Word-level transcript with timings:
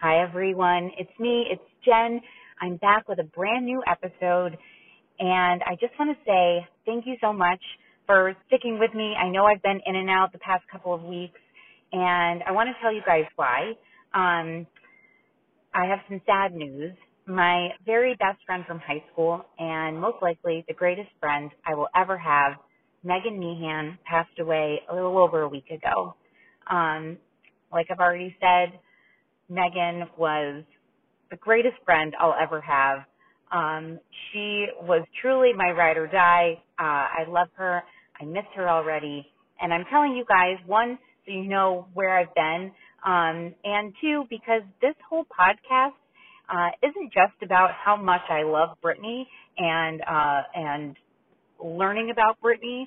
Hi, 0.00 0.22
everyone. 0.22 0.92
It's 0.96 1.10
me. 1.18 1.46
It's 1.50 1.62
Jen. 1.84 2.20
I'm 2.60 2.76
back 2.76 3.08
with 3.08 3.18
a 3.18 3.24
brand 3.24 3.66
new 3.66 3.82
episode. 3.86 4.56
And 5.18 5.62
I 5.62 5.76
just 5.80 5.92
want 5.98 6.16
to 6.16 6.24
say 6.24 6.66
thank 6.86 7.06
you 7.06 7.16
so 7.20 7.32
much 7.32 7.60
for 8.06 8.36
sticking 8.46 8.78
with 8.78 8.94
me. 8.94 9.14
I 9.14 9.28
know 9.28 9.44
I've 9.44 9.62
been 9.62 9.80
in 9.84 9.96
and 9.96 10.08
out 10.08 10.32
the 10.32 10.38
past 10.38 10.62
couple 10.70 10.94
of 10.94 11.02
weeks, 11.02 11.40
and 11.92 12.42
I 12.46 12.52
want 12.52 12.68
to 12.68 12.80
tell 12.80 12.92
you 12.92 13.02
guys 13.04 13.24
why. 13.36 13.72
Um, 14.14 14.66
I 15.74 15.86
have 15.86 15.98
some 16.08 16.20
sad 16.26 16.54
news. 16.54 16.92
My 17.26 17.70
very 17.84 18.14
best 18.16 18.38
friend 18.46 18.64
from 18.66 18.78
high 18.78 19.04
school, 19.12 19.44
and 19.58 20.00
most 20.00 20.18
likely 20.22 20.64
the 20.68 20.74
greatest 20.74 21.10
friend 21.20 21.50
I 21.66 21.74
will 21.74 21.88
ever 21.96 22.16
have, 22.16 22.52
Megan 23.04 23.38
Meehan, 23.38 23.98
passed 24.04 24.38
away 24.40 24.80
a 24.90 24.94
little 24.94 25.18
over 25.18 25.42
a 25.42 25.48
week 25.48 25.70
ago. 25.70 26.14
Um, 26.70 27.18
like 27.72 27.86
I've 27.90 28.00
already 28.00 28.36
said, 28.40 28.78
Megan 29.48 30.08
was 30.16 30.64
the 31.30 31.36
greatest 31.36 31.76
friend 31.84 32.14
I'll 32.18 32.34
ever 32.40 32.60
have. 32.60 33.00
Um, 33.52 33.98
she 34.32 34.66
was 34.82 35.06
truly 35.22 35.52
my 35.54 35.70
ride 35.70 35.96
or 35.96 36.06
die. 36.06 36.62
Uh, 36.78 36.82
I 36.82 37.24
love 37.28 37.48
her. 37.56 37.82
I 38.20 38.24
miss 38.24 38.44
her 38.56 38.68
already. 38.68 39.26
And 39.60 39.72
I'm 39.72 39.84
telling 39.90 40.12
you 40.14 40.24
guys, 40.28 40.56
one, 40.66 40.98
so 41.24 41.32
you 41.32 41.44
know 41.44 41.86
where 41.94 42.18
I've 42.18 42.34
been, 42.34 42.72
um, 43.04 43.54
and 43.64 43.92
two, 44.00 44.24
because 44.30 44.62
this 44.80 44.94
whole 45.08 45.24
podcast 45.24 45.92
uh, 46.48 46.70
isn't 46.82 47.12
just 47.12 47.42
about 47.42 47.70
how 47.72 47.96
much 47.96 48.22
I 48.28 48.42
love 48.42 48.76
Britney 48.82 49.24
and 49.58 50.00
uh, 50.02 50.42
and 50.54 50.96
learning 51.62 52.10
about 52.10 52.38
Britney, 52.42 52.84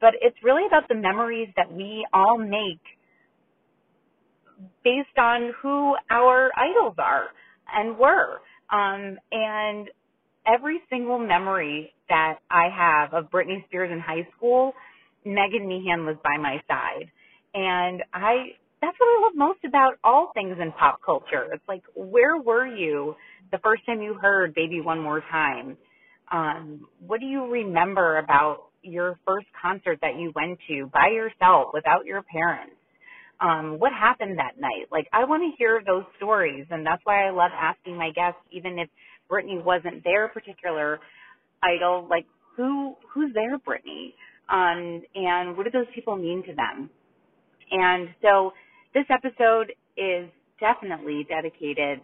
but 0.00 0.14
it's 0.20 0.36
really 0.42 0.66
about 0.66 0.88
the 0.88 0.94
memories 0.94 1.48
that 1.56 1.72
we 1.72 2.06
all 2.12 2.38
make 2.38 2.80
based 4.84 5.18
on 5.18 5.52
who 5.62 5.94
our 6.10 6.50
idols 6.56 6.94
are 6.98 7.28
and 7.74 7.98
were. 7.98 8.40
Um, 8.70 9.18
and 9.32 9.88
every 10.46 10.80
single 10.90 11.18
memory 11.18 11.92
that 12.08 12.38
I 12.50 12.68
have 12.74 13.14
of 13.14 13.30
Britney 13.30 13.64
Spears 13.66 13.90
in 13.92 14.00
high 14.00 14.26
school, 14.36 14.72
Megan 15.24 15.66
Meehan 15.66 16.04
was 16.04 16.16
by 16.22 16.36
my 16.38 16.62
side. 16.68 17.10
And 17.54 18.02
I, 18.12 18.54
that's 18.80 18.96
what 18.98 19.06
I 19.06 19.22
love 19.24 19.36
most 19.36 19.64
about 19.66 19.94
all 20.04 20.30
things 20.34 20.56
in 20.60 20.72
pop 20.72 21.00
culture. 21.04 21.46
It's 21.52 21.66
like, 21.68 21.82
where 21.94 22.38
were 22.38 22.66
you 22.66 23.14
the 23.52 23.58
first 23.58 23.84
time 23.86 24.00
you 24.00 24.14
heard 24.14 24.54
Baby 24.54 24.80
One 24.80 25.00
More 25.00 25.22
Time? 25.30 25.76
Um, 26.30 26.86
what 27.06 27.20
do 27.20 27.26
you 27.26 27.50
remember 27.50 28.18
about 28.18 28.68
your 28.82 29.18
first 29.26 29.46
concert 29.60 29.98
that 30.02 30.16
you 30.16 30.32
went 30.34 30.58
to 30.68 30.90
by 30.92 31.08
yourself 31.08 31.70
without 31.74 32.06
your 32.06 32.22
parents? 32.22 32.74
um, 33.40 33.78
what 33.78 33.92
happened 33.92 34.38
that 34.38 34.60
night? 34.60 34.86
Like, 34.92 35.08
I 35.12 35.24
want 35.24 35.42
to 35.42 35.56
hear 35.56 35.82
those 35.84 36.04
stories, 36.16 36.66
and 36.70 36.84
that's 36.84 37.00
why 37.04 37.26
I 37.26 37.30
love 37.30 37.50
asking 37.58 37.96
my 37.96 38.10
guests, 38.10 38.40
even 38.50 38.78
if 38.78 38.88
Britney 39.30 39.62
wasn't 39.62 40.04
their 40.04 40.28
particular 40.28 41.00
idol, 41.62 42.06
like 42.08 42.26
who 42.56 42.96
who's 43.12 43.32
their 43.32 43.58
Britney, 43.58 44.12
um, 44.48 45.02
and 45.14 45.56
what 45.56 45.64
do 45.64 45.70
those 45.70 45.86
people 45.94 46.16
mean 46.16 46.42
to 46.46 46.54
them? 46.54 46.90
And 47.70 48.08
so, 48.20 48.52
this 48.92 49.04
episode 49.08 49.72
is 49.96 50.28
definitely 50.58 51.26
dedicated 51.28 52.00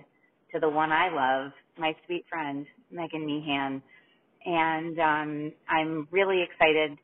to 0.54 0.60
the 0.60 0.68
one 0.68 0.92
I 0.92 1.10
love, 1.10 1.52
my 1.76 1.94
sweet 2.06 2.24
friend 2.30 2.64
Megan 2.90 3.26
Meehan, 3.26 3.82
and 4.46 4.98
um, 4.98 5.52
I'm 5.68 6.08
really 6.10 6.42
excited 6.42 6.98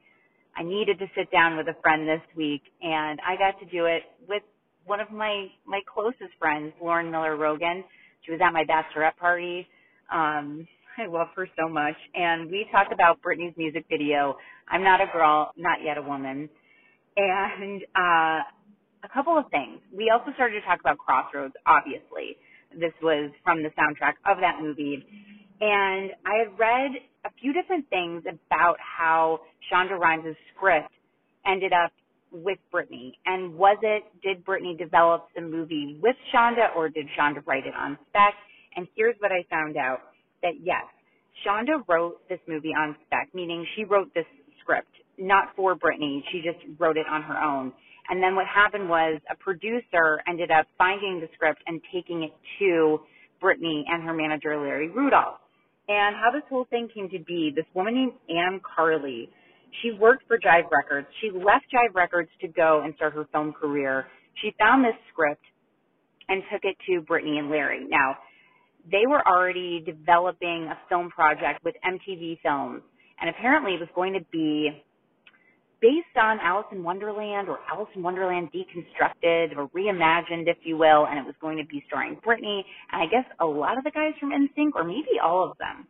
I 0.57 0.63
needed 0.63 0.99
to 0.99 1.07
sit 1.17 1.31
down 1.31 1.57
with 1.57 1.67
a 1.69 1.81
friend 1.81 2.07
this 2.07 2.21
week, 2.37 2.63
and 2.83 3.19
I 3.27 3.37
got 3.37 3.59
to 3.61 3.67
do 3.67 3.87
it 3.87 4.03
with 4.29 4.43
one 4.85 5.01
of 5.01 5.11
my 5.11 5.47
my 5.67 5.81
closest 5.93 6.37
friends, 6.39 6.73
Lauren 6.83 7.11
Miller 7.11 7.37
Rogen. 7.37 7.83
She 8.25 8.33
was 8.33 8.41
at 8.45 8.53
my 8.53 8.65
bachelorette 8.65 9.17
party. 9.17 9.67
Um, 10.13 10.67
I 10.99 11.07
love 11.07 11.29
her 11.37 11.49
so 11.59 11.71
much, 11.71 11.97
and 12.15 12.51
we 12.51 12.67
talked 12.71 12.93
about 12.93 13.23
Britney's 13.23 13.57
music 13.57 13.87
video. 13.89 14.37
I'm 14.69 14.85
not 14.85 15.01
a 15.01 15.07
girl, 15.11 15.53
not 15.57 15.79
yet 15.83 15.97
a 15.97 16.03
woman, 16.03 16.51
and 17.17 17.83
uh, 17.97 18.45
a 19.03 19.09
couple 19.13 19.39
of 19.39 19.47
things. 19.51 19.81
We 19.91 20.11
also 20.13 20.33
started 20.35 20.61
to 20.61 20.67
talk 20.67 20.81
about 20.81 20.99
Crossroads. 20.99 21.55
Obviously, 21.67 22.37
this 22.79 22.93
was 23.03 23.31
from 23.43 23.63
the 23.63 23.71
soundtrack 23.71 24.21
of 24.27 24.37
that 24.41 24.61
movie, 24.61 25.03
and 25.63 26.11
I 26.27 26.45
had 26.45 26.59
read 26.59 26.91
a 27.25 27.31
few 27.41 27.53
different 27.53 27.89
things 27.89 28.25
about 28.27 28.77
how 28.79 29.41
Shonda 29.71 29.99
Rhimes' 29.99 30.37
script 30.55 30.91
ended 31.47 31.73
up 31.73 31.93
with 32.33 32.59
Britney. 32.73 33.13
And 33.27 33.55
was 33.55 33.79
it, 33.83 34.05
did 34.23 34.45
Britney 34.45 34.77
develop 34.77 35.29
the 35.37 35.43
movie 35.43 35.99
with 36.03 36.17
Shonda 36.35 36.75
or 36.75 36.89
did 36.89 37.07
Shonda 37.19 37.47
write 37.47 37.67
it 37.67 37.75
on 37.79 37.99
spec? 38.09 38.35
And 38.75 38.89
here's 38.97 39.17
what 39.21 39.31
I 39.31 39.45
found 39.51 39.77
out 39.77 39.99
that 40.43 40.55
yes, 40.63 40.85
Shonda 41.47 41.83
wrote 41.89 42.27
this 42.29 42.41
movie 42.49 42.73
on 42.77 42.97
spec, 43.07 43.29
meaning 43.35 43.67
she 43.77 43.85
wrote 43.85 44.13
this 44.15 44.25
script, 44.61 44.91
not 45.19 45.55
for 45.55 45.77
Britney. 45.77 46.23
She 46.33 46.43
just 46.43 46.59
wrote 46.81 46.97
it 46.97 47.07
on 47.09 47.23
her 47.23 47.39
own. 47.39 47.73
And 48.09 48.23
then 48.23 48.35
what 48.35 48.47
happened 48.47 48.89
was 48.89 49.21
a 49.31 49.37
producer 49.37 50.21
ended 50.27 50.51
up 50.51 50.67
finding 50.77 51.21
the 51.21 51.29
script 51.35 51.63
and 51.67 51.81
taking 51.95 52.25
it 52.25 52.33
to 52.59 53.01
Britney 53.41 53.83
and 53.87 54.03
her 54.03 54.13
manager, 54.13 54.57
Larry 54.57 54.89
Rudolph 54.89 55.42
and 55.89 56.17
how 56.17 56.31
this 56.33 56.43
whole 56.49 56.67
thing 56.71 56.89
came 56.95 57.09
to 57.11 57.19
be. 57.19 57.53
This 57.55 57.67
woman 57.75 57.95
named 57.95 58.13
Ann 58.29 58.61
Carli, 58.61 59.29
she 59.81 59.93
worked 59.93 60.25
for 60.27 60.39
Jive 60.39 60.71
Records. 60.71 61.07
She 61.21 61.31
left 61.31 61.67
Jive 61.73 61.95
Records 61.95 62.31
to 62.41 62.49
go 62.49 62.83
and 62.85 62.95
start 62.97 63.15
her 63.15 63.27
film 63.33 63.53
career. 63.53 64.07
She 64.43 64.55
found 64.59 64.85
this 64.85 64.95
script 65.13 65.45
and 66.29 66.43
took 66.53 66.63
it 66.65 66.77
to 66.87 67.03
Britney 67.03 67.39
and 67.39 67.51
Larry. 67.51 67.87
Now, 67.89 68.17
they 68.91 69.07
were 69.09 69.27
already 69.27 69.83
developing 69.85 70.69
a 70.71 70.79
film 70.89 71.11
project 71.11 71.65
with 71.65 71.75
MTV 71.85 72.41
Films, 72.43 72.83
and 73.21 73.31
apparently 73.31 73.75
it 73.75 73.81
was 73.81 73.89
going 73.95 74.13
to 74.15 74.25
be 74.33 74.71
based 75.83 76.17
on 76.17 76.39
Alice 76.41 76.71
in 76.71 76.83
Wonderland 76.85 77.49
or 77.49 77.59
Alice 77.69 77.91
in 77.95 78.03
Wonderland 78.03 78.51
deconstructed 78.55 79.57
or 79.57 79.69
reimagined, 79.77 80.47
if 80.47 80.59
you 80.63 80.79
will, 80.79 81.07
and 81.07 81.19
it 81.19 81.27
was 81.27 81.35
going 81.41 81.59
to 81.59 81.67
be 81.67 81.83
starring 81.89 82.17
Britney 82.25 82.63
and 82.93 83.03
I 83.03 83.07
guess 83.11 83.27
a 83.41 83.45
lot 83.45 83.77
of 83.77 83.85
the 83.85 83.91
guys 83.91 84.15
from 84.21 84.31
NSYNC 84.31 84.71
or 84.77 84.85
maybe 84.85 85.19
all 85.23 85.51
of 85.51 85.59
them. 85.59 85.89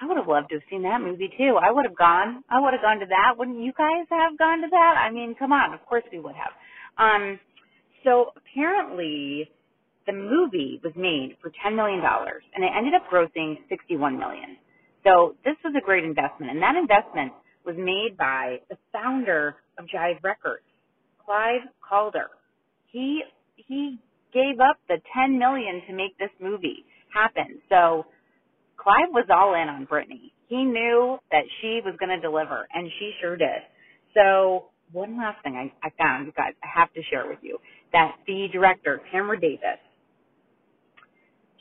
I 0.00 0.06
would 0.06 0.16
have 0.16 0.28
loved 0.28 0.48
to 0.50 0.54
have 0.56 0.62
seen 0.70 0.82
that 0.84 1.02
movie 1.02 1.28
too. 1.36 1.58
I 1.60 1.70
would 1.70 1.84
have 1.84 1.98
gone. 1.98 2.42
I 2.48 2.60
would 2.60 2.72
have 2.72 2.80
gone 2.80 3.00
to 3.00 3.06
that. 3.06 3.36
Wouldn't 3.36 3.60
you 3.60 3.72
guys 3.76 4.06
have 4.08 4.38
gone 4.38 4.62
to 4.62 4.68
that? 4.70 4.94
I 4.96 5.10
mean, 5.10 5.34
come 5.38 5.52
on. 5.52 5.74
Of 5.74 5.84
course 5.84 6.04
we 6.10 6.20
would 6.20 6.36
have. 6.36 6.54
Um, 6.96 7.38
so 8.04 8.32
apparently, 8.32 9.50
the 10.06 10.12
movie 10.12 10.80
was 10.82 10.94
made 10.96 11.36
for 11.42 11.52
ten 11.62 11.76
million 11.76 12.00
dollars, 12.00 12.42
and 12.54 12.64
it 12.64 12.70
ended 12.74 12.94
up 12.94 13.10
grossing 13.12 13.58
sixty-one 13.68 14.18
million. 14.18 14.56
So 15.04 15.36
this 15.44 15.56
was 15.64 15.74
a 15.76 15.84
great 15.84 16.04
investment, 16.04 16.50
and 16.52 16.62
that 16.62 16.76
investment 16.76 17.32
was 17.70 17.76
made 17.78 18.18
by 18.18 18.58
the 18.70 18.78
founder 18.92 19.56
of 19.78 19.86
Jive 19.86 20.22
Records, 20.24 20.64
Clive 21.24 21.62
Calder. 21.88 22.28
He 22.92 23.22
he 23.56 23.98
gave 24.34 24.60
up 24.60 24.78
the 24.88 24.98
ten 25.14 25.38
million 25.38 25.82
to 25.88 25.94
make 25.94 26.18
this 26.18 26.30
movie 26.40 26.84
happen. 27.14 27.60
So 27.70 28.06
Clive 28.78 29.10
was 29.12 29.26
all 29.30 29.54
in 29.54 29.68
on 29.68 29.86
Britney. 29.86 30.32
He 30.48 30.64
knew 30.64 31.18
that 31.32 31.44
she 31.62 31.80
was 31.84 31.96
going 32.00 32.10
to 32.10 32.20
deliver, 32.20 32.68
and 32.74 32.90
she 33.00 33.12
sure 33.20 33.36
did. 33.36 33.62
So 34.14 34.66
one 34.92 35.18
last 35.18 35.42
thing 35.44 35.56
I, 35.56 35.72
I 35.86 35.90
found, 35.98 36.26
you 36.26 36.32
guys, 36.36 36.54
I 36.64 36.68
have 36.80 36.92
to 36.94 37.02
share 37.10 37.28
with 37.28 37.40
you 37.42 37.58
that 37.94 38.16
the 38.28 38.48
director, 38.52 39.00
Tamra 39.14 39.40
Davis, 39.40 39.80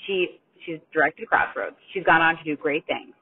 she 0.07 0.39
she's 0.65 0.79
directed 0.93 1.27
Crossroads. 1.29 1.77
She's 1.93 2.03
gone 2.05 2.21
on 2.21 2.37
to 2.37 2.43
do 2.45 2.57
great 2.57 2.85
things. 2.87 3.13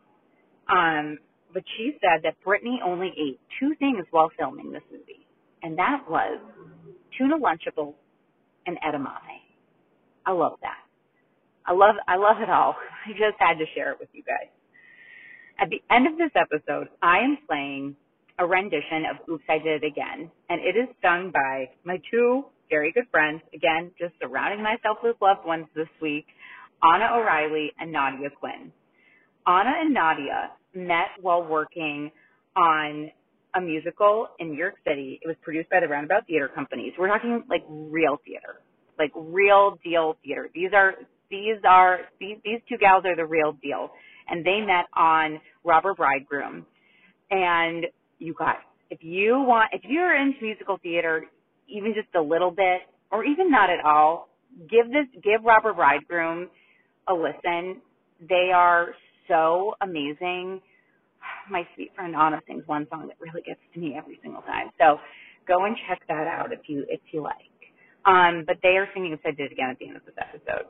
Um, 0.69 1.19
but 1.57 1.63
she 1.75 1.97
said 2.01 2.21
that 2.21 2.35
Britney 2.45 2.75
only 2.85 3.07
ate 3.17 3.39
two 3.59 3.73
things 3.79 4.05
while 4.11 4.29
filming 4.37 4.71
this 4.71 4.83
movie, 4.91 5.25
and 5.63 5.75
that 5.79 6.03
was 6.07 6.37
tuna 7.17 7.35
Lunchables 7.35 7.95
and 8.67 8.77
edamame. 8.87 9.41
I 10.23 10.33
love 10.33 10.59
that. 10.61 10.77
I 11.65 11.73
love 11.73 11.95
I 12.07 12.17
love 12.17 12.43
it 12.43 12.49
all. 12.51 12.75
I 13.07 13.09
just 13.13 13.39
had 13.39 13.57
to 13.57 13.65
share 13.73 13.91
it 13.91 13.97
with 13.99 14.09
you 14.13 14.21
guys. 14.21 14.53
At 15.59 15.69
the 15.71 15.81
end 15.89 16.05
of 16.05 16.19
this 16.19 16.29
episode, 16.35 16.89
I 17.01 17.21
am 17.21 17.39
playing 17.47 17.95
a 18.37 18.45
rendition 18.45 19.05
of 19.09 19.27
Oops 19.27 19.43
I 19.49 19.57
Did 19.57 19.83
It 19.83 19.87
Again, 19.87 20.29
and 20.51 20.61
it 20.61 20.77
is 20.77 20.87
sung 21.01 21.31
by 21.33 21.71
my 21.83 21.99
two 22.11 22.45
very 22.69 22.91
good 22.91 23.07
friends. 23.09 23.41
Again, 23.55 23.89
just 23.97 24.13
surrounding 24.21 24.61
myself 24.61 24.99
with 25.01 25.15
loved 25.23 25.43
ones 25.43 25.65
this 25.75 25.89
week, 26.03 26.27
Ahna 26.83 27.17
O'Reilly 27.17 27.71
and 27.79 27.91
Nadia 27.91 28.29
Quinn. 28.29 28.71
Ahna 29.47 29.81
and 29.81 29.93
Nadia 29.93 30.51
met 30.75 31.15
while 31.21 31.43
working 31.43 32.11
on 32.55 33.09
a 33.55 33.61
musical 33.61 34.27
in 34.39 34.51
New 34.51 34.57
York 34.57 34.75
City. 34.85 35.19
It 35.21 35.27
was 35.27 35.37
produced 35.41 35.69
by 35.69 35.79
the 35.79 35.87
Roundabout 35.87 36.27
Theater 36.27 36.49
Company. 36.53 36.93
We're 36.99 37.07
talking 37.07 37.43
like 37.49 37.63
real 37.69 38.19
theater, 38.25 38.59
like 38.99 39.11
real 39.15 39.79
deal 39.83 40.17
theater. 40.23 40.49
These 40.53 40.71
are 40.73 40.95
these 41.29 41.57
are 41.67 41.99
these 42.19 42.37
these 42.43 42.59
two 42.67 42.77
gals 42.77 43.05
are 43.05 43.15
the 43.15 43.25
real 43.25 43.53
deal, 43.63 43.91
and 44.27 44.45
they 44.45 44.59
met 44.59 44.85
on 44.95 45.39
Robber 45.63 45.93
Bridegroom. 45.93 46.65
And 47.31 47.85
you 48.19 48.35
guys, 48.37 48.57
if 48.89 48.99
you 49.01 49.39
want, 49.39 49.69
if 49.71 49.81
you're 49.83 50.15
into 50.15 50.41
musical 50.41 50.77
theater, 50.83 51.23
even 51.69 51.93
just 51.93 52.13
a 52.15 52.21
little 52.21 52.51
bit, 52.51 52.81
or 53.11 53.23
even 53.23 53.49
not 53.49 53.69
at 53.69 53.83
all, 53.85 54.29
give 54.69 54.87
this 54.87 55.07
give 55.23 55.43
Robber 55.45 55.73
Bridegroom 55.73 56.49
a 57.07 57.13
listen. 57.13 57.81
They 58.27 58.51
are 58.53 58.89
so 59.27 59.73
amazing. 59.81 60.61
My 61.49 61.67
sweet 61.75 61.91
friend 61.95 62.15
Ahna 62.15 62.39
sings 62.47 62.63
one 62.67 62.87
song 62.89 63.07
that 63.07 63.17
really 63.19 63.41
gets 63.41 63.59
to 63.73 63.79
me 63.79 63.95
every 63.97 64.19
single 64.21 64.41
time. 64.41 64.69
So 64.77 64.99
go 65.47 65.65
and 65.65 65.75
check 65.87 66.01
that 66.07 66.27
out 66.27 66.51
if 66.51 66.61
you 66.67 66.85
if 66.89 67.01
you 67.11 67.21
like. 67.21 67.35
Um, 68.05 68.43
but 68.47 68.57
they 68.63 68.77
are 68.77 68.87
singing 68.93 69.17
I 69.25 69.31
Did 69.31 69.51
Again 69.51 69.69
at 69.69 69.79
the 69.79 69.87
end 69.87 69.97
of 69.97 70.05
this 70.05 70.15
episode. 70.17 70.67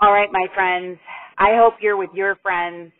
All 0.00 0.12
right, 0.12 0.28
my 0.32 0.46
friends. 0.54 0.98
I 1.38 1.56
hope 1.56 1.74
you're 1.80 1.96
with 1.96 2.10
your 2.14 2.36
friends. 2.42 2.92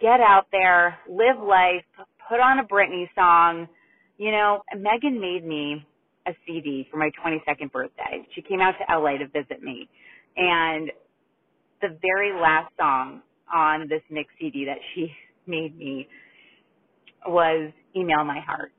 Get 0.00 0.20
out 0.20 0.46
there, 0.52 0.98
live 1.08 1.40
life, 1.42 1.84
put 2.28 2.40
on 2.40 2.58
a 2.58 2.64
Britney 2.64 3.06
song. 3.14 3.66
You 4.18 4.30
know, 4.30 4.62
Megan 4.76 5.20
made 5.20 5.46
me 5.46 5.86
a 6.26 6.32
CD 6.46 6.86
for 6.90 6.98
my 6.98 7.10
22nd 7.24 7.72
birthday. 7.72 8.26
She 8.34 8.42
came 8.42 8.60
out 8.60 8.74
to 8.78 8.98
LA 8.98 9.18
to 9.18 9.26
visit 9.28 9.62
me. 9.62 9.88
And 10.36 10.90
the 11.80 11.96
very 12.02 12.32
last 12.38 12.72
song 12.78 13.22
on 13.52 13.88
this 13.88 14.02
mix 14.10 14.30
CD 14.40 14.66
that 14.66 14.78
she 14.94 15.10
made 15.46 15.76
me 15.76 16.08
was 17.26 17.72
Email 17.96 18.24
My 18.24 18.40
Heart. 18.40 18.72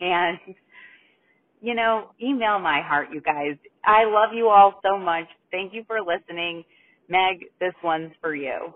And, 0.00 0.38
you 1.60 1.74
know, 1.74 2.10
email 2.22 2.58
my 2.58 2.82
heart, 2.82 3.08
you 3.12 3.20
guys. 3.20 3.56
I 3.84 4.04
love 4.04 4.30
you 4.34 4.48
all 4.48 4.80
so 4.82 4.98
much. 4.98 5.26
Thank 5.50 5.74
you 5.74 5.84
for 5.86 5.98
listening. 6.00 6.64
Meg, 7.08 7.46
this 7.60 7.74
one's 7.84 8.12
for 8.20 8.34
you. 8.34 8.74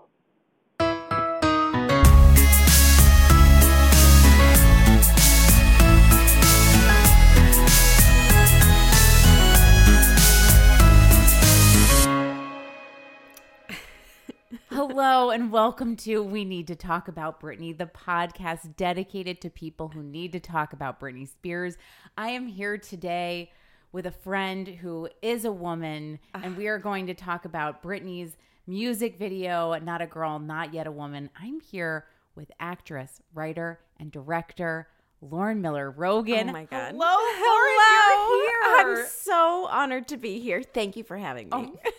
Hello 14.73 15.31
and 15.31 15.51
welcome 15.51 15.97
to 15.97 16.23
We 16.23 16.45
Need 16.45 16.67
to 16.67 16.77
Talk 16.77 17.09
About 17.09 17.41
Britney, 17.41 17.77
the 17.77 17.87
podcast 17.87 18.77
dedicated 18.77 19.41
to 19.41 19.49
people 19.49 19.89
who 19.89 20.01
need 20.01 20.31
to 20.31 20.39
talk 20.39 20.71
about 20.71 20.97
Britney 20.97 21.27
Spears. 21.27 21.77
I 22.17 22.29
am 22.29 22.47
here 22.47 22.77
today 22.77 23.51
with 23.91 24.05
a 24.05 24.11
friend 24.11 24.65
who 24.65 25.09
is 25.21 25.43
a 25.43 25.51
woman, 25.51 26.19
and 26.33 26.55
we 26.55 26.69
are 26.69 26.77
ah. 26.77 26.81
going 26.81 27.07
to 27.07 27.13
talk 27.13 27.43
about 27.43 27.83
Britney's 27.83 28.37
music 28.65 29.19
video, 29.19 29.77
Not 29.77 30.01
a 30.01 30.07
Girl, 30.07 30.39
Not 30.39 30.73
Yet 30.73 30.87
a 30.87 30.91
Woman. 30.91 31.29
I'm 31.37 31.59
here 31.59 32.05
with 32.35 32.49
actress, 32.57 33.21
writer, 33.33 33.81
and 33.99 34.09
director 34.09 34.87
Lauren 35.19 35.61
Miller 35.61 35.91
Rogen. 35.91 36.47
Oh 36.47 36.53
my 36.53 36.63
God. 36.63 36.93
Hello, 36.93 37.17
Lauren, 38.21 38.41
here. 38.41 39.01
I'm 39.01 39.05
so 39.05 39.67
honored 39.69 40.07
to 40.07 40.15
be 40.15 40.39
here. 40.39 40.63
Thank 40.63 40.95
you 40.95 41.03
for 41.03 41.17
having 41.17 41.49
me. 41.49 41.51
Oh, 41.51 41.91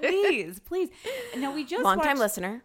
please, 0.00 0.60
please. 0.60 0.88
No, 1.36 1.50
we 1.52 1.64
just 1.64 1.82
Long 1.82 2.00
time 2.00 2.18
listener, 2.18 2.62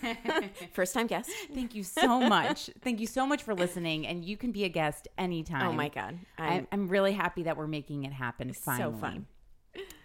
first 0.72 0.94
time 0.94 1.06
guest. 1.06 1.30
Thank 1.52 1.74
you 1.74 1.82
so 1.82 2.20
much. 2.20 2.70
Thank 2.82 3.00
you 3.00 3.06
so 3.06 3.26
much 3.26 3.42
for 3.42 3.54
listening, 3.54 4.06
and 4.06 4.24
you 4.24 4.36
can 4.36 4.52
be 4.52 4.64
a 4.64 4.68
guest 4.68 5.08
anytime. 5.18 5.66
Oh 5.68 5.72
my 5.72 5.88
God. 5.88 6.18
I'm, 6.38 6.52
I'm, 6.52 6.68
I'm 6.72 6.88
really 6.88 7.12
happy 7.12 7.44
that 7.44 7.56
we're 7.56 7.66
making 7.66 8.04
it 8.04 8.12
happen. 8.12 8.52
Finally. 8.52 8.92
so 8.92 8.98
fun. 8.98 9.26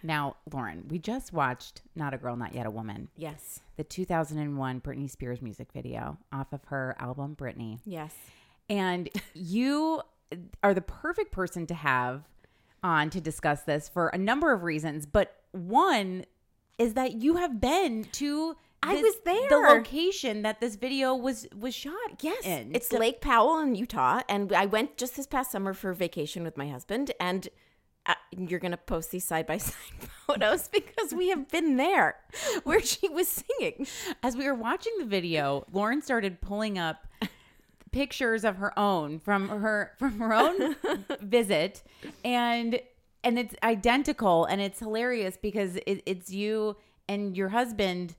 Now, 0.02 0.36
Lauren, 0.52 0.86
we 0.88 0.98
just 0.98 1.32
watched 1.32 1.82
"Not 1.94 2.12
a 2.14 2.18
Girl, 2.18 2.34
Not 2.36 2.54
Yet 2.54 2.66
a 2.66 2.70
Woman," 2.70 3.08
Yes. 3.16 3.60
the 3.76 3.84
2001 3.84 4.80
Britney 4.80 5.08
Spears 5.08 5.40
music 5.40 5.68
video 5.72 6.18
off 6.32 6.52
of 6.52 6.64
her 6.66 6.96
album 6.98 7.36
"Britney," 7.36 7.78
Yes. 7.84 8.14
and 8.68 9.08
you 9.34 10.02
are 10.62 10.74
the 10.74 10.80
perfect 10.80 11.32
person 11.32 11.66
to 11.66 11.74
have 11.74 12.24
on 12.82 13.10
to 13.10 13.20
discuss 13.20 13.62
this 13.62 13.88
for 13.88 14.08
a 14.08 14.18
number 14.18 14.52
of 14.52 14.62
reasons. 14.62 15.06
But 15.06 15.36
one 15.52 16.24
is 16.80 16.94
that 16.94 17.22
you 17.22 17.36
have 17.36 17.60
been 17.60 18.04
to. 18.12 18.56
I 18.82 18.94
this- 18.94 19.02
was 19.02 19.46
The 19.50 19.56
location 19.76 20.40
that 20.42 20.60
this 20.60 20.76
video 20.76 21.14
was 21.14 21.46
was 21.54 21.74
shot. 21.74 22.22
Yes. 22.22 22.44
in. 22.46 22.74
It's 22.74 22.88
So- 22.88 22.96
Lake 22.98 23.20
Powell 23.20 23.58
in 23.60 23.74
Utah. 23.74 24.22
And 24.28 24.52
I 24.54 24.64
went 24.66 24.96
just 24.96 25.16
this 25.16 25.26
past 25.26 25.50
summer 25.52 25.74
for 25.74 25.92
vacation 25.92 26.42
with 26.42 26.56
my 26.56 26.68
husband. 26.68 27.12
And 27.20 27.48
uh, 28.06 28.14
you're 28.34 28.58
going 28.58 28.70
to 28.70 28.78
post 28.78 29.10
these 29.10 29.24
side 29.26 29.46
by 29.46 29.58
side 29.58 29.74
photos 30.26 30.68
because 30.68 31.12
we 31.12 31.28
have 31.28 31.48
been 31.50 31.76
there 31.76 32.16
where 32.64 32.80
she 32.80 33.06
was 33.10 33.28
singing. 33.28 33.86
As 34.22 34.34
we 34.34 34.46
were 34.46 34.54
watching 34.54 34.94
the 34.98 35.04
video, 35.04 35.66
Lauren 35.70 36.00
started 36.00 36.40
pulling 36.40 36.78
up 36.78 37.06
pictures 37.92 38.44
of 38.44 38.56
her 38.56 38.76
own 38.78 39.18
from 39.18 39.48
her 39.50 39.92
from 39.98 40.18
her 40.20 40.32
own 40.32 40.76
visit, 41.20 41.82
and 42.24 42.80
and 43.22 43.38
it's 43.38 43.54
identical, 43.62 44.44
and 44.46 44.60
it's 44.60 44.78
hilarious 44.78 45.36
because 45.40 45.76
it, 45.76 46.02
it's 46.06 46.30
you 46.30 46.76
and 47.08 47.36
your 47.36 47.50
husband 47.50 48.16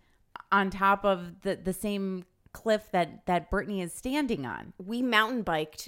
on 0.51 0.70
top 0.70 1.03
of 1.05 1.41
the 1.41 1.55
the 1.55 1.74
same 1.74 2.25
cliff 2.53 2.89
that 2.91 3.25
that 3.27 3.50
Britney 3.50 3.81
is 3.81 3.93
standing 3.93 4.46
on. 4.46 4.74
we 4.77 5.01
mountain 5.01 5.41
biked 5.41 5.88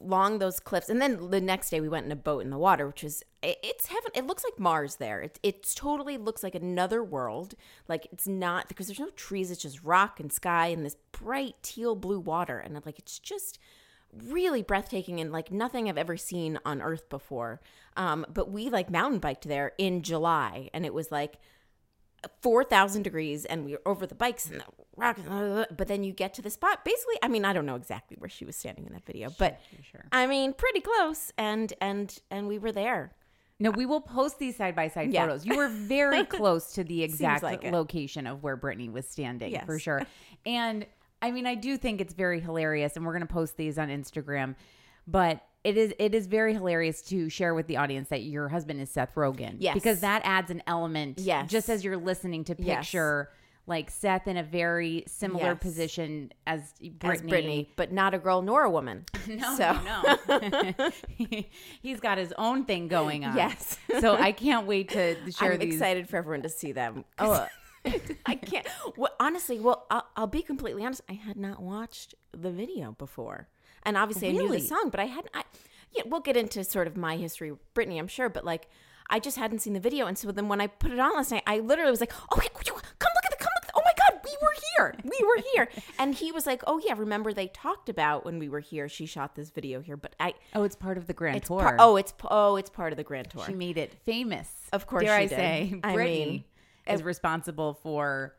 along 0.00 0.38
those 0.38 0.60
cliffs 0.60 0.88
and 0.88 1.02
then 1.02 1.30
the 1.30 1.40
next 1.40 1.70
day 1.70 1.80
we 1.80 1.88
went 1.88 2.06
in 2.06 2.12
a 2.12 2.16
boat 2.16 2.44
in 2.44 2.50
the 2.50 2.56
water 2.58 2.86
which 2.86 3.02
is 3.02 3.24
it- 3.42 3.58
it's 3.64 3.86
heaven 3.86 4.08
it 4.14 4.24
looks 4.24 4.44
like 4.44 4.60
mars 4.60 4.96
there 4.96 5.20
it, 5.20 5.40
it 5.42 5.68
totally 5.74 6.16
looks 6.16 6.44
like 6.44 6.54
another 6.54 7.02
world 7.02 7.54
like 7.88 8.06
it's 8.12 8.28
not 8.28 8.68
because 8.68 8.86
there's 8.86 9.00
no 9.00 9.10
trees 9.16 9.50
it's 9.50 9.62
just 9.62 9.82
rock 9.82 10.20
and 10.20 10.32
sky 10.32 10.68
and 10.68 10.84
this 10.86 10.96
bright 11.10 11.56
teal 11.62 11.96
blue 11.96 12.20
water 12.20 12.60
and 12.60 12.80
like 12.86 13.00
it's 13.00 13.18
just 13.18 13.58
really 14.28 14.62
breathtaking 14.62 15.20
and 15.20 15.30
like 15.32 15.50
nothing 15.52 15.88
i've 15.88 15.98
ever 15.98 16.16
seen 16.16 16.58
on 16.64 16.80
earth 16.80 17.08
before 17.08 17.60
um 17.96 18.24
but 18.32 18.50
we 18.50 18.70
like 18.70 18.90
mountain 18.90 19.18
biked 19.18 19.46
there 19.46 19.72
in 19.78 20.02
july 20.02 20.70
and 20.72 20.86
it 20.86 20.94
was 20.94 21.12
like 21.12 21.38
4,000 22.42 23.02
degrees 23.02 23.44
and 23.44 23.64
we 23.64 23.72
were 23.72 23.82
over 23.86 24.06
the 24.06 24.14
bikes 24.14 24.50
and 24.50 24.60
the 24.60 24.64
rocks. 24.96 25.20
But 25.76 25.86
then 25.86 26.02
you 26.02 26.12
get 26.12 26.34
to 26.34 26.42
the 26.42 26.50
spot. 26.50 26.84
Basically, 26.84 27.14
I 27.22 27.28
mean, 27.28 27.44
I 27.44 27.52
don't 27.52 27.64
know 27.66 27.76
exactly 27.76 28.16
where 28.18 28.28
she 28.28 28.44
was 28.44 28.56
standing 28.56 28.86
in 28.86 28.92
that 28.92 29.06
video, 29.06 29.30
but 29.38 29.60
sure. 29.88 30.04
I 30.10 30.26
mean, 30.26 30.52
pretty 30.52 30.80
close. 30.80 31.32
And, 31.38 31.72
and, 31.80 32.16
and 32.30 32.48
we 32.48 32.58
were 32.58 32.72
there. 32.72 33.12
No, 33.60 33.70
we 33.70 33.86
will 33.86 34.00
post 34.00 34.38
these 34.40 34.56
side 34.56 34.74
by 34.74 34.88
side 34.88 35.12
photos. 35.14 35.46
You 35.46 35.56
were 35.56 35.68
very 35.68 36.24
close 36.24 36.72
to 36.74 36.82
the 36.84 37.02
exact 37.04 37.42
like 37.42 37.62
it. 37.64 37.72
location 37.72 38.26
of 38.26 38.42
where 38.42 38.56
Britney 38.56 38.90
was 38.90 39.06
standing, 39.06 39.52
Yes. 39.52 39.64
for 39.66 39.78
sure. 39.78 40.02
And 40.44 40.86
I 41.20 41.30
mean, 41.30 41.46
I 41.46 41.54
do 41.54 41.76
think 41.76 42.00
it's 42.00 42.14
very 42.14 42.40
hilarious, 42.40 42.96
and 42.96 43.04
we're 43.04 43.12
going 43.12 43.26
to 43.26 43.32
post 43.32 43.56
these 43.56 43.78
on 43.78 43.88
Instagram. 43.88 44.54
But 45.06 45.40
it 45.64 45.76
is 45.76 45.92
it 45.98 46.14
is 46.14 46.26
very 46.26 46.52
hilarious 46.54 47.02
to 47.02 47.28
share 47.28 47.54
with 47.54 47.66
the 47.66 47.76
audience 47.78 48.08
that 48.10 48.22
your 48.22 48.48
husband 48.48 48.80
is 48.80 48.90
Seth 48.90 49.14
Rogen, 49.14 49.56
Yes. 49.58 49.74
because 49.74 50.00
that 50.00 50.22
adds 50.24 50.50
an 50.50 50.62
element. 50.66 51.18
Yes. 51.18 51.50
just 51.50 51.68
as 51.68 51.82
you're 51.84 51.96
listening 51.96 52.44
to 52.44 52.54
Yes. 52.58 52.78
picture 52.86 53.30
like 53.66 53.90
Seth 53.90 54.26
in 54.26 54.36
a 54.38 54.42
very 54.42 55.04
similar 55.06 55.52
Yes. 55.52 55.58
position 55.60 56.32
as 56.46 56.60
As 57.02 57.20
Britney. 57.22 57.28
Britney, 57.28 57.66
but 57.76 57.92
not 57.92 58.14
a 58.14 58.18
girl 58.18 58.40
nor 58.40 58.62
a 58.64 58.70
woman. 58.70 59.04
No, 59.28 59.56
So- 59.56 59.78
no. 60.28 60.90
He's 61.82 62.00
got 62.00 62.16
his 62.18 62.32
own 62.38 62.64
thing 62.64 62.88
going 62.88 63.24
on. 63.24 63.36
Yes. 63.36 63.76
so 64.00 64.14
I 64.14 64.32
can't 64.32 64.66
wait 64.66 64.90
to 64.90 65.16
share 65.32 65.52
I'm 65.52 65.58
these. 65.58 65.74
excited 65.74 66.08
for 66.08 66.16
everyone 66.16 66.42
to 66.42 66.48
see 66.48 66.72
them. 66.72 67.04
Oh, 67.18 67.46
I 68.26 68.34
can't. 68.34 68.66
Well, 68.96 69.12
honestly, 69.20 69.60
well, 69.60 69.86
I'll, 69.90 70.06
I'll 70.16 70.26
be 70.26 70.42
completely 70.42 70.84
honest. 70.84 71.02
I 71.08 71.14
had 71.14 71.36
not 71.36 71.62
watched 71.62 72.14
the 72.32 72.50
video 72.50 72.92
before, 72.98 73.48
and 73.84 73.96
obviously 73.96 74.28
I 74.28 74.32
knew 74.32 74.50
the 74.50 74.60
song, 74.60 74.88
but 74.90 75.00
I 75.00 75.04
hadn't. 75.04 75.30
I, 75.34 75.44
yeah, 75.92 76.02
we'll 76.06 76.20
get 76.20 76.36
into 76.36 76.62
sort 76.64 76.86
of 76.86 76.96
my 76.96 77.16
history 77.16 77.50
with 77.52 77.74
Britney, 77.74 77.98
I'm 77.98 78.08
sure, 78.08 78.28
but 78.28 78.44
like. 78.44 78.68
I 79.10 79.20
just 79.20 79.38
hadn't 79.38 79.60
seen 79.60 79.72
the 79.72 79.80
video, 79.80 80.04
and 80.04 80.18
so 80.18 80.30
then 80.32 80.48
when 80.48 80.60
I 80.60 80.66
put 80.66 80.90
it 80.90 80.98
on 80.98 81.14
last 81.14 81.30
night, 81.30 81.42
I 81.46 81.60
literally 81.60 81.90
was 81.90 82.00
like, 82.00 82.12
"Oh, 82.30 82.36
come 82.36 82.42
look 82.44 82.60
at 82.60 83.30
the, 83.30 83.36
come 83.42 83.48
look! 83.62 83.70
Oh 83.74 83.80
my 83.82 83.92
God, 83.96 84.20
we 84.22 84.36
were 84.42 84.54
here, 84.76 84.94
we 85.02 85.26
were 85.26 85.42
here!" 85.54 85.68
and 85.98 86.14
he 86.14 86.30
was 86.30 86.44
like, 86.46 86.62
"Oh 86.66 86.78
yeah, 86.84 86.92
remember 86.94 87.32
they 87.32 87.46
talked 87.46 87.88
about 87.88 88.26
when 88.26 88.38
we 88.38 88.50
were 88.50 88.60
here? 88.60 88.86
She 88.86 89.06
shot 89.06 89.34
this 89.34 89.48
video 89.48 89.80
here, 89.80 89.96
but 89.96 90.14
I, 90.20 90.34
Oh, 90.54 90.62
it's 90.62 90.76
part 90.76 90.98
of 90.98 91.06
the 91.06 91.14
grand 91.14 91.42
tour. 91.42 91.58
par- 91.62 91.76
oh, 91.78 91.96
it's 91.96 92.12
oh, 92.30 92.56
it's 92.56 92.68
part 92.68 92.92
of 92.92 92.98
the 92.98 93.02
grand 93.02 93.30
tour. 93.30 93.46
she 93.46 93.54
made 93.54 93.78
it 93.78 93.94
famous. 94.04 94.50
Of 94.74 94.86
course 94.86 95.04
dare 95.04 95.16
she 95.20 95.24
I 95.24 95.26
did. 95.28 95.30
say, 95.36 95.80
I 95.82 95.94
Britney 95.94 96.04
mean, 96.26 96.44
is 96.88 97.02
responsible 97.02 97.74
for 97.74 98.34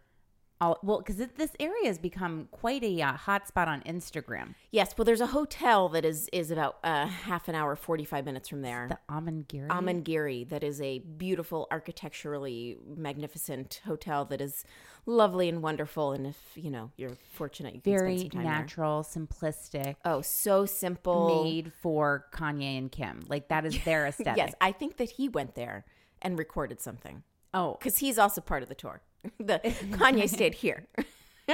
all. 0.62 0.79
Well, 0.84 1.00
because 1.00 1.18
this 1.18 1.51
area 1.60 1.88
has 1.88 1.98
become 1.98 2.48
quite 2.51 2.84
a 2.84 3.01
uh, 3.01 3.13
hot 3.13 3.48
spot 3.48 3.68
on 3.68 3.82
Instagram. 3.82 4.56
Yes, 4.72 4.94
well, 4.98 5.06
there's 5.06 5.22
a 5.22 5.27
hotel 5.27 5.89
that 5.89 6.06
is 6.06 6.29
is 6.34 6.51
about 6.51 6.77
uh, 6.84 7.08
half 7.08 7.48
an 7.48 7.56
hour, 7.56 7.75
forty 7.75 8.06
five 8.06 8.25
minutes 8.25 8.50
from 8.50 8.62
there. 8.62 8.88
The 8.89 9.13
Amangiri. 9.13 9.68
Amangiri, 9.68 10.50
that 10.50 10.63
is 10.63 10.82
a 10.82 11.00
beautiful, 11.00 11.68
architecturally 11.72 12.77
magnificent 12.86 13.82
hotel 13.86 14.25
that 14.25 14.41
is 14.41 14.63
lovely 15.06 15.50
and 15.50 15.62
wonderful. 15.62 16.12
And 16.12 16.27
if 16.27 16.38
you 16.56 16.70
know 16.70 16.91
you're 16.98 17.18
fortunate, 17.34 17.75
you 17.75 17.82
can 17.82 17.98
spend 17.98 18.00
very 18.00 18.20
some 18.20 18.29
time 18.29 18.44
natural, 18.44 19.03
simplistic. 19.03 19.96
Oh, 20.06 20.22
so 20.22 20.65
simple. 20.65 21.44
Made 21.44 21.72
for 21.82 22.25
Kanye 22.34 22.77
and 22.77 22.91
Kim. 22.91 23.22
Like 23.27 23.50
that 23.50 23.65
is 23.65 23.77
their 23.84 24.06
aesthetic. 24.08 24.38
Yes, 24.38 24.53
I 24.62 24.72
think 24.72 24.98
that 24.98 25.12
he 25.12 25.29
went 25.29 25.56
there 25.56 25.86
and 26.22 26.38
recorded 26.38 26.82
something 26.82 27.24
Oh, 27.53 27.77
because 27.79 27.98
he's 27.98 28.18
also 28.20 28.41
part 28.41 28.63
of 28.63 28.70
the 28.70 28.75
tour. 28.75 29.01
The 29.39 29.60
Kanye 29.91 30.29
stayed 30.29 30.53
here, 30.53 30.88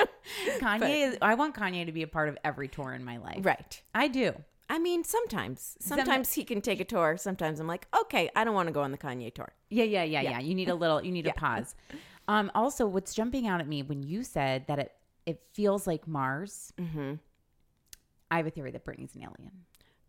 Kanye 0.60 1.10
is. 1.10 1.18
I 1.22 1.36
want 1.36 1.56
Kanye 1.56 1.86
to 1.86 1.92
be 1.92 2.04
a 2.04 2.08
part 2.08 2.30
of 2.30 2.38
every 2.44 2.68
tour 2.68 2.94
in 2.94 3.04
my 3.04 3.18
life. 3.18 3.40
right? 3.44 3.82
I 3.94 4.08
do. 4.08 4.34
I 4.70 4.80
mean, 4.80 5.04
sometimes, 5.04 5.78
sometimes 5.80 6.34
he 6.34 6.44
can 6.44 6.60
take 6.62 6.80
a 6.80 6.84
tour. 6.86 7.18
Sometimes 7.18 7.60
I'm 7.60 7.68
like, 7.68 7.88
okay, 8.02 8.30
I 8.36 8.44
don't 8.44 8.56
want 8.56 8.68
to 8.68 8.74
go 8.74 8.82
on 8.82 8.92
the 8.92 8.98
Kanye 8.98 9.34
tour. 9.34 9.54
Yeah, 9.70 9.84
yeah, 9.84 10.04
yeah, 10.04 10.22
yeah. 10.22 10.40
You 10.40 10.56
need 10.56 10.70
a 10.70 10.76
little. 10.76 11.04
You 11.04 11.12
need 11.12 11.28
a 11.28 11.34
pause. 11.46 11.76
Um. 12.28 12.52
Also, 12.56 12.86
what's 12.88 13.14
jumping 13.14 13.48
out 13.48 13.60
at 13.62 13.68
me 13.68 13.84
when 13.84 14.04
you 14.04 14.24
said 14.24 14.66
that 14.68 14.80
it 14.80 14.92
it 15.26 15.42
feels 15.54 15.88
like 15.88 16.08
Mars. 16.08 16.74
Mm-hmm. 16.78 17.14
I 18.32 18.38
have 18.38 18.48
a 18.48 18.50
theory 18.52 18.72
that 18.72 18.84
Britney's 18.86 19.16
an 19.16 19.22
alien. 19.22 19.52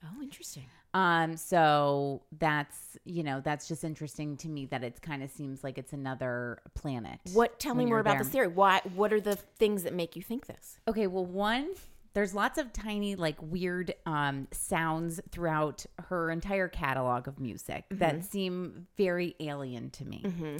Oh, 0.04 0.22
interesting. 0.22 0.66
Um. 0.94 1.36
So 1.36 2.22
that's 2.38 2.96
you 3.04 3.22
know 3.22 3.40
that's 3.40 3.68
just 3.68 3.84
interesting 3.84 4.36
to 4.38 4.48
me 4.48 4.66
that 4.66 4.82
it 4.82 5.02
kind 5.02 5.22
of 5.22 5.30
seems 5.30 5.62
like 5.62 5.78
it's 5.78 5.92
another 5.92 6.60
planet. 6.74 7.18
What? 7.32 7.58
Tell 7.58 7.74
me 7.74 7.84
more 7.84 7.98
about 7.98 8.12
there. 8.12 8.18
this 8.20 8.28
theory. 8.28 8.48
Why? 8.48 8.80
What 8.94 9.12
are 9.12 9.20
the 9.20 9.36
things 9.36 9.82
that 9.82 9.94
make 9.94 10.16
you 10.16 10.22
think 10.22 10.46
this? 10.46 10.78
Okay, 10.88 11.06
well, 11.06 11.26
one, 11.26 11.68
there's 12.16 12.34
lots 12.34 12.56
of 12.56 12.72
tiny, 12.72 13.14
like 13.14 13.36
weird 13.42 13.94
um, 14.06 14.48
sounds 14.50 15.20
throughout 15.30 15.84
her 16.08 16.30
entire 16.30 16.66
catalog 16.66 17.28
of 17.28 17.38
music 17.38 17.84
that 17.90 18.24
seem 18.24 18.86
very 18.96 19.36
alien 19.38 19.90
to 19.90 20.04
me. 20.06 20.22
Mm-hmm. 20.24 20.56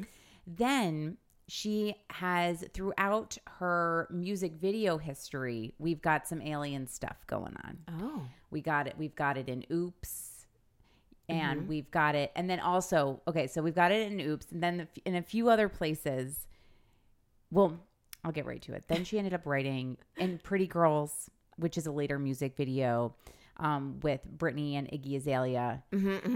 Then 0.47 1.17
she 1.49 1.95
has, 2.11 2.65
throughout 2.75 3.39
her 3.59 4.09
music 4.11 4.55
video 4.55 4.99
history, 4.99 5.75
we've 5.79 6.03
got 6.03 6.27
some 6.27 6.43
alien 6.43 6.87
stuff 6.89 7.25
going 7.27 7.57
on. 7.65 7.79
Oh, 8.01 8.23
We 8.51 8.61
got 8.61 8.87
it. 8.87 8.95
We've 8.99 9.15
got 9.15 9.37
it 9.37 9.49
in 9.49 9.65
Oops, 9.73 10.47
and 11.29 11.61
mm-hmm. 11.61 11.69
we've 11.69 11.91
got 11.91 12.15
it, 12.15 12.33
and 12.35 12.51
then 12.51 12.59
also 12.61 13.21
okay. 13.29 13.47
So 13.47 13.63
we've 13.63 13.75
got 13.75 13.93
it 13.93 14.11
in 14.11 14.21
Oops, 14.21 14.47
and 14.51 14.63
then 14.63 14.89
in 15.05 15.15
a 15.15 15.23
few 15.23 15.49
other 15.49 15.69
places. 15.69 16.47
Well, 17.53 17.79
I'll 18.25 18.33
get 18.33 18.47
right 18.47 18.63
to 18.63 18.73
it. 18.73 18.85
Then 18.89 19.05
she 19.05 19.19
ended 19.19 19.35
up 19.35 19.47
writing 19.47 19.99
in 20.17 20.39
Pretty 20.39 20.67
Girls, 20.67 21.31
which 21.59 21.79
is 21.79 21.87
a 21.87 21.93
later 21.93 22.19
music 22.19 22.57
video 22.57 23.15
um, 23.59 24.01
with 24.03 24.21
Britney 24.37 24.75
and 24.75 24.87
Iggy 24.89 25.17
Azalea. 25.17 25.83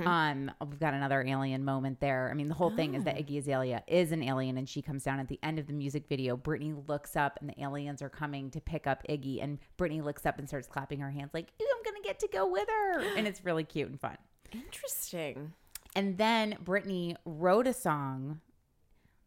Um, 0.06 0.50
we've 0.66 0.80
got 0.80 0.94
another 0.94 1.22
alien 1.26 1.64
moment 1.64 2.00
there. 2.00 2.28
I 2.30 2.34
mean, 2.34 2.48
the 2.48 2.54
whole 2.54 2.70
thing 2.70 2.94
is 2.94 3.04
that 3.04 3.16
Iggy 3.16 3.38
Azalea 3.38 3.82
is 3.86 4.12
an 4.12 4.22
alien, 4.22 4.56
and 4.56 4.68
she 4.68 4.82
comes 4.82 5.04
down 5.04 5.20
at 5.20 5.28
the 5.28 5.38
end 5.42 5.58
of 5.58 5.66
the 5.66 5.72
music 5.72 6.06
video. 6.08 6.36
Britney 6.36 6.76
looks 6.88 7.16
up, 7.16 7.38
and 7.40 7.50
the 7.50 7.62
aliens 7.62 8.00
are 8.02 8.08
coming 8.08 8.50
to 8.50 8.60
pick 8.60 8.86
up 8.86 9.02
Iggy, 9.08 9.42
and 9.42 9.58
Britney 9.78 10.02
looks 10.02 10.24
up 10.24 10.38
and 10.38 10.48
starts 10.48 10.66
clapping 10.66 11.00
her 11.00 11.10
hands, 11.10 11.30
like, 11.34 11.52
"Ooh, 11.60 11.66
I'm 11.76 11.82
gonna 11.82 12.02
get 12.02 12.18
to 12.20 12.28
go 12.28 12.46
with 12.46 12.68
her," 12.68 13.00
and 13.16 13.26
it's 13.26 13.44
really 13.44 13.64
cute 13.64 13.88
and 13.88 14.00
fun. 14.00 14.16
interesting. 14.52 15.52
And 15.94 16.18
then 16.18 16.56
Britney 16.64 17.16
wrote 17.24 17.66
a 17.66 17.72
song 17.72 18.40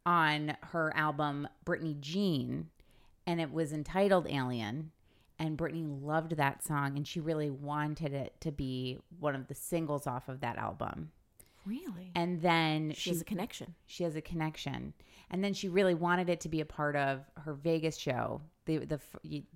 on 0.06 0.56
her 0.72 0.96
album 0.96 1.48
Britney 1.66 2.00
Jean, 2.00 2.70
and 3.28 3.40
it 3.40 3.52
was 3.52 3.72
entitled 3.74 4.28
Alien. 4.30 4.92
And 5.44 5.58
Britney 5.58 5.86
loved 6.02 6.38
that 6.38 6.64
song, 6.64 6.96
and 6.96 7.06
she 7.06 7.20
really 7.20 7.50
wanted 7.50 8.14
it 8.14 8.34
to 8.42 8.52
be 8.52 9.00
one 9.20 9.36
of 9.36 9.48
the 9.48 9.54
singles 9.56 10.08
off 10.08 10.30
of 10.30 10.40
that 10.40 10.58
album. 10.58 11.12
Really? 11.66 12.12
And 12.16 12.42
then 12.42 12.94
she 12.96 13.10
has 13.10 13.22
a 13.22 13.26
connection. 13.26 13.76
she 13.86 14.04
has 14.06 14.16
a 14.16 14.22
connection 14.22 14.94
and 15.32 15.44
then 15.44 15.54
she 15.54 15.70
really 15.70 15.94
wanted 15.96 16.30
it 16.30 16.42
to 16.42 16.50
be 16.50 16.60
a 16.62 16.66
part 16.66 16.96
of 16.96 17.22
her 17.46 17.54
vegas 17.54 17.98
show 17.98 18.42
the 18.66 18.80
the 18.80 19.00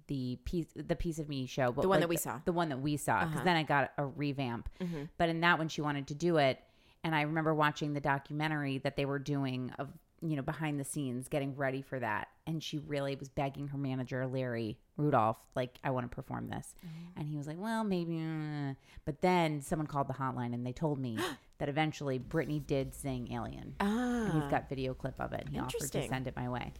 the 0.07 0.37
piece 0.45 0.67
the 0.75 0.95
piece 0.95 1.19
of 1.19 1.27
me 1.27 1.45
show 1.45 1.71
but 1.71 1.81
The 1.81 1.89
one 1.89 1.97
like 1.97 2.03
that 2.03 2.09
we 2.09 2.15
saw. 2.17 2.39
the 2.45 2.53
one 2.53 2.69
that 2.69 2.79
we 2.81 2.95
saw 2.97 3.19
because 3.19 3.35
Uh-huh. 3.35 3.43
then 3.43 3.57
i 3.57 3.63
got 3.63 3.91
a 3.97 4.05
revamp 4.05 4.69
Mm-hmm. 4.81 5.03
but 5.17 5.27
in 5.29 5.41
that 5.41 5.57
one 5.57 5.67
she 5.67 5.81
wanted 5.81 6.07
to 6.07 6.15
do 6.15 6.37
it 6.37 6.57
and 7.03 7.13
i 7.13 7.21
remember 7.23 7.53
watching 7.53 7.93
the 7.93 7.99
documentary 7.99 8.77
that 8.79 8.95
they 8.95 9.05
were 9.05 9.19
doing 9.19 9.71
of 9.77 9.89
you 10.21 10.35
know 10.35 10.41
behind 10.41 10.79
the 10.79 10.83
scenes 10.83 11.27
getting 11.27 11.55
ready 11.55 11.81
for 11.81 11.99
that 11.99 12.27
and 12.47 12.63
she 12.63 12.79
really 12.79 13.15
was 13.15 13.29
begging 13.29 13.67
her 13.67 13.77
manager 13.77 14.25
larry 14.25 14.77
rudolph 14.97 15.37
like 15.55 15.77
i 15.83 15.91
want 15.91 16.09
to 16.09 16.15
perform 16.15 16.49
this 16.49 16.73
Mm-hmm. 16.85 17.19
and 17.19 17.27
he 17.29 17.37
was 17.37 17.45
like 17.47 17.59
well 17.59 17.83
maybe 17.83 18.19
uh. 18.19 18.73
but 19.05 19.21
then 19.21 19.61
someone 19.61 19.85
called 19.87 20.07
the 20.07 20.13
hotline 20.15 20.53
and 20.55 20.65
they 20.65 20.71
told 20.73 20.97
me 20.99 21.17
that 21.59 21.69
eventually 21.69 22.17
Britney 22.19 22.65
did 22.65 22.95
sing 22.95 23.31
alien 23.31 23.75
and 23.79 24.33
he's 24.33 24.43
Ah, 24.43 24.49
got 24.49 24.69
video 24.69 24.93
clip 24.95 25.15
of 25.19 25.33
it 25.33 25.41
and 25.45 25.49
he 25.53 25.59
offered 25.59 25.91
to 25.91 26.07
send 26.07 26.25
it 26.27 26.35
my 26.35 26.49
way 26.49 26.73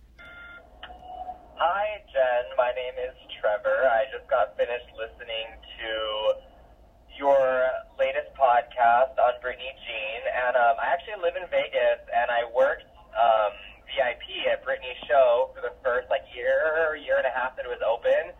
Hi, 1.59 2.01
Jen. 2.13 2.45
My 2.55 2.69
name 2.77 2.93
is 3.01 3.17
Trevor. 3.41 3.89
I 3.89 4.05
just 4.13 4.29
got 4.29 4.53
finished 4.57 4.89
listening 4.93 5.47
to 5.81 5.89
your 7.17 7.41
latest 7.97 8.29
podcast 8.37 9.17
on 9.17 9.33
Britney 9.41 9.73
Jean, 9.81 10.21
and 10.29 10.53
um, 10.53 10.77
I 10.77 10.93
actually 10.93 11.17
live 11.17 11.33
in 11.33 11.49
Vegas, 11.49 12.05
and 12.13 12.29
I 12.29 12.45
worked 12.53 12.85
um, 13.17 13.51
VIP 13.89 14.47
at 14.47 14.61
Britney's 14.63 15.01
show 15.09 15.51
for 15.57 15.61
the 15.65 15.73
first 15.81 16.07
like 16.13 16.23
year, 16.31 16.95
year 17.01 17.17
and 17.17 17.27
a 17.27 17.33
half 17.33 17.57
that 17.57 17.65
it 17.65 17.71
was 17.71 17.81
open. 17.83 18.31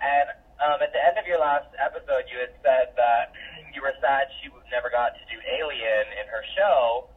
And 0.00 0.26
um, 0.60 0.78
at 0.84 0.92
the 0.92 1.00
end 1.00 1.16
of 1.16 1.24
your 1.24 1.40
last 1.40 1.72
episode, 1.80 2.28
you 2.28 2.38
had 2.38 2.52
said 2.60 2.92
that 3.00 3.32
you 3.74 3.80
were 3.80 3.96
sad 3.98 4.28
she 4.40 4.52
never 4.70 4.92
got 4.92 5.16
to 5.16 5.24
do 5.32 5.38
Alien 5.42 6.06
in 6.20 6.26
her 6.28 6.44
show 6.56 7.08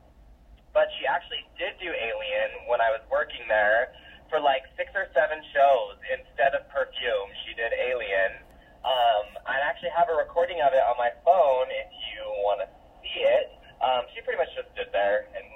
but 0.73 0.87
she 0.97 1.05
actually 1.05 1.41
did 1.57 1.77
do 1.81 1.89
Alien 1.89 2.49
when 2.69 2.81
I 2.81 2.93
was 2.93 3.01
working 3.09 3.41
there 3.49 3.93
for 4.29 4.37
like 4.37 4.61
six 4.77 4.93
or 4.93 5.09
seven 5.17 5.41
shows 5.53 5.97
instead 6.13 6.53
of 6.53 6.69
Perfume. 6.69 7.29
She 7.45 7.57
did 7.57 7.73
Alien. 7.73 8.45
Um, 8.85 9.25
I 9.49 9.59
actually 9.65 9.91
have 9.97 10.07
a 10.07 10.15
recording 10.15 10.61
of 10.61 10.71
it 10.71 10.83
on 10.85 10.95
my 10.95 11.11
phone 11.25 11.67
if 11.67 11.89
you 12.13 12.21
want 12.45 12.61
to 12.63 12.67
see 13.01 13.17
it. 13.25 13.51
Um, 13.81 14.05
she 14.13 14.21
pretty 14.21 14.37
much 14.37 14.51
just 14.53 14.69
stood 14.77 14.91
there 14.93 15.27
and 15.33 15.47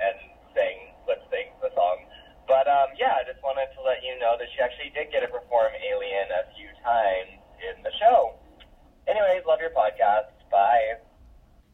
and 0.00 0.16
sang 0.54 0.89
lip 1.10 1.18
sync 1.30 1.50
the 1.58 1.74
song. 1.74 2.06
But 2.46 2.70
um, 2.70 2.94
yeah, 2.98 3.18
I 3.18 3.26
just 3.26 3.42
wanted 3.42 3.66
to 3.74 3.80
let 3.82 4.02
you 4.06 4.14
know 4.22 4.38
that 4.38 4.46
she 4.54 4.62
actually 4.62 4.90
did 4.94 5.10
get 5.10 5.26
to 5.26 5.28
perform 5.28 5.74
Alien 5.74 6.26
a 6.30 6.46
few 6.54 6.70
times 6.86 7.34
in 7.58 7.82
the 7.82 7.90
show. 7.98 8.38
Anyways, 9.10 9.42
love 9.46 9.58
your 9.60 9.70
podcast. 9.74 10.30
Bye. 10.50 11.02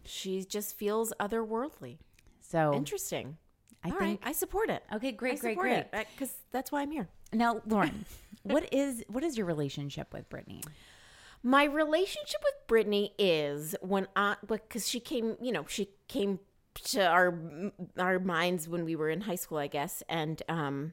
she 0.04 0.44
just 0.44 0.76
feels 0.76 1.12
otherworldly. 1.20 1.98
so 2.40 2.72
Interesting. 2.74 3.36
I 3.84 3.88
All 3.90 3.98
think 3.98 4.20
right, 4.22 4.30
I 4.30 4.32
support 4.32 4.68
it. 4.70 4.82
Okay, 4.94 5.12
great, 5.12 5.38
I 5.38 5.54
great, 5.54 5.58
great. 5.58 5.84
because 6.14 6.34
that's 6.50 6.72
why 6.72 6.82
I'm 6.82 6.90
here. 6.90 7.08
Now, 7.32 7.60
Lauren, 7.66 8.04
what 8.42 8.72
is 8.72 9.04
what 9.08 9.22
is 9.22 9.36
your 9.36 9.46
relationship 9.46 10.12
with 10.12 10.28
Britney? 10.28 10.64
My 11.42 11.64
relationship 11.64 12.40
with 12.42 12.66
Britney 12.66 13.12
is 13.18 13.76
when 13.80 14.08
I 14.16 14.36
because 14.46 14.88
she 14.88 14.98
came, 15.00 15.36
you 15.40 15.52
know, 15.52 15.64
she 15.68 15.90
came 16.08 16.40
to 16.84 17.06
our 17.06 17.38
our 17.98 18.18
minds 18.18 18.68
when 18.68 18.84
we 18.84 18.96
were 18.96 19.10
in 19.10 19.22
high 19.22 19.36
school, 19.36 19.58
I 19.58 19.66
guess, 19.66 20.02
and 20.08 20.42
um, 20.48 20.92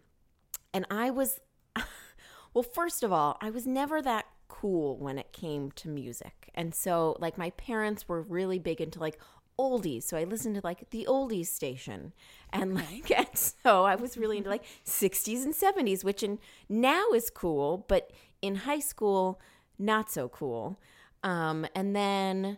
and 0.73 0.85
I 0.89 1.09
was, 1.09 1.39
well, 2.53 2.63
first 2.63 3.03
of 3.03 3.11
all, 3.11 3.37
I 3.41 3.49
was 3.49 3.67
never 3.67 4.01
that 4.01 4.25
cool 4.47 4.97
when 4.97 5.17
it 5.17 5.31
came 5.31 5.71
to 5.71 5.89
music, 5.89 6.49
and 6.55 6.73
so 6.73 7.17
like 7.19 7.37
my 7.37 7.51
parents 7.51 8.07
were 8.07 8.21
really 8.21 8.59
big 8.59 8.81
into 8.81 8.99
like 8.99 9.19
oldies. 9.59 10.03
So 10.03 10.17
i 10.17 10.23
listened 10.23 10.55
to 10.55 10.61
like 10.63 10.89
the 10.89 11.05
oldies 11.09 11.47
station. 11.47 12.13
And 12.51 12.75
like 12.75 13.11
and 13.17 13.27
so 13.33 13.83
i 13.83 13.95
was 13.95 14.17
really 14.17 14.37
into 14.37 14.49
like 14.49 14.63
60s 14.85 15.43
and 15.43 15.53
70s 15.53 16.03
which 16.03 16.23
in 16.23 16.39
now 16.69 17.03
is 17.13 17.29
cool 17.29 17.85
but 17.87 18.11
in 18.41 18.55
high 18.55 18.79
school 18.79 19.39
not 19.79 20.11
so 20.11 20.29
cool. 20.29 20.79
Um 21.23 21.65
and 21.75 21.95
then 21.95 22.57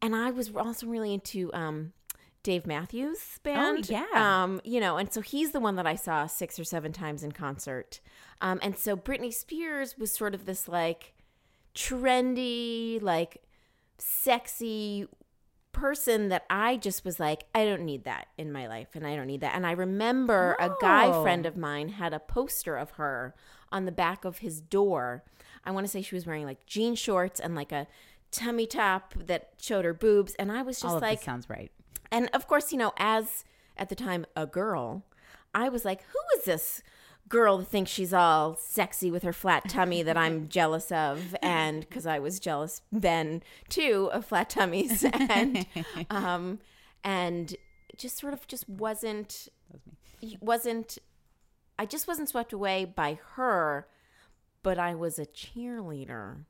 and 0.00 0.14
i 0.14 0.30
was 0.30 0.54
also 0.54 0.86
really 0.86 1.14
into 1.14 1.52
um 1.52 1.92
Dave 2.42 2.66
Matthews 2.66 3.38
Band. 3.42 3.88
yeah. 3.88 4.04
Um, 4.14 4.60
you 4.64 4.80
know, 4.80 4.96
and 4.96 5.12
so 5.12 5.20
he's 5.20 5.52
the 5.52 5.60
one 5.60 5.76
that 5.76 5.86
I 5.86 5.94
saw 5.94 6.26
six 6.26 6.58
or 6.58 6.64
seven 6.64 6.92
times 6.92 7.22
in 7.22 7.32
concert. 7.32 8.00
Um, 8.40 8.58
and 8.62 8.76
so 8.76 8.96
Britney 8.96 9.32
Spears 9.32 9.96
was 9.96 10.12
sort 10.12 10.34
of 10.34 10.44
this 10.46 10.66
like 10.66 11.14
trendy, 11.74 13.00
like 13.02 13.42
sexy 13.98 15.06
person 15.72 16.28
that 16.28 16.44
I 16.50 16.76
just 16.76 17.04
was 17.04 17.18
like, 17.18 17.44
I 17.54 17.64
don't 17.64 17.82
need 17.84 18.04
that 18.04 18.28
in 18.36 18.52
my 18.52 18.66
life 18.66 18.88
and 18.94 19.06
I 19.06 19.16
don't 19.16 19.26
need 19.26 19.40
that. 19.40 19.54
And 19.54 19.66
I 19.66 19.72
remember 19.72 20.56
a 20.60 20.70
guy 20.80 21.06
Oh. 21.06 21.22
friend 21.22 21.46
of 21.46 21.56
mine 21.56 21.90
had 21.90 22.12
a 22.12 22.18
poster 22.18 22.76
of 22.76 22.90
her 22.92 23.34
on 23.70 23.84
the 23.86 23.92
back 23.92 24.24
of 24.24 24.38
his 24.38 24.60
door. 24.60 25.24
I 25.64 25.70
want 25.70 25.86
to 25.86 25.90
say 25.90 26.02
she 26.02 26.14
was 26.14 26.26
wearing 26.26 26.44
like 26.44 26.66
jean 26.66 26.94
shorts 26.94 27.40
and 27.40 27.54
like 27.54 27.72
a 27.72 27.86
tummy 28.30 28.66
top 28.66 29.14
that 29.26 29.50
showed 29.60 29.84
her 29.84 29.94
boobs. 29.94 30.34
And 30.34 30.52
I 30.52 30.62
was 30.62 30.80
just 30.80 30.94
All 30.94 31.00
like, 31.00 31.22
sounds 31.22 31.48
right. 31.48 31.70
And 32.12 32.28
of 32.32 32.46
course, 32.46 32.70
you 32.70 32.78
know, 32.78 32.92
as 32.98 33.44
at 33.76 33.88
the 33.88 33.94
time 33.94 34.26
a 34.36 34.46
girl, 34.46 35.02
I 35.54 35.68
was 35.68 35.84
like, 35.84 36.02
who 36.02 36.38
is 36.38 36.44
this 36.44 36.82
girl 37.28 37.58
that 37.58 37.68
thinks 37.68 37.90
she's 37.90 38.12
all 38.12 38.56
sexy 38.56 39.10
with 39.10 39.22
her 39.22 39.32
flat 39.32 39.68
tummy 39.68 40.02
that 40.02 40.16
I'm 40.16 40.48
jealous 40.50 40.92
of? 40.92 41.34
And 41.42 41.80
because 41.80 42.06
I 42.06 42.18
was 42.18 42.38
jealous 42.38 42.82
then 42.92 43.42
too 43.68 44.10
of 44.12 44.26
flat 44.26 44.50
tummies, 44.50 45.04
and 45.12 45.66
um, 46.10 46.60
and 47.02 47.56
just 47.96 48.18
sort 48.18 48.34
of 48.34 48.46
just 48.46 48.68
wasn't 48.68 49.48
wasn't 50.40 50.98
I 51.78 51.86
just 51.86 52.06
wasn't 52.06 52.28
swept 52.28 52.52
away 52.52 52.84
by 52.84 53.18
her, 53.34 53.88
but 54.62 54.78
I 54.78 54.94
was 54.94 55.18
a 55.18 55.26
cheerleader. 55.26 56.44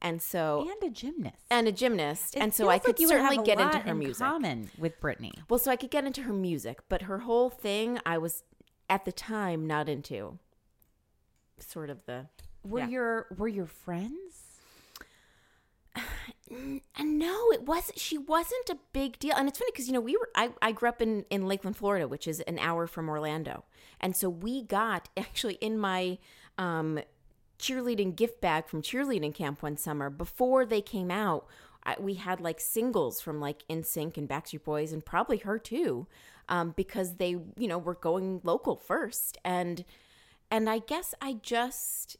And 0.00 0.22
so 0.22 0.68
And 0.80 0.90
a 0.90 0.94
gymnast. 0.94 1.36
and 1.50 1.66
a 1.66 1.72
gymnast, 1.72 2.36
It 2.36 2.40
and 2.40 2.54
so 2.54 2.64
I 2.64 2.74
like 2.74 2.84
could 2.84 3.00
you 3.00 3.08
certainly 3.08 3.38
get 3.38 3.58
into 3.60 3.78
her 3.80 3.90
in 3.90 3.98
music. 3.98 4.24
common 4.24 4.70
with 4.78 5.00
Britney. 5.00 5.32
Well, 5.48 5.58
so 5.58 5.70
I 5.72 5.76
could 5.76 5.90
get 5.90 6.04
into 6.04 6.22
her 6.22 6.32
music, 6.32 6.80
but 6.88 7.02
her 7.02 7.18
whole 7.20 7.50
thing 7.50 7.98
I 8.06 8.16
was 8.18 8.44
at 8.88 9.04
the 9.04 9.12
time 9.12 9.66
not 9.66 9.88
into. 9.88 10.38
Sort 11.58 11.90
of 11.90 12.04
the 12.06 12.26
Were 12.62 12.78
yeah. 12.80 12.86
your 12.88 13.26
were 13.36 13.48
your 13.48 13.66
friends? 13.66 14.60
and 16.96 17.18
no, 17.18 17.50
it 17.52 17.62
wasn't. 17.62 17.98
She 17.98 18.16
wasn't 18.16 18.70
a 18.70 18.78
big 18.92 19.18
deal, 19.18 19.34
and 19.36 19.48
it's 19.48 19.58
funny 19.58 19.70
because 19.72 19.86
you 19.88 19.92
know 19.94 20.00
we 20.00 20.16
were. 20.16 20.30
I 20.34 20.50
I 20.62 20.72
grew 20.72 20.88
up 20.88 21.02
in 21.02 21.24
in 21.30 21.46
Lakeland, 21.46 21.76
Florida, 21.76 22.06
which 22.06 22.28
is 22.28 22.40
an 22.42 22.58
hour 22.58 22.86
from 22.86 23.08
Orlando, 23.08 23.64
and 24.00 24.14
so 24.16 24.28
we 24.28 24.62
got 24.62 25.08
actually 25.16 25.54
in 25.54 25.78
my 25.78 26.18
um 26.56 27.00
cheerleading 27.58 28.16
gift 28.16 28.40
bag 28.40 28.66
from 28.66 28.82
cheerleading 28.82 29.34
camp 29.34 29.62
one 29.62 29.76
summer 29.76 30.10
before 30.10 30.64
they 30.64 30.80
came 30.80 31.10
out. 31.10 31.46
We 31.98 32.14
had 32.14 32.40
like 32.40 32.60
singles 32.60 33.20
from 33.20 33.40
like 33.40 33.64
NSYNC 33.70 34.18
and 34.18 34.28
Backstreet 34.28 34.62
Boys 34.62 34.92
and 34.92 35.02
probably 35.04 35.38
her 35.38 35.58
too, 35.58 36.06
um, 36.48 36.74
because 36.76 37.14
they 37.14 37.30
you 37.30 37.66
know 37.66 37.78
were 37.78 37.94
going 37.94 38.40
local 38.44 38.76
first, 38.76 39.38
and 39.42 39.84
and 40.50 40.68
I 40.68 40.80
guess 40.80 41.14
I 41.22 41.38
just 41.42 42.18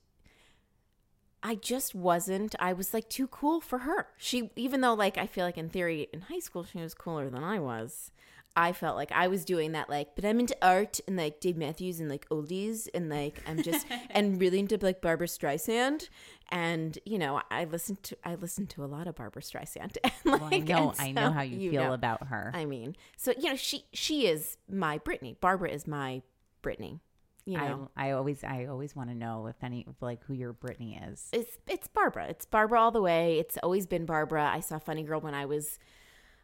I 1.42 1.54
just 1.54 1.94
wasn't. 1.94 2.54
I 2.58 2.72
was 2.72 2.92
like 2.92 3.08
too 3.08 3.26
cool 3.28 3.60
for 3.60 3.80
her. 3.80 4.08
She, 4.16 4.50
even 4.56 4.80
though 4.80 4.94
like 4.94 5.18
I 5.18 5.26
feel 5.26 5.44
like 5.44 5.58
in 5.58 5.68
theory 5.68 6.08
in 6.12 6.22
high 6.22 6.40
school 6.40 6.64
she 6.64 6.78
was 6.78 6.94
cooler 6.94 7.30
than 7.30 7.44
I 7.44 7.58
was. 7.58 8.10
I 8.58 8.72
felt 8.72 8.96
like 8.96 9.12
I 9.12 9.28
was 9.28 9.44
doing 9.44 9.70
that 9.72 9.88
like, 9.88 10.16
but 10.16 10.24
I'm 10.24 10.40
into 10.40 10.56
art 10.60 10.98
and 11.06 11.16
like 11.16 11.38
Dave 11.38 11.56
Matthews 11.56 12.00
and 12.00 12.10
like 12.10 12.28
oldies 12.28 12.88
and 12.92 13.08
like 13.08 13.40
I'm 13.46 13.62
just 13.62 13.86
and 14.10 14.40
really 14.40 14.58
into 14.58 14.76
like 14.82 15.00
Barbra 15.00 15.28
Streisand 15.28 16.08
and 16.48 16.98
you 17.04 17.18
know 17.20 17.40
I 17.52 17.66
listened 17.66 18.02
to 18.02 18.16
I 18.24 18.34
listened 18.34 18.70
to 18.70 18.84
a 18.84 18.86
lot 18.86 19.06
of 19.06 19.14
Barbra 19.14 19.42
Streisand. 19.42 19.96
And, 20.04 20.12
like, 20.24 20.40
Well, 20.40 20.50
I 20.52 20.58
know 20.58 20.90
and 20.98 21.00
I 21.00 21.12
know 21.12 21.30
how 21.30 21.42
you, 21.42 21.70
feel 21.70 21.84
know. 21.84 21.92
about 21.92 22.26
her. 22.26 22.50
I 22.52 22.64
mean, 22.64 22.96
so 23.16 23.32
you 23.38 23.50
know 23.50 23.56
she 23.56 23.84
she 23.92 24.26
is 24.26 24.56
my 24.68 24.98
Britney. 24.98 25.38
Barbra 25.40 25.70
is 25.70 25.86
my 25.86 26.22
Britney. 26.60 26.98
You 27.44 27.58
know. 27.58 27.90
I 27.96 28.08
I 28.08 28.10
always 28.12 28.42
I 28.42 28.66
always 28.66 28.96
want 28.96 29.10
to 29.10 29.14
know 29.14 29.46
if 29.46 29.62
any 29.62 29.86
like 30.00 30.24
who 30.24 30.34
your 30.34 30.52
Britney 30.52 31.12
is. 31.12 31.28
it's 31.32 31.58
it's 31.68 31.86
Barbra. 31.86 32.26
It's 32.26 32.44
Barbra 32.44 32.80
all 32.80 32.90
the 32.90 33.00
way. 33.00 33.38
It's 33.38 33.56
always 33.62 33.86
been 33.86 34.04
Barbra. 34.04 34.50
I 34.52 34.58
saw 34.58 34.80
Funny 34.80 35.04
Girl 35.04 35.20
when 35.20 35.34
I 35.34 35.46
was 35.46 35.78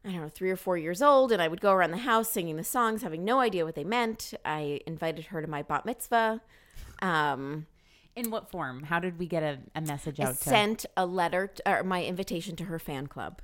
I 0.07 0.11
don't 0.12 0.21
know, 0.21 0.29
3 0.29 0.51
or 0.51 0.57
4 0.57 0.77
years 0.77 1.01
old 1.01 1.33
and 1.33 1.40
I 1.40 1.49
would 1.49 1.61
go 1.61 1.73
around 1.73 1.93
the 1.93 1.99
house 1.99 2.31
singing 2.31 2.57
the 2.57 2.64
songs 2.64 3.03
having 3.03 3.25
no 3.25 3.40
idea 3.40 3.64
what 3.64 3.75
they 3.75 3.85
meant. 3.85 4.35
I 4.45 4.81
invited 4.87 5.27
her 5.27 5.40
to 5.40 5.49
my 5.49 5.62
bat 5.62 5.87
mitzvah. 5.87 6.43
Um 7.01 7.67
In 8.17 8.31
what 8.31 8.51
form? 8.51 8.85
How 8.85 9.01
did 9.01 9.19
we 9.19 9.27
get 9.27 9.43
a, 9.43 9.59
a 9.75 9.81
message 9.81 10.21
I 10.21 10.25
out 10.25 10.37
to 10.38 10.49
sent 10.49 10.87
a 10.97 11.07
letter 11.07 11.49
t- 11.49 11.62
or 11.67 11.83
my 11.83 12.05
invitation 12.05 12.55
to 12.57 12.64
her 12.64 12.79
fan 12.79 13.07
club. 13.07 13.40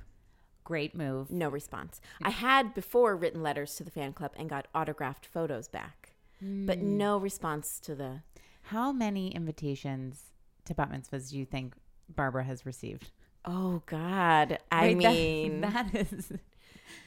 Great 0.63 0.95
move. 0.95 1.31
No 1.31 1.49
response. 1.49 1.99
I 2.23 2.29
had 2.29 2.73
before 2.73 3.15
written 3.17 3.41
letters 3.43 3.75
to 3.75 3.83
the 3.83 3.91
fan 3.91 4.13
club 4.13 4.31
and 4.37 4.47
got 4.49 4.67
autographed 4.75 5.25
photos 5.25 5.67
back. 5.67 6.13
But 6.41 6.79
no 6.79 7.17
response 7.17 7.79
to 7.81 7.93
the 7.95 8.21
How 8.63 8.91
many 8.91 9.29
invitations 9.35 10.31
to 10.65 10.73
bat 10.75 10.91
mitzvahs 10.91 11.29
do 11.31 11.37
you 11.39 11.45
think 11.45 11.75
Barbra 12.07 12.43
has 12.43 12.65
received? 12.65 13.11
Oh 13.45 13.81
God! 13.87 14.59
I 14.71 14.93
Right, 14.93 15.01
that- 15.01 15.13
mean, 15.13 15.61
that 15.67 15.93
is 15.95 16.31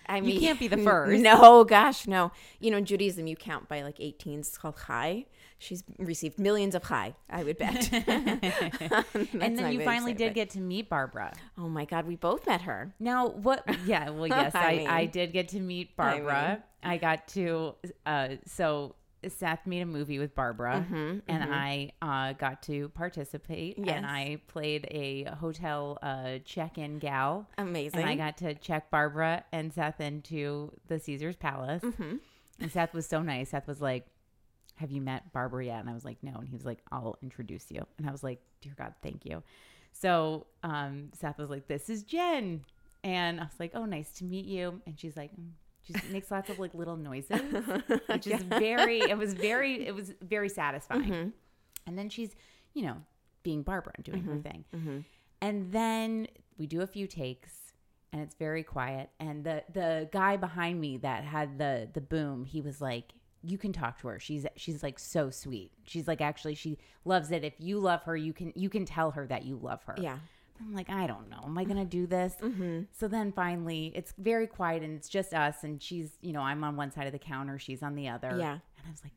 I 0.07 0.21
mean, 0.21 0.35
You 0.35 0.41
can't 0.41 0.59
be 0.59 0.69
the 0.69 0.77
first. 0.79 1.23
No, 1.23 1.65
gosh, 1.65 2.07
no. 2.07 2.33
You 2.61 2.71
know, 2.71 2.77
in 2.77 2.85
Judaism, 2.85 3.27
you 3.27 3.37
count 3.37 3.69
by 3.69 3.83
like 3.83 3.97
18. 3.99 4.41
It's 4.41 4.59
called 4.59 4.77
chai. 4.87 5.27
She's 5.59 5.83
received 5.99 6.39
millions 6.39 6.75
of 6.75 6.83
chai, 6.83 7.15
I 7.31 7.43
would 7.43 7.57
bet. 7.57 7.91
and 8.09 9.59
then 9.59 9.73
you 9.73 9.83
finally 9.83 10.13
did 10.13 10.35
get 10.35 10.51
to 10.51 10.61
meet 10.61 10.91
Barbra. 10.91 11.33
Oh 11.57 11.69
my 11.69 11.85
God, 11.85 12.07
we 12.07 12.17
both 12.17 12.47
met 12.47 12.63
her. 12.63 12.93
Now, 13.01 13.29
what? 13.29 13.65
Yeah, 13.87 14.11
well, 14.11 14.27
yes, 14.27 14.55
I 14.55 14.67
I, 14.67 14.77
mean- 14.77 14.87
I 14.89 15.07
did 15.07 15.33
get 15.33 15.49
to 15.51 15.61
meet 15.61 15.91
I 15.99 16.03
Barbra. 16.03 16.65
I, 16.83 16.99
got 16.99 17.29
to, 17.29 17.75
uh, 18.05 18.29
so 18.47 18.95
Seth 19.33 19.67
made 19.67 19.81
a 19.81 19.87
movie 19.87 20.19
with 20.19 20.35
Barbra, 20.35 20.85
Mm-hmm, 20.87 21.19
and 21.29 21.55
I 21.55 21.93
uh, 22.03 22.33
got 22.35 22.63
to 22.65 22.89
participate. 22.91 23.79
Yes. 23.79 23.97
And 23.97 24.07
I 24.07 24.39
played 24.49 24.87
a 24.91 25.25
hotel 25.39 25.99
uh, 26.03 26.39
check 26.45 26.79
in 26.79 26.99
gal. 26.99 27.49
Amazing. 27.59 28.01
And 28.01 28.09
I 28.09 28.15
got 28.17 28.39
to 28.39 28.55
check 28.55 28.91
Barbra 28.91 29.45
and 29.53 29.73
Seth 29.73 30.01
into 30.01 30.73
the 30.89 30.99
Caesar's 30.99 31.37
Palace. 31.37 31.83
Mm-hmm. 31.83 32.17
And 32.61 32.73
Seth 32.73 32.95
was 32.95 33.07
so 33.07 33.23
nice. 33.23 33.51
Seth 33.51 33.67
was 33.67 33.81
like, 33.81 34.07
Have 34.77 34.91
you 34.91 35.01
met 35.01 35.33
Barbra 35.33 35.65
yet? 35.65 35.81
And 35.81 35.91
I 35.91 35.95
was 35.95 36.05
like, 36.05 36.19
No. 36.23 36.35
And 36.35 36.49
he 36.49 36.55
was 36.55 36.65
like, 36.65 36.79
I'll 36.93 37.19
introduce 37.23 37.71
you. 37.71 37.87
And 37.99 38.09
I 38.09 38.13
was 38.13 38.23
like, 38.23 38.41
Dear 38.61 38.75
God, 38.77 38.95
thank 39.03 39.25
you. 39.25 39.43
So 39.93 40.47
um, 40.63 41.11
Seth 41.19 41.39
was 41.39 41.51
like, 41.51 41.67
This 41.67 41.91
is 41.91 42.03
Jen. 42.03 42.65
And 43.03 43.41
I 43.41 43.45
was 43.45 43.59
like, 43.59 43.73
Oh, 43.75 43.85
nice 43.85 44.13
to 44.15 44.25
meet 44.25 44.47
you. 44.47 44.81
And 44.87 44.99
she's 44.99 45.17
like, 45.17 45.33
mm. 45.33 45.51
She 45.87 45.95
makes 46.11 46.31
lots 46.31 46.51
of 46.51 46.59
like 46.59 46.75
little 46.75 46.97
noises, 46.97 47.41
which 48.07 48.27
is 48.27 48.43
very, 48.43 49.01
it 49.01 49.17
was 49.19 49.35
very, 49.35 49.87
it 49.87 49.95
was 49.95 50.13
very 50.23 50.49
satisfying. 50.49 51.03
Mm-hmm. 51.05 51.29
And 51.87 51.99
then 51.99 52.09
she's, 52.09 52.35
you 52.73 52.83
know, 52.83 52.97
being 53.43 53.63
Barbra 53.63 53.93
and 53.97 54.05
doing 54.05 54.23
Mm-hmm. 54.23 54.33
her 54.33 54.39
thing. 54.41 55.05
And 55.43 55.71
then 55.73 56.27
we 56.59 56.67
do 56.67 56.81
a 56.81 56.87
few 56.87 57.07
takes 57.07 57.53
and 58.13 58.23
it's 58.23 58.35
very 58.37 58.63
quiet. 58.63 59.11
And 59.21 59.45
the 59.45 59.63
the 59.73 60.09
guy 60.13 60.37
behind 60.37 60.81
me 60.81 60.97
that 60.99 61.25
had 61.25 61.59
the 61.59 61.89
the 61.93 62.01
boom, 62.01 62.45
he 62.47 62.61
was 62.63 62.81
like, 62.81 63.13
You 63.43 63.59
can 63.59 63.73
talk 63.75 64.01
to 64.01 64.09
her. 64.09 64.19
She's 64.19 64.47
she's 64.57 64.83
like 64.83 64.99
so 64.99 65.29
sweet. 65.31 65.73
She's 65.85 66.09
like 66.09 66.21
actually 66.23 66.55
she 66.55 66.79
loves 67.05 67.31
it. 67.31 67.45
If 67.45 67.55
you 67.59 67.79
love 67.79 68.03
her, 68.05 68.17
you 68.17 68.33
can 68.33 68.53
you 68.57 68.71
can 68.71 68.87
tell 68.87 69.11
her 69.11 69.27
that 69.27 69.45
you 69.45 69.57
love 69.61 69.83
her. 69.85 69.97
Yeah. 70.01 70.19
I'm 70.67 70.75
like, 70.75 70.91
I 70.91 71.07
don't 71.07 71.29
know. 71.29 71.41
Am 71.45 71.57
I 71.59 71.65
going 71.65 71.77
to 71.77 71.85
do 71.85 72.07
this? 72.07 72.35
So 72.99 73.09
then 73.09 73.33
finally, 73.33 73.93
it's 73.95 74.13
very 74.19 74.47
quiet 74.47 74.83
and 74.83 74.97
it's 74.97 75.09
just 75.09 75.35
us. 75.35 75.63
And 75.63 75.83
she's, 75.83 76.11
you 76.21 76.33
know, 76.33 76.41
I'm 76.41 76.65
on 76.65 76.77
one 76.77 76.91
side 76.91 77.07
of 77.07 77.13
the 77.13 77.19
counter, 77.19 77.59
she's 77.59 77.83
on 77.83 77.95
the 77.95 78.09
other. 78.09 78.37
Yeah. 78.39 78.53
And 78.53 78.87
I 78.87 78.91
was 78.91 79.03
like, 79.03 79.13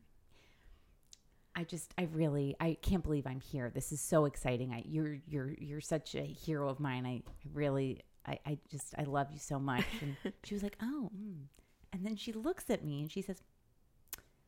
I 1.54 1.64
just, 1.64 1.92
I 1.98 2.08
really, 2.12 2.54
I 2.60 2.76
can't 2.82 3.02
believe 3.02 3.26
I'm 3.26 3.40
here. 3.40 3.70
This 3.74 3.90
is 3.92 4.00
so 4.00 4.26
exciting. 4.26 4.72
I, 4.72 4.84
you're, 4.86 5.18
you're, 5.26 5.54
you're 5.58 5.80
such 5.80 6.14
a 6.14 6.22
hero 6.22 6.68
of 6.68 6.78
mine. 6.78 7.04
I 7.06 7.22
really, 7.52 8.02
I, 8.26 8.38
I 8.46 8.58
just, 8.70 8.94
I 8.96 9.04
love 9.04 9.28
you 9.32 9.38
so 9.38 9.58
much. 9.58 9.84
And 10.00 10.16
she 10.44 10.54
was 10.54 10.62
like, 10.62 10.76
oh, 10.82 11.10
mm. 11.16 11.46
and 11.92 12.06
then 12.06 12.16
she 12.16 12.32
looks 12.32 12.70
at 12.70 12.84
me 12.84 13.00
and 13.00 13.10
she 13.10 13.22
says, 13.22 13.42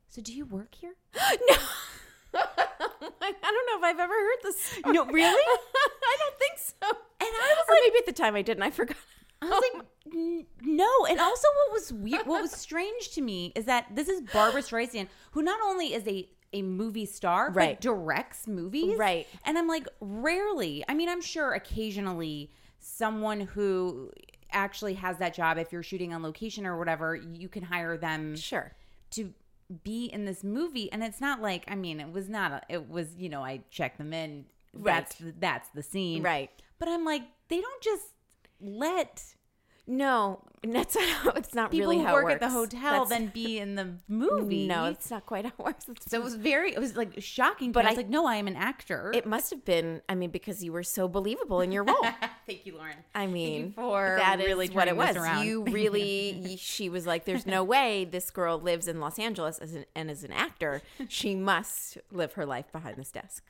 So 0.09 0.23
do 0.23 0.33
you 0.33 0.45
work 0.45 0.75
here? 0.75 0.95
no. 1.49 1.57
I 3.23 3.33
don't 3.43 3.67
know 3.69 3.79
if 3.79 3.85
I've 3.85 4.01
ever 4.01 4.13
heard 4.13 4.39
this. 4.43 4.79
No, 4.87 5.05
really? 5.07 5.29
I 6.05 6.17
don't 6.19 6.39
think 6.39 6.53
so. 6.59 6.75
And 6.89 6.97
I 7.21 7.55
was 7.57 7.65
Or 7.69 7.75
maybe 7.85 7.99
at 7.99 8.07
the 8.07 8.13
time 8.13 8.35
I 8.35 8.43
didn't. 8.43 8.63
I 8.63 8.71
forgot. 8.71 8.97
I 9.43 9.47
was 9.47 9.63
like, 9.75 9.85
no. 10.63 10.89
And 11.09 11.19
also, 11.21 11.47
what 11.67 11.73
was 11.73 11.93
weird, 11.93 12.27
what 12.27 12.43
was 12.43 12.51
strange 12.67 13.11
to 13.13 13.21
me 13.23 13.53
is 13.55 13.65
that 13.67 13.87
this 13.95 14.09
is 14.09 14.21
Barbra 14.33 14.61
Streisand, 14.63 15.09
who 15.33 15.43
not 15.43 15.61
only 15.65 15.95
is 15.95 16.07
a 16.07 16.29
a 16.53 16.63
movie 16.63 17.07
star, 17.07 17.51
Right. 17.53 17.77
but 17.77 17.81
directs 17.81 18.49
movies, 18.49 18.99
Right. 18.99 19.29
And 19.45 19.57
I'm 19.57 19.69
like, 19.69 19.87
rarely. 20.01 20.85
I 20.89 20.95
mean, 20.95 21.09
I'm 21.09 21.21
sure 21.21 21.53
occasionally 21.53 22.51
someone 22.81 23.41
who 23.43 24.11
actually 24.51 24.95
has 24.95 25.19
that 25.19 25.33
job, 25.33 25.59
if 25.59 25.71
you're 25.73 25.85
shooting 25.85 26.13
on 26.13 26.25
location 26.25 26.67
or 26.67 26.77
whatever, 26.77 27.15
you 27.15 27.49
can 27.49 27.63
hire 27.63 27.97
them 27.97 28.35
Sure. 28.35 28.73
to 29.13 29.33
be 29.85 30.07
in 30.07 30.25
this 30.25 30.43
movie 30.43 30.91
and 30.93 31.03
it's 31.03 31.21
not 31.21 31.41
like 31.41 31.65
i 31.69 31.75
mean 31.75 32.01
it 32.01 32.13
was 32.13 32.29
not 32.29 32.53
a, 32.53 32.63
it 32.69 32.89
was 32.91 33.15
you 33.17 33.29
know 33.29 33.43
i 33.45 33.61
checked 33.71 33.99
them 33.99 34.13
in 34.13 34.45
that's 34.75 35.15
the, 35.17 35.33
that's 35.39 35.69
the 35.71 35.83
scene 35.83 36.23
Right. 36.23 36.51
but 36.79 36.89
i'm 36.89 37.05
like 37.05 37.23
they 37.49 37.61
don't 37.61 37.83
just 37.83 38.07
let 38.61 39.25
No, 39.93 40.41
that's 40.63 40.95
not, 40.95 41.37
it's 41.39 41.55
not 41.55 41.71
people 41.71 41.89
really 41.91 41.99
who 41.99 42.07
how 42.07 42.15
work 42.15 42.31
it 42.31 42.35
at 42.35 42.41
the 42.41 42.47
works. 42.47 42.73
hotel 42.75 43.05
That's- 43.05 43.09
then 43.09 43.27
be 43.29 43.59
in 43.59 43.75
the 43.75 43.95
movie 44.09 44.67
No, 44.69 44.85
it's 44.85 45.11
not 45.11 45.27
quite 45.27 45.45
how 45.47 45.53
it 45.59 45.65
works. 45.65 45.89
It's- 45.89 46.05
so 46.09 46.19
it 46.19 46.23
was 46.23 46.35
very 46.37 46.73
it 46.75 46.79
was 46.79 46.97
like 46.97 47.15
shocking 47.21 47.73
But 47.73 47.81
but 47.81 47.87
i 47.87 47.91
was 47.91 47.99
I- 47.99 48.03
like 48.03 48.09
no 48.11 48.27
i 48.27 48.37
am 48.37 48.47
an 48.47 48.57
actor 48.57 49.11
it 49.15 49.27
must 49.27 49.51
have 49.51 49.65
been. 49.65 50.01
I 50.09 50.15
mean, 50.15 50.31
because 50.31 50.63
you 50.63 50.71
were 50.73 50.83
so 50.85 51.09
believable 51.09 51.61
in 51.61 51.73
your 51.73 51.83
role. 51.85 51.97
thank 52.47 52.67
you 52.67 52.77
lauren 52.77 52.95
I 53.15 53.27
mean, 53.27 53.73
for 53.73 54.17
that 54.19 54.39
is 54.41 54.47
really 54.47 54.69
what 54.69 54.87
it 54.87 54.91
turning 54.93 55.07
this 55.07 55.17
was. 55.17 55.25
around. 55.25 55.47
You 55.47 55.65
really, 55.71 56.57
she 56.59 56.89
was 56.89 57.07
like, 57.07 57.25
"There's 57.25 57.47
no 57.47 57.65
way 57.65 58.05
this 58.05 58.31
girl 58.31 58.61
lives 58.61 58.87
in 58.87 59.01
Los 59.01 59.19
Angeles 59.19 59.59
as 59.59 59.75
an, 59.75 59.87
and 59.97 60.11
as 60.11 60.23
an 60.25 60.33
actor, 60.33 60.83
she 61.09 61.35
must 61.35 61.99
live 62.13 62.35
her 62.35 62.47
life 62.47 62.71
behind 62.71 62.97
this 62.97 63.11
desk." 63.11 63.43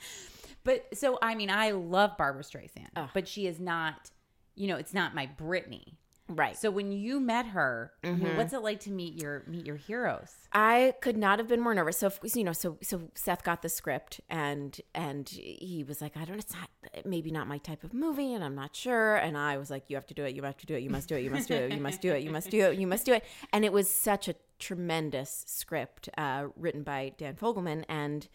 but 0.62 0.87
so 0.92 1.18
i 1.22 1.35
mean 1.35 1.48
i 1.48 1.70
love 1.70 2.11
barbra 2.18 2.42
streisand 2.42 2.88
but 3.14 3.26
she 3.26 3.46
is 3.46 3.59
not 3.59 4.11
you 4.57 4.68
know 4.68 4.76
it's 4.76 4.92
not 4.92 5.14
my 5.14 5.26
britney 5.40 5.94
Right. 6.30 6.56
So 6.56 6.70
when 6.70 6.92
you 6.92 7.18
met 7.20 7.46
her, 7.46 7.92
mean, 8.04 8.36
what's 8.36 8.52
it 8.52 8.62
like 8.62 8.80
to 8.80 8.90
meet 8.90 9.20
your 9.20 9.42
meet 9.46 9.66
your 9.66 9.76
heroes? 9.76 10.32
I 10.52 10.94
could 11.00 11.16
not 11.16 11.38
have 11.38 11.48
been 11.48 11.60
more 11.60 11.74
nervous. 11.74 11.98
So 11.98 12.06
if- 12.06 12.36
you 12.36 12.44
know, 12.44 12.52
so 12.52 12.78
so 12.82 13.10
Seth 13.14 13.42
got 13.42 13.62
the 13.62 13.68
script 13.68 14.20
and 14.30 14.80
and 14.94 15.28
he 15.28 15.84
was 15.86 16.00
like, 16.00 16.16
I 16.16 16.24
don't, 16.24 16.38
it's 16.38 16.54
not 16.54 16.68
maybe 17.04 17.30
not 17.30 17.46
my 17.48 17.58
type 17.58 17.84
of 17.84 17.92
movie, 17.92 18.32
and 18.32 18.42
I'm 18.44 18.54
not 18.54 18.74
sure. 18.76 19.16
And 19.16 19.36
I 19.36 19.56
was 19.58 19.70
like, 19.70 19.84
you 19.88 19.96
have 19.96 20.06
to 20.06 20.14
do 20.14 20.24
it, 20.24 20.34
you 20.34 20.42
have 20.44 20.56
to 20.58 20.66
do 20.66 20.74
it, 20.74 20.82
you 20.82 20.90
must 20.90 21.08
do 21.08 21.16
it, 21.16 21.22
you 21.22 21.30
must 21.30 21.48
do 21.48 21.54
it, 21.54 21.72
you 21.72 21.80
must 21.80 22.00
do 22.00 22.12
it, 22.12 22.22
you 22.22 22.30
must 22.30 22.50
do 22.50 22.60
it, 22.70 22.78
you 22.78 22.86
must 22.86 23.06
do 23.06 23.12
it. 23.14 23.24
And 23.52 23.64
it 23.64 23.72
was 23.72 23.90
such 23.90 24.28
a 24.28 24.34
tremendous 24.58 25.44
script 25.48 26.08
uh, 26.16 26.46
written 26.56 26.82
by 26.82 27.12
Dan 27.18 27.34
Fogelman 27.34 27.84
and. 27.88 28.28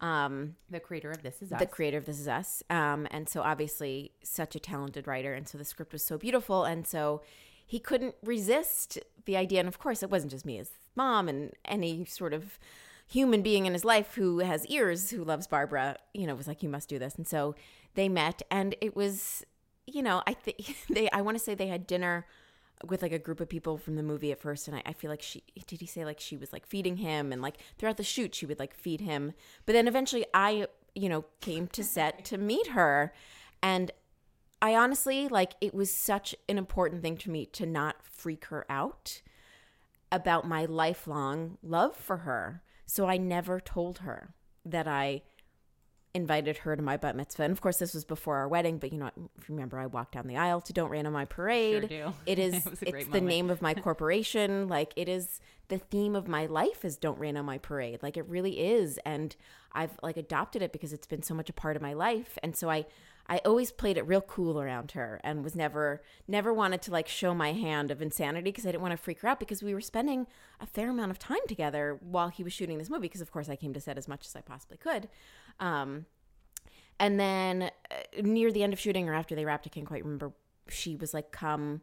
Um, 0.00 0.56
The 0.70 0.80
creator 0.80 1.10
of 1.10 1.22
This 1.22 1.42
Is 1.42 1.52
Us. 1.52 1.58
the 1.58 1.66
creator 1.66 1.98
of 1.98 2.06
This 2.06 2.18
Is 2.18 2.28
Us. 2.28 2.62
Um, 2.70 3.06
and 3.10 3.28
so 3.28 3.42
obviously 3.42 4.12
such 4.22 4.54
a 4.56 4.60
talented 4.60 5.06
writer. 5.06 5.34
And 5.34 5.46
so 5.48 5.58
the 5.58 5.64
script 5.64 5.92
was 5.92 6.04
so 6.04 6.16
beautiful. 6.18 6.64
And 6.64 6.86
so 6.86 7.22
he 7.66 7.78
couldn't 7.78 8.14
resist 8.22 8.98
the 9.26 9.36
idea. 9.36 9.60
And 9.60 9.68
of 9.68 9.78
course, 9.78 10.02
it 10.02 10.10
wasn't 10.10 10.32
just 10.32 10.46
me 10.46 10.58
as 10.58 10.70
mom 10.96 11.28
and 11.28 11.52
any 11.64 12.04
sort 12.04 12.32
of 12.32 12.58
human 13.06 13.42
being 13.42 13.66
in 13.66 13.72
his 13.72 13.84
life 13.84 14.14
who 14.14 14.38
has 14.38 14.66
ears 14.66 15.10
who 15.10 15.24
loves 15.24 15.46
Barbara, 15.46 15.96
you 16.14 16.26
know, 16.26 16.34
was 16.34 16.46
like, 16.48 16.62
you 16.62 16.68
must 16.68 16.88
do 16.88 16.98
this. 16.98 17.16
And 17.16 17.26
so 17.26 17.54
they 17.94 18.08
met 18.08 18.42
and 18.50 18.74
it 18.80 18.94
was, 18.94 19.44
you 19.86 20.02
know, 20.02 20.22
I 20.26 20.34
think 20.34 20.76
they, 20.90 21.10
I 21.10 21.20
want 21.20 21.36
to 21.36 21.42
say 21.42 21.54
they 21.54 21.66
had 21.66 21.86
dinner 21.86 22.26
with 22.88 23.02
like 23.02 23.12
a 23.12 23.18
group 23.18 23.40
of 23.40 23.48
people 23.48 23.76
from 23.76 23.96
the 23.96 24.02
movie 24.02 24.32
at 24.32 24.40
first 24.40 24.66
and 24.66 24.76
I, 24.76 24.82
I 24.86 24.92
feel 24.92 25.10
like 25.10 25.22
she 25.22 25.42
did 25.66 25.80
he 25.80 25.86
say 25.86 26.04
like 26.04 26.20
she 26.20 26.36
was 26.36 26.52
like 26.52 26.66
feeding 26.66 26.96
him? 26.96 27.32
And 27.32 27.42
like 27.42 27.56
throughout 27.78 27.96
the 27.96 28.04
shoot 28.04 28.34
she 28.34 28.46
would 28.46 28.58
like 28.58 28.74
feed 28.74 29.00
him. 29.00 29.32
But 29.66 29.74
then 29.74 29.88
eventually 29.88 30.24
i 30.32 30.66
you 30.94 31.08
know 31.08 31.24
came 31.40 31.66
to 31.68 31.84
set 31.84 32.24
to 32.26 32.38
meet 32.38 32.68
her. 32.68 33.12
And 33.62 33.90
i 34.62 34.74
honestly 34.74 35.28
like 35.28 35.54
it 35.60 35.74
was 35.74 35.92
such 35.92 36.34
an 36.48 36.58
important 36.58 37.02
thing 37.02 37.16
to 37.18 37.30
me 37.30 37.46
to 37.46 37.66
not 37.66 37.96
freak 38.02 38.46
her 38.46 38.64
out 38.70 39.22
about 40.12 40.48
my 40.48 40.64
lifelong 40.64 41.58
love 41.62 41.96
for 41.96 42.18
her. 42.18 42.62
So 42.86 43.06
i 43.06 43.16
never 43.16 43.60
told 43.60 43.98
her 43.98 44.34
that 44.64 44.88
i 44.88 45.22
invited 46.12 46.58
her 46.58 46.74
to 46.74 46.82
my 46.82 46.96
bat 46.96 47.14
mitzvah. 47.14 47.44
And 47.44 47.52
of 47.52 47.60
course, 47.60 47.78
this 47.78 47.94
was 47.94 48.04
before 48.04 48.36
our 48.36 48.48
wedding, 48.48 48.78
but 48.78 48.92
you 48.92 48.98
know, 48.98 49.10
if 49.38 49.48
you 49.48 49.54
remember, 49.54 49.78
I 49.78 49.86
walked 49.86 50.12
down 50.12 50.26
the 50.26 50.36
aisle 50.36 50.60
to 50.62 50.72
Don't 50.72 50.90
Rain 50.90 51.06
on 51.06 51.12
My 51.12 51.24
Parade. 51.24 51.88
do. 51.88 52.12
it 52.26 52.38
is 52.46 52.66
it 52.66 52.94
it's 52.94 53.06
the 53.06 53.20
name 53.20 53.48
of 53.50 53.62
my 53.62 53.74
corporation. 53.86 54.68
like, 54.68 54.92
it 54.96 55.08
is 55.08 55.40
the 55.68 55.78
theme 55.78 56.16
of 56.16 56.26
my 56.26 56.46
life 56.46 56.84
is 56.84 56.96
Don't 56.96 57.18
Rain 57.18 57.36
on 57.36 57.44
My 57.44 57.58
Parade. 57.58 58.02
Like, 58.02 58.16
it 58.16 58.26
really 58.26 58.60
is. 58.60 58.98
And 59.04 59.36
I've 59.72 59.98
like 60.02 60.16
adopted 60.16 60.62
it 60.62 60.72
because 60.72 60.92
it's 60.92 61.06
been 61.06 61.22
so 61.22 61.34
much 61.34 61.48
a 61.48 61.52
part 61.52 61.76
of 61.76 61.82
my 61.82 61.92
life. 61.92 62.36
And 62.42 62.56
so 62.56 62.68
I, 62.68 62.86
I 63.28 63.40
always 63.44 63.70
played 63.70 63.96
it 63.96 64.02
real 64.02 64.20
cool 64.20 64.60
around 64.60 64.90
her 64.92 65.20
and 65.22 65.44
was 65.44 65.54
never, 65.54 66.02
never 66.26 66.52
wanted 66.52 66.82
to 66.82 66.90
like 66.90 67.06
show 67.06 67.32
my 67.32 67.52
hand 67.52 67.92
of 67.92 68.02
insanity 68.02 68.50
because 68.50 68.66
I 68.66 68.72
didn't 68.72 68.82
want 68.82 68.90
to 68.92 68.96
freak 68.96 69.20
her 69.20 69.28
out 69.28 69.38
because 69.38 69.62
we 69.62 69.72
were 69.74 69.80
spending 69.80 70.26
a 70.60 70.66
fair 70.66 70.90
amount 70.90 71.12
of 71.12 71.20
time 71.20 71.38
together 71.46 72.00
while 72.02 72.30
he 72.30 72.42
was 72.42 72.52
shooting 72.52 72.78
this 72.78 72.90
movie. 72.90 73.02
Because, 73.02 73.20
of 73.20 73.30
course, 73.30 73.48
I 73.48 73.54
came 73.54 73.72
to 73.74 73.80
set 73.80 73.96
as 73.96 74.08
much 74.08 74.26
as 74.26 74.34
I 74.34 74.40
possibly 74.40 74.78
could. 74.78 75.08
Um, 75.60 76.06
and 76.98 77.18
then 77.18 77.70
uh, 77.90 78.22
near 78.22 78.50
the 78.50 78.62
end 78.62 78.72
of 78.72 78.80
shooting 78.80 79.08
or 79.08 79.14
after 79.14 79.34
they 79.34 79.44
wrapped, 79.44 79.66
I 79.66 79.70
can't 79.70 79.86
quite 79.86 80.04
remember. 80.04 80.32
She 80.68 80.96
was 80.96 81.14
like, 81.14 81.30
"Come." 81.30 81.82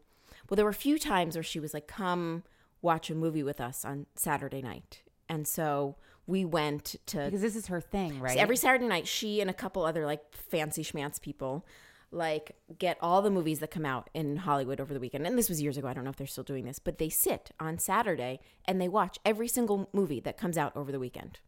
Well, 0.50 0.56
there 0.56 0.66
were 0.66 0.72
a 0.72 0.74
few 0.74 1.00
times 1.00 1.36
where 1.36 1.44
she 1.44 1.60
was 1.60 1.74
like, 1.74 1.88
"Come 1.88 2.44
watch 2.82 3.10
a 3.10 3.16
movie 3.16 3.44
with 3.44 3.62
us 3.62 3.86
on 3.86 4.06
Saturday 4.16 4.62
night," 4.62 5.04
and 5.30 5.48
so 5.48 5.96
we 6.26 6.44
went 6.46 6.96
to 7.08 7.26
because 7.26 7.42
this 7.42 7.56
is 7.56 7.68
her 7.68 7.82
thing, 7.82 8.20
right? 8.20 8.36
so 8.36 8.40
every 8.40 8.58
Saturday 8.58 8.88
night, 8.88 9.08
she 9.08 9.42
and 9.42 9.50
a 9.50 9.54
couple 9.54 9.84
other 9.84 10.06
like 10.06 10.22
fancy 10.34 10.84
schmancy 10.84 11.22
people 11.22 11.66
like 12.12 12.56
get 12.80 12.98
all 13.02 13.22
the 13.22 13.30
movies 13.30 13.60
that 13.60 13.72
come 13.72 13.86
out 13.86 14.10
in 14.13 14.38
Hollywood 14.38 14.80
over 14.80 14.94
the 14.94 15.00
weekend. 15.00 15.28
And 15.28 15.38
this 15.38 15.50
was 15.50 15.62
years 15.62 15.78
ago. 15.78 15.88
I 15.88 15.94
don't 15.94 16.04
know 16.04 16.10
if 16.10 16.16
they're 16.16 16.28
still 16.28 16.44
doing 16.44 16.66
this, 16.66 16.80
but 16.80 16.98
they 16.98 17.10
sit 17.10 17.52
on 17.60 17.80
Saturday 17.80 18.40
and 18.66 18.80
they 18.80 18.88
watch 18.88 19.20
every 19.26 19.48
single 19.48 19.90
movie 19.92 20.22
that 20.22 20.38
comes 20.38 20.58
out 20.58 20.76
over 20.76 20.92
the 20.92 21.00
weekend. 21.00 21.40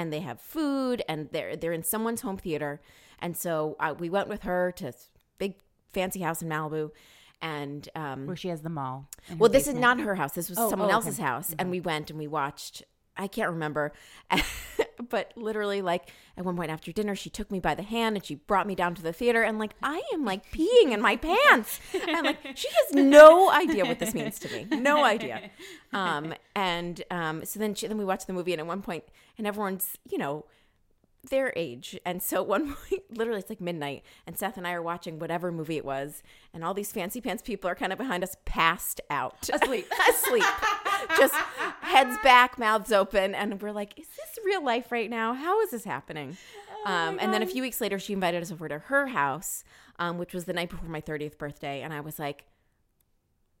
And 0.00 0.12
they 0.12 0.20
have 0.20 0.40
food 0.40 1.02
and 1.08 1.28
they're 1.30 1.56
they're 1.56 1.72
in 1.72 1.82
someone's 1.82 2.22
home 2.22 2.38
theater. 2.38 2.80
And 3.18 3.36
so 3.36 3.76
uh, 3.78 3.94
we 3.98 4.08
went 4.08 4.28
with 4.28 4.42
her 4.42 4.72
to 4.76 4.92
big 5.38 5.54
fancy 5.92 6.20
house 6.20 6.40
in 6.42 6.48
Malibu. 6.48 6.90
And 7.42 7.88
um, 7.94 8.26
where 8.26 8.36
she 8.36 8.48
has 8.48 8.60
the 8.62 8.68
mall. 8.70 9.08
well, 9.38 9.50
this 9.50 9.66
is 9.66 9.74
not 9.74 9.98
her 10.00 10.14
house. 10.14 10.32
This 10.32 10.48
was 10.50 10.58
Oh, 10.58 10.68
someone 10.70 10.90
oh, 10.90 10.92
else's 10.92 11.18
okay. 11.18 11.24
house, 11.30 11.54
and 11.58 11.70
we 11.70 11.80
went 11.80 12.10
and 12.10 12.18
we 12.18 12.26
watched. 12.26 12.82
I 13.16 13.26
can't 13.28 13.50
remember, 13.50 13.92
but 15.08 15.32
literally, 15.36 15.82
like 15.82 16.10
at 16.36 16.44
one 16.44 16.56
point 16.56 16.70
after 16.70 16.92
dinner, 16.92 17.14
she 17.14 17.30
took 17.30 17.50
me 17.50 17.60
by 17.60 17.74
the 17.74 17.82
hand 17.82 18.16
and 18.16 18.24
she 18.24 18.34
brought 18.36 18.66
me 18.66 18.74
down 18.74 18.94
to 18.94 19.02
the 19.02 19.12
theater, 19.12 19.42
and 19.42 19.58
like 19.58 19.74
I 19.82 20.02
am 20.12 20.24
like 20.24 20.50
peeing 20.52 20.92
in 20.92 21.00
my 21.00 21.16
pants, 21.16 21.80
and 22.08 22.26
like 22.26 22.38
she 22.54 22.68
has 22.68 22.94
no 22.94 23.50
idea 23.50 23.84
what 23.84 23.98
this 23.98 24.14
means 24.14 24.38
to 24.40 24.48
me, 24.52 24.66
no 24.70 25.04
idea. 25.04 25.50
Um, 25.92 26.34
and 26.54 27.02
um, 27.10 27.44
so 27.44 27.58
then 27.58 27.74
she, 27.74 27.86
then 27.86 27.98
we 27.98 28.04
watched 28.04 28.26
the 28.26 28.32
movie, 28.32 28.52
and 28.52 28.60
at 28.60 28.66
one 28.66 28.82
point, 28.82 29.04
and 29.38 29.46
everyone's 29.46 29.96
you 30.08 30.18
know 30.18 30.44
their 31.28 31.52
age. 31.56 31.98
And 32.04 32.22
so 32.22 32.42
one 32.42 32.74
point, 32.88 33.02
literally, 33.16 33.40
it's 33.40 33.50
like 33.50 33.60
midnight, 33.60 34.02
and 34.26 34.36
Seth 34.36 34.56
and 34.56 34.66
I 34.66 34.72
are 34.72 34.82
watching 34.82 35.18
whatever 35.18 35.52
movie 35.52 35.76
it 35.76 35.84
was, 35.84 36.22
and 36.54 36.64
all 36.64 36.74
these 36.74 36.92
fancy 36.92 37.20
pants 37.20 37.42
people 37.42 37.68
are 37.68 37.74
kind 37.74 37.92
of 37.92 37.98
behind 37.98 38.22
us, 38.22 38.36
passed 38.44 39.00
out, 39.10 39.48
Asleep. 39.52 39.86
asleep, 40.08 40.44
just 41.16 41.34
heads 41.80 42.16
back, 42.22 42.58
mouths 42.58 42.92
open, 42.92 43.34
and 43.34 43.60
we're 43.60 43.72
like, 43.72 43.98
"Is 43.98 44.06
this 44.08 44.44
real 44.44 44.64
life 44.64 44.90
right 44.92 45.10
now? 45.10 45.34
How 45.34 45.60
is 45.62 45.70
this 45.70 45.84
happening?" 45.84 46.36
um, 46.86 47.18
and 47.20 47.32
then 47.32 47.42
a 47.42 47.46
few 47.46 47.62
weeks 47.62 47.80
later, 47.80 47.98
she 47.98 48.12
invited 48.12 48.42
us 48.42 48.52
over 48.52 48.68
to 48.68 48.78
her 48.78 49.08
house, 49.08 49.64
um, 49.98 50.18
which 50.18 50.34
was 50.34 50.44
the 50.44 50.52
night 50.52 50.70
before 50.70 50.88
my 50.88 51.00
thirtieth 51.00 51.38
birthday, 51.38 51.82
and 51.82 51.92
I 51.92 52.00
was 52.00 52.18
like. 52.18 52.46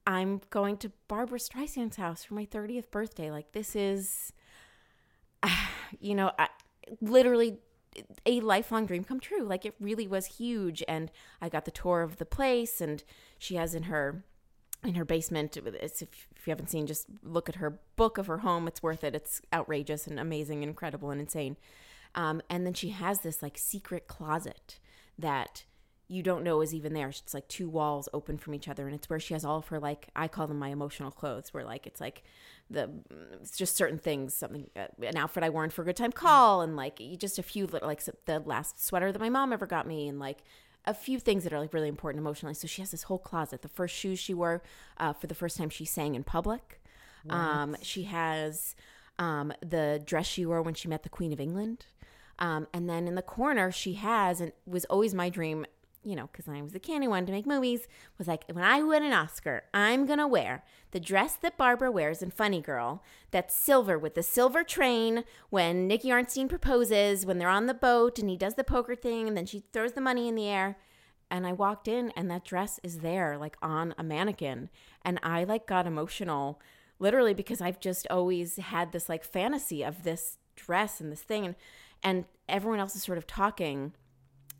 I'm 0.06 0.40
going 0.48 0.78
to 0.78 0.90
Barbra 1.08 1.38
Streisand's 1.38 1.96
house 1.96 2.24
for 2.24 2.32
my 2.32 2.46
30th 2.46 2.90
birthday. 2.90 3.30
Like, 3.30 3.52
this 3.52 3.76
is, 3.76 4.32
you 6.00 6.14
know, 6.14 6.32
I, 6.38 6.48
literally 7.00 7.58
a 8.26 8.40
lifelong 8.40 8.86
dream 8.86 9.04
come 9.04 9.20
true. 9.20 9.42
Like 9.42 9.64
it 9.64 9.74
really 9.80 10.06
was 10.06 10.26
huge. 10.26 10.82
And 10.88 11.10
I 11.40 11.48
got 11.48 11.64
the 11.64 11.70
tour 11.70 12.02
of 12.02 12.16
the 12.18 12.24
place, 12.24 12.80
and 12.80 13.02
she 13.38 13.56
has 13.56 13.74
in 13.74 13.84
her 13.84 14.24
in 14.84 14.94
her 14.94 15.04
basement. 15.04 15.56
It's, 15.56 16.02
if, 16.02 16.08
you 16.46 16.50
haven't 16.50 16.70
seen, 16.70 16.86
just 16.86 17.06
look 17.22 17.48
at 17.48 17.56
her 17.56 17.80
book 17.96 18.18
of 18.18 18.26
her 18.26 18.38
home. 18.38 18.66
It's 18.66 18.82
worth 18.82 19.04
it. 19.04 19.14
It's 19.14 19.42
outrageous 19.52 20.06
and 20.06 20.18
amazing, 20.18 20.62
and 20.62 20.70
incredible 20.70 21.10
and 21.10 21.20
insane. 21.20 21.56
Um, 22.14 22.42
and 22.50 22.66
then 22.66 22.74
she 22.74 22.90
has 22.90 23.20
this 23.20 23.42
like 23.42 23.56
secret 23.56 24.08
closet 24.08 24.78
that 25.18 25.64
you 26.08 26.24
don't 26.24 26.42
know 26.42 26.60
is 26.60 26.74
even 26.74 26.92
there. 26.92 27.08
It's 27.08 27.34
like 27.34 27.46
two 27.46 27.68
walls 27.68 28.08
open 28.12 28.36
from 28.36 28.54
each 28.54 28.68
other, 28.68 28.86
and 28.86 28.94
it's 28.96 29.08
where 29.08 29.20
she 29.20 29.34
has 29.34 29.44
all 29.44 29.58
of 29.58 29.68
her 29.68 29.78
like 29.78 30.08
I 30.16 30.26
call 30.26 30.48
them 30.48 30.58
my 30.58 30.70
emotional 30.70 31.12
clothes, 31.12 31.54
where 31.54 31.64
like 31.64 31.86
it's 31.86 32.00
like 32.00 32.24
the 32.68 32.90
it's 33.40 33.56
just 33.56 33.76
certain 33.76 33.98
things, 33.98 34.34
something 34.34 34.68
uh, 34.74 34.86
an 35.02 35.16
outfit 35.16 35.44
I 35.44 35.50
worn 35.50 35.70
for 35.70 35.82
a 35.82 35.84
good 35.84 35.96
time 35.96 36.10
call, 36.10 36.62
and 36.62 36.74
like 36.74 37.00
just 37.18 37.38
a 37.38 37.44
few 37.44 37.66
like 37.66 38.02
the 38.24 38.40
last 38.40 38.84
sweater 38.84 39.12
that 39.12 39.20
my 39.20 39.28
mom 39.28 39.52
ever 39.52 39.66
got 39.66 39.86
me, 39.86 40.08
and 40.08 40.18
like 40.18 40.38
a 40.86 40.94
few 40.94 41.18
things 41.18 41.44
that 41.44 41.52
are 41.52 41.60
like 41.60 41.74
really 41.74 41.88
important 41.88 42.20
emotionally. 42.20 42.54
So 42.54 42.66
she 42.66 42.82
has 42.82 42.90
this 42.90 43.04
whole 43.04 43.18
closet. 43.18 43.62
The 43.62 43.68
first 43.68 43.94
shoes 43.94 44.18
she 44.18 44.34
wore 44.34 44.62
uh, 44.98 45.12
for 45.12 45.26
the 45.26 45.34
first 45.34 45.56
time 45.56 45.70
she 45.70 45.84
sang 45.84 46.14
in 46.14 46.24
public. 46.24 46.80
Um, 47.28 47.76
she 47.82 48.04
has 48.04 48.74
um, 49.18 49.52
the 49.60 50.02
dress 50.04 50.26
she 50.26 50.46
wore 50.46 50.62
when 50.62 50.74
she 50.74 50.88
met 50.88 51.02
the 51.02 51.08
Queen 51.08 51.32
of 51.32 51.40
England. 51.40 51.86
Um, 52.38 52.66
and 52.72 52.88
then 52.88 53.06
in 53.06 53.14
the 53.14 53.22
corner, 53.22 53.70
she 53.70 53.94
has, 53.94 54.40
and 54.40 54.52
was 54.66 54.86
always 54.86 55.12
my 55.12 55.28
dream, 55.28 55.66
you 56.02 56.16
know, 56.16 56.28
because 56.32 56.48
I 56.48 56.62
was 56.62 56.72
the 56.72 56.80
candy 56.80 57.06
one 57.06 57.26
to 57.26 57.32
make 57.32 57.46
movies, 57.46 57.86
was 58.16 58.26
like, 58.26 58.44
when 58.50 58.64
I 58.64 58.82
win 58.82 59.02
an 59.02 59.12
Oscar, 59.12 59.64
I'm 59.74 60.06
going 60.06 60.18
to 60.18 60.26
wear 60.26 60.64
the 60.92 61.00
dress 61.00 61.34
that 61.36 61.58
Barbra 61.58 61.90
wears 61.90 62.22
in 62.22 62.30
Funny 62.30 62.60
Girl, 62.60 63.02
that's 63.30 63.54
silver 63.54 63.98
with 63.98 64.14
the 64.14 64.22
silver 64.22 64.64
train 64.64 65.24
when 65.50 65.86
Nicky 65.86 66.08
Arnstein 66.08 66.48
proposes, 66.48 67.26
when 67.26 67.38
they're 67.38 67.48
on 67.48 67.66
the 67.66 67.74
boat 67.74 68.18
and 68.18 68.30
he 68.30 68.36
does 68.36 68.54
the 68.54 68.64
poker 68.64 68.94
thing, 68.94 69.28
and 69.28 69.36
then 69.36 69.46
she 69.46 69.64
throws 69.72 69.92
the 69.92 70.00
money 70.00 70.28
in 70.28 70.34
the 70.34 70.48
air. 70.48 70.76
And 71.30 71.46
I 71.46 71.52
walked 71.52 71.86
in, 71.86 72.10
and 72.16 72.30
that 72.30 72.44
dress 72.44 72.80
is 72.82 73.00
there, 73.00 73.38
like 73.38 73.56
on 73.62 73.94
a 73.96 74.02
mannequin. 74.02 74.68
And 75.04 75.20
I 75.22 75.44
like 75.44 75.66
got 75.66 75.86
emotional, 75.86 76.60
literally, 76.98 77.34
because 77.34 77.60
I've 77.60 77.78
just 77.78 78.06
always 78.10 78.56
had 78.56 78.90
this 78.90 79.08
like 79.08 79.22
fantasy 79.22 79.84
of 79.84 80.02
this 80.02 80.38
dress 80.56 81.00
and 81.00 81.12
this 81.12 81.22
thing. 81.22 81.46
And 81.46 81.54
and 82.02 82.24
everyone 82.48 82.80
else 82.80 82.96
is 82.96 83.02
sort 83.02 83.18
of 83.18 83.26
talking 83.26 83.92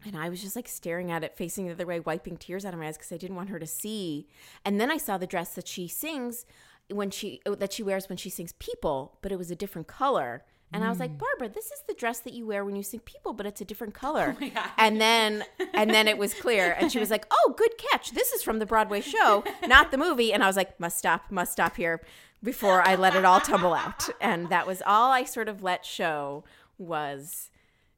and 0.04 0.16
I 0.16 0.28
was 0.28 0.40
just 0.40 0.56
like 0.56 0.68
staring 0.68 1.10
at 1.10 1.24
it, 1.24 1.36
facing 1.36 1.66
the 1.66 1.72
other 1.72 1.86
way, 1.86 2.00
wiping 2.00 2.36
tears 2.36 2.64
out 2.64 2.72
of 2.72 2.80
my 2.80 2.88
eyes 2.88 2.96
because 2.96 3.12
I 3.12 3.16
didn't 3.16 3.36
want 3.36 3.50
her 3.50 3.58
to 3.58 3.66
see. 3.66 4.26
And 4.64 4.80
then 4.80 4.90
I 4.90 4.96
saw 4.96 5.18
the 5.18 5.26
dress 5.26 5.54
that 5.54 5.68
she 5.68 5.88
sings 5.88 6.46
when 6.88 7.10
she 7.10 7.40
oh, 7.46 7.54
that 7.54 7.72
she 7.72 7.82
wears 7.82 8.08
when 8.08 8.18
she 8.18 8.30
sings 8.30 8.52
"People," 8.54 9.18
but 9.22 9.32
it 9.32 9.38
was 9.38 9.50
a 9.50 9.56
different 9.56 9.86
color. 9.86 10.44
And 10.72 10.84
I 10.84 10.88
was 10.88 11.00
like, 11.00 11.10
mm. 11.10 11.18
Barbra, 11.18 11.48
this 11.48 11.72
is 11.72 11.82
the 11.88 11.94
dress 11.94 12.20
that 12.20 12.32
you 12.32 12.46
wear 12.46 12.64
when 12.64 12.76
you 12.76 12.84
sing 12.84 13.00
"People," 13.00 13.32
but 13.32 13.44
it's 13.44 13.60
a 13.60 13.64
different 13.64 13.94
oh 13.96 14.00
color. 14.00 14.36
and 14.78 15.00
then 15.00 15.44
and 15.74 15.90
then 15.90 16.08
it 16.08 16.16
was 16.16 16.32
clear, 16.34 16.76
and 16.78 16.90
she 16.90 16.98
was 16.98 17.10
like, 17.10 17.26
"Oh, 17.30 17.54
good 17.56 17.76
catch! 17.76 18.12
This 18.12 18.32
is 18.32 18.42
from 18.42 18.58
the 18.58 18.66
Broadway 18.66 19.00
show, 19.00 19.44
not 19.66 19.90
the 19.90 19.98
movie." 19.98 20.32
And 20.32 20.42
I 20.42 20.46
was 20.46 20.56
like, 20.56 20.78
"Must 20.78 20.96
stop, 20.96 21.30
must 21.30 21.52
stop 21.52 21.76
here." 21.76 22.00
Before 22.42 22.80
I 22.88 22.94
let 22.94 23.14
it 23.14 23.26
all 23.26 23.40
tumble 23.40 23.74
out, 23.74 24.08
and 24.18 24.48
that 24.48 24.66
was 24.66 24.82
all 24.86 25.12
I 25.12 25.24
sort 25.24 25.46
of 25.46 25.62
let 25.62 25.84
show 25.84 26.42
was 26.78 27.50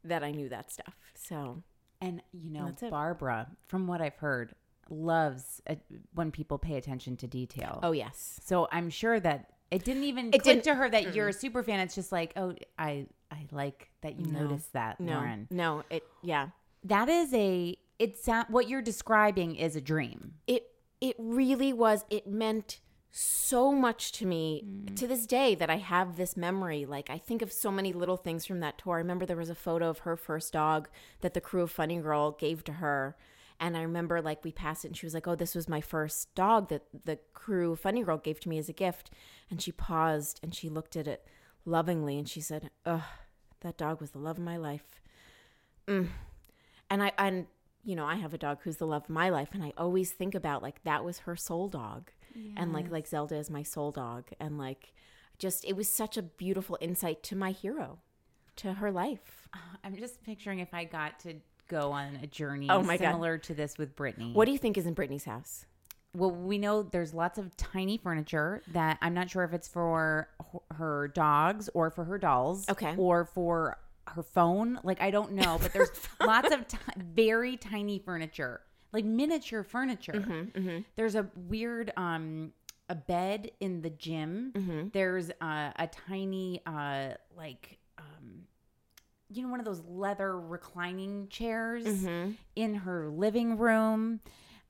that 0.02 0.24
I 0.24 0.32
knew 0.32 0.48
that 0.48 0.72
stuff. 0.72 0.96
So 1.14 1.62
And 2.02 2.22
you 2.32 2.50
know. 2.50 2.70
Barbra, 2.90 3.46
from 3.68 3.86
what 3.86 4.00
I've 4.02 4.16
heard, 4.16 4.54
loves 4.90 5.62
uh, 5.68 5.76
when 6.14 6.30
people 6.30 6.58
pay 6.58 6.76
attention 6.76 7.16
to 7.18 7.26
detail. 7.26 7.80
Oh 7.82 7.92
yes. 7.92 8.38
So 8.44 8.68
I'm 8.70 8.90
sure 8.90 9.18
that 9.20 9.50
it 9.70 9.84
didn't 9.84 10.04
even 10.04 10.26
It 10.28 10.42
click 10.42 10.44
didn't- 10.44 10.64
to 10.64 10.74
her 10.74 10.90
that 10.90 11.14
you're 11.14 11.28
a 11.28 11.32
super 11.32 11.62
fan. 11.62 11.80
It's 11.80 11.94
just 11.94 12.12
like, 12.12 12.32
oh, 12.36 12.54
I 12.78 13.06
I 13.30 13.46
like 13.52 13.90
that 14.02 14.18
you 14.20 14.26
noticed 14.26 14.72
that, 14.74 15.00
No. 15.00 15.14
Lauren. 15.14 15.48
No, 15.50 15.84
it 15.88 16.04
yeah. 16.22 16.48
That 16.84 17.08
is 17.08 17.32
a 17.32 17.76
it's 17.98 18.28
what 18.48 18.68
you're 18.68 18.82
describing 18.82 19.54
is 19.56 19.76
a 19.76 19.80
dream. 19.80 20.34
It 20.46 20.66
it 21.00 21.16
really 21.18 21.72
was 21.72 22.04
it 22.10 22.26
meant 22.26 22.80
so 23.14 23.72
much 23.72 24.10
to 24.12 24.24
me 24.24 24.64
to 24.96 25.06
this 25.06 25.26
day 25.26 25.54
that 25.54 25.68
I 25.68 25.76
have 25.76 26.16
this 26.16 26.34
memory. 26.34 26.86
Like 26.86 27.10
I 27.10 27.18
think 27.18 27.42
of 27.42 27.52
so 27.52 27.70
many 27.70 27.92
little 27.92 28.16
things 28.16 28.46
from 28.46 28.60
that 28.60 28.78
tour. 28.78 28.94
I 28.94 28.98
remember 28.98 29.26
there 29.26 29.36
was 29.36 29.50
a 29.50 29.54
photo 29.54 29.90
of 29.90 30.00
her 30.00 30.16
first 30.16 30.54
dog 30.54 30.88
that 31.20 31.34
the 31.34 31.40
crew 31.40 31.62
of 31.62 31.70
Funny 31.70 31.98
Girl 31.98 32.32
gave 32.32 32.64
to 32.64 32.72
her. 32.74 33.14
And 33.60 33.76
I 33.76 33.82
remember 33.82 34.22
like 34.22 34.42
we 34.42 34.50
passed 34.50 34.86
it 34.86 34.88
and 34.88 34.96
she 34.96 35.04
was 35.04 35.12
like, 35.12 35.28
Oh, 35.28 35.34
this 35.34 35.54
was 35.54 35.68
my 35.68 35.82
first 35.82 36.34
dog 36.34 36.70
that 36.70 36.84
the 37.04 37.18
crew 37.34 37.72
of 37.72 37.80
Funny 37.80 38.02
Girl 38.02 38.16
gave 38.16 38.40
to 38.40 38.48
me 38.48 38.56
as 38.56 38.70
a 38.70 38.72
gift. 38.72 39.10
And 39.50 39.60
she 39.60 39.72
paused 39.72 40.40
and 40.42 40.54
she 40.54 40.70
looked 40.70 40.96
at 40.96 41.06
it 41.06 41.26
lovingly 41.66 42.16
and 42.16 42.26
she 42.26 42.40
said, 42.40 42.70
Ugh, 42.86 43.02
that 43.60 43.76
dog 43.76 44.00
was 44.00 44.12
the 44.12 44.18
love 44.18 44.38
of 44.38 44.44
my 44.44 44.56
life. 44.56 45.02
Mm. 45.86 46.08
And 46.88 47.02
I 47.02 47.12
and 47.18 47.46
you 47.84 47.94
know, 47.94 48.06
I 48.06 48.14
have 48.14 48.32
a 48.32 48.38
dog 48.38 48.60
who's 48.62 48.78
the 48.78 48.86
love 48.86 49.04
of 49.04 49.10
my 49.10 49.28
life 49.28 49.50
and 49.52 49.62
I 49.62 49.74
always 49.76 50.12
think 50.12 50.34
about 50.34 50.62
like 50.62 50.82
that 50.84 51.04
was 51.04 51.18
her 51.18 51.36
soul 51.36 51.68
dog. 51.68 52.10
And 52.56 52.72
like 52.72 52.90
like 52.90 53.06
Zelda 53.06 53.36
is 53.36 53.50
my 53.50 53.62
soul 53.62 53.90
dog 53.92 54.24
and 54.40 54.58
like 54.58 54.92
just 55.38 55.64
it 55.64 55.74
was 55.76 55.88
such 55.88 56.16
a 56.16 56.22
beautiful 56.22 56.78
insight 56.80 57.22
to 57.24 57.36
my 57.36 57.50
hero, 57.52 57.98
to 58.56 58.74
her 58.74 58.90
life. 58.90 59.48
Uh, 59.54 59.58
I'm 59.84 59.96
just 59.96 60.22
picturing 60.22 60.60
if 60.60 60.72
I 60.72 60.84
got 60.84 61.18
to 61.20 61.34
go 61.68 61.92
on 61.92 62.18
a 62.22 62.26
journey 62.26 62.68
Oh 62.70 62.82
my 62.82 62.96
God. 62.96 63.12
similar 63.12 63.38
to 63.38 63.54
this 63.54 63.78
with 63.78 63.96
Britney. 63.96 64.34
What 64.34 64.44
do 64.44 64.52
you 64.52 64.58
think 64.58 64.76
is 64.76 64.86
in 64.86 64.94
Britney's 64.94 65.24
house? 65.24 65.64
Well, 66.14 66.30
we 66.30 66.58
know 66.58 66.82
there's 66.82 67.14
lots 67.14 67.38
of 67.38 67.56
tiny 67.56 67.96
furniture 67.96 68.62
that 68.72 68.98
I'm 69.00 69.14
not 69.14 69.30
sure 69.30 69.44
if 69.44 69.54
it's 69.54 69.68
for 69.68 70.28
her 70.76 71.08
dogs 71.08 71.70
or 71.72 71.90
for 71.90 72.04
her 72.04 72.18
dolls. 72.18 72.68
Okay. 72.68 72.94
Or 72.98 73.24
for 73.24 73.78
her 74.08 74.22
phone. 74.22 74.78
Like, 74.84 75.00
I 75.00 75.10
don't 75.10 75.32
know, 75.32 75.58
but 75.62 75.72
there's 75.72 75.90
lots 76.20 76.52
of 76.52 76.68
ti 76.68 76.76
very 76.98 77.56
tiny 77.56 77.98
furniture, 77.98 78.60
like 78.92 79.04
miniature 79.04 79.62
furniture. 79.62 80.12
Mm-hmm, 80.12 80.78
There's 80.96 81.14
a 81.14 81.28
weird, 81.36 81.92
um, 81.96 82.52
a 82.88 82.94
bed 82.94 83.50
in 83.60 83.80
the 83.82 83.90
gym. 83.90 84.52
Mm-hmm. 84.54 84.88
There's 84.92 85.30
uh, 85.40 85.70
a 85.76 85.88
tiny, 86.08 86.60
uh, 86.66 87.10
like, 87.36 87.78
um, 87.98 88.42
you 89.30 89.42
know, 89.42 89.48
one 89.48 89.60
of 89.60 89.64
those 89.66 89.82
leather 89.88 90.38
reclining 90.38 91.28
chairs 91.28 91.84
Mm-hmm. 91.86 92.32
in 92.56 92.74
her 92.74 93.08
living 93.08 93.56
room. 93.56 94.20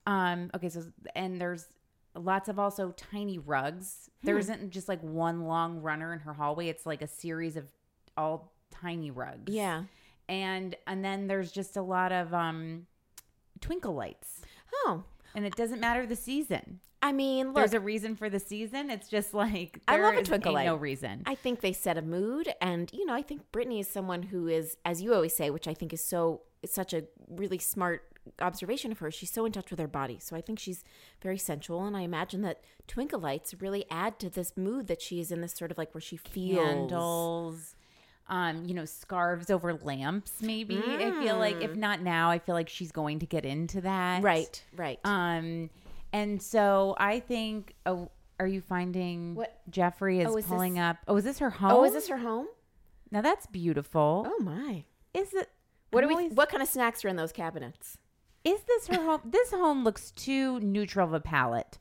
Um, 0.06 0.50
okay, 0.54 0.68
so 0.68 0.84
and 1.16 1.40
there's 1.40 1.66
lots 2.14 2.48
of 2.48 2.58
also 2.58 2.90
tiny 2.92 3.38
rugs. 3.38 4.08
There 4.22 4.38
isn't 4.38 4.70
just 4.70 4.88
like 4.88 5.00
one 5.02 5.46
long 5.46 5.80
runner 5.80 6.12
in 6.12 6.20
her 6.20 6.32
hallway. 6.32 6.68
It's 6.68 6.86
like 6.86 7.02
a 7.02 7.08
series 7.08 7.56
of 7.56 7.64
all 8.16 8.52
tiny 8.70 9.10
rugs. 9.10 9.52
Yeah. 9.52 9.84
And 10.28 10.76
and 10.86 11.04
then 11.04 11.26
there's 11.26 11.50
just 11.50 11.76
a 11.76 11.82
lot 11.82 12.12
of 12.12 12.32
um 12.34 12.86
twinkle 13.62 13.94
lights. 13.94 14.42
Oh. 14.84 15.04
And 15.34 15.46
it 15.46 15.56
doesn't 15.56 15.80
matter 15.80 16.04
the 16.04 16.16
season. 16.16 16.80
I 17.00 17.10
mean, 17.10 17.48
look, 17.48 17.56
There's 17.56 17.72
a 17.74 17.80
reason 17.80 18.14
for 18.14 18.30
the 18.30 18.38
season. 18.38 18.90
It's 18.90 19.08
just 19.08 19.34
like 19.42 19.80
I 19.88 19.98
love 20.00 20.14
a 20.14 20.22
twinkle 20.22 20.52
light. 20.52 20.66
No 20.66 20.76
reason. 20.76 21.22
I 21.26 21.34
think 21.34 21.60
they 21.60 21.72
set 21.72 21.98
a 21.98 22.02
mood, 22.02 22.52
and 22.60 22.90
you 22.92 23.04
know, 23.06 23.14
I 23.14 23.22
think 23.22 23.50
Britney 23.52 23.80
is 23.80 23.88
someone 23.88 24.24
who 24.24 24.46
is, 24.46 24.76
as 24.84 25.02
you 25.02 25.12
always 25.14 25.34
say, 25.34 25.50
which 25.50 25.66
I 25.66 25.74
think 25.74 25.92
is 25.92 26.04
so 26.04 26.42
such 26.64 26.92
a 26.92 27.04
really 27.28 27.58
smart 27.58 28.04
observation 28.40 28.92
of 28.92 29.00
her. 29.00 29.10
She's 29.10 29.32
so 29.32 29.44
in 29.44 29.50
touch 29.50 29.70
with 29.70 29.80
her 29.80 29.88
body, 29.88 30.18
so 30.20 30.36
I 30.36 30.40
think 30.42 30.60
she's 30.60 30.84
very 31.20 31.38
sensual, 31.38 31.84
and 31.84 31.96
I 31.96 32.02
imagine 32.02 32.42
that 32.42 32.60
twinkle 32.86 33.18
lights 33.18 33.54
really 33.60 33.84
add 33.90 34.20
to 34.20 34.30
this 34.30 34.56
mood 34.56 34.86
that 34.86 35.02
she 35.02 35.18
is 35.18 35.32
in 35.32 35.40
this 35.40 35.54
sort 35.54 35.72
of 35.72 35.78
like 35.78 35.92
where 35.94 36.00
she 36.00 36.16
feels. 36.16 36.64
candles 36.64 37.74
um 38.28 38.64
you 38.64 38.74
know 38.74 38.84
scarves 38.84 39.50
over 39.50 39.74
lamps 39.74 40.40
maybe 40.40 40.78
i 40.86 41.10
feel 41.22 41.36
like 41.38 41.60
if 41.62 41.74
not 41.76 42.00
now 42.00 42.30
i 42.30 42.38
feel 42.38 42.54
like 42.54 42.68
she's 42.68 42.92
going 42.92 43.18
to 43.18 43.26
get 43.26 43.44
into 43.44 43.80
that 43.80 44.20
Mm. 44.20 44.24
Right, 44.24 44.64
right. 44.76 45.00
um 45.04 45.70
and 46.12 46.40
so 46.40 46.94
i 46.98 47.20
think 47.20 47.74
oh 47.86 48.10
are 48.40 48.46
you 48.46 48.60
finding 48.60 49.34
What- 49.34 49.60
jeffrey 49.70 50.20
is 50.20 50.28
Oh, 50.28 50.36
is 50.36 50.46
pulling 50.46 50.74
this- 50.74 50.82
up 50.82 50.96
oh 51.08 51.16
is 51.16 51.24
this 51.24 51.38
her 51.40 51.50
home 51.50 51.72
oh, 51.72 51.84
is 51.84 51.92
this 51.94 52.08
her 52.08 52.18
home? 52.18 52.46
now 53.10 53.20
that's 53.20 53.46
beautiful 53.46 54.26
Oh 54.26 54.42
my! 54.42 54.84
is 55.14 55.34
it 55.34 55.48
What 55.90 56.04
I'm 56.04 56.10
do 56.10 56.16
we? 56.16 56.28
What 56.28 56.48
kind 56.48 56.62
of 56.62 56.68
snacks 56.68 57.04
are 57.04 57.08
in 57.08 57.16
those 57.16 57.32
cabinets? 57.32 57.98
is 58.44 58.60
this 58.62 58.86
her 58.88 59.02
home 59.04 59.20
this 59.24 59.50
home 59.52 59.84
looks 59.84 60.10
too 60.12 60.58
neutral 60.60 61.06
of 61.06 61.12
a 61.14 61.20
palette 61.20 61.78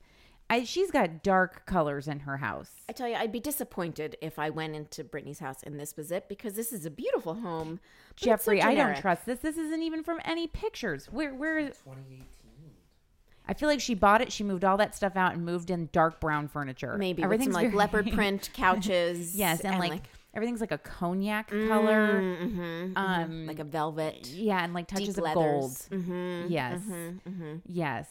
I, 0.50 0.64
she's 0.64 0.90
got 0.90 1.22
dark 1.22 1.64
colors 1.64 2.08
in 2.08 2.20
her 2.20 2.36
house 2.36 2.82
I 2.92 2.94
tell 2.94 3.08
you, 3.08 3.14
I'd 3.14 3.32
be 3.32 3.40
disappointed 3.40 4.18
if 4.20 4.38
I 4.38 4.50
went 4.50 4.76
into 4.76 5.02
Britney's 5.02 5.38
house 5.38 5.62
and 5.62 5.80
this 5.80 5.96
was 5.96 6.12
it 6.12 6.28
because 6.28 6.52
this 6.52 6.74
is 6.74 6.84
a 6.84 6.90
beautiful 6.90 7.32
home. 7.32 7.80
but 8.20 8.34
it's 8.34 8.44
so 8.44 8.52
Jeffrey, 8.52 8.60
I 8.60 8.74
don't 8.74 9.00
trust 9.00 9.24
this. 9.24 9.38
This 9.38 9.56
isn't 9.56 9.80
even 9.82 10.04
from 10.04 10.20
any 10.26 10.46
pictures. 10.46 11.06
Where 11.06 11.34
where 11.34 11.58
is 11.58 11.78
2018? 11.84 12.26
I 13.48 13.54
feel 13.54 13.70
like 13.70 13.80
she 13.80 13.94
bought 13.94 14.20
it, 14.20 14.30
she 14.30 14.44
moved 14.44 14.62
all 14.62 14.76
that 14.76 14.94
stuff 14.94 15.16
out 15.16 15.32
and 15.32 15.42
moved 15.42 15.70
in 15.70 15.88
dark 15.90 16.20
brown 16.20 16.48
furniture. 16.48 16.98
Maybe 16.98 17.24
with 17.24 17.42
some 17.42 17.52
like 17.52 17.68
very- 17.68 17.76
leopard 17.76 18.12
print 18.14 18.50
couches. 18.52 19.34
yes, 19.36 19.62
and, 19.62 19.78
like, 19.78 20.02
everything's 20.34 20.60
like 20.60 20.72
a 20.72 20.76
cognac 20.76 21.50
mm-hmm, 21.50 21.68
color. 21.68 22.20
Mm-hmm, 22.20 22.60
mm-hmm. 22.60 22.98
Um 22.98 23.46
like 23.46 23.58
a 23.58 23.64
velvet. 23.64 24.28
yeah, 24.28 24.62
and 24.62 24.74
like 24.74 24.86
touches 24.86 25.14
deep 25.14 25.24
of 25.24 25.32
gold. 25.32 25.62
leathers. 25.62 25.88
Mm-hmm. 25.90 26.52
Yes. 26.52 26.82
Yes. 27.64 28.06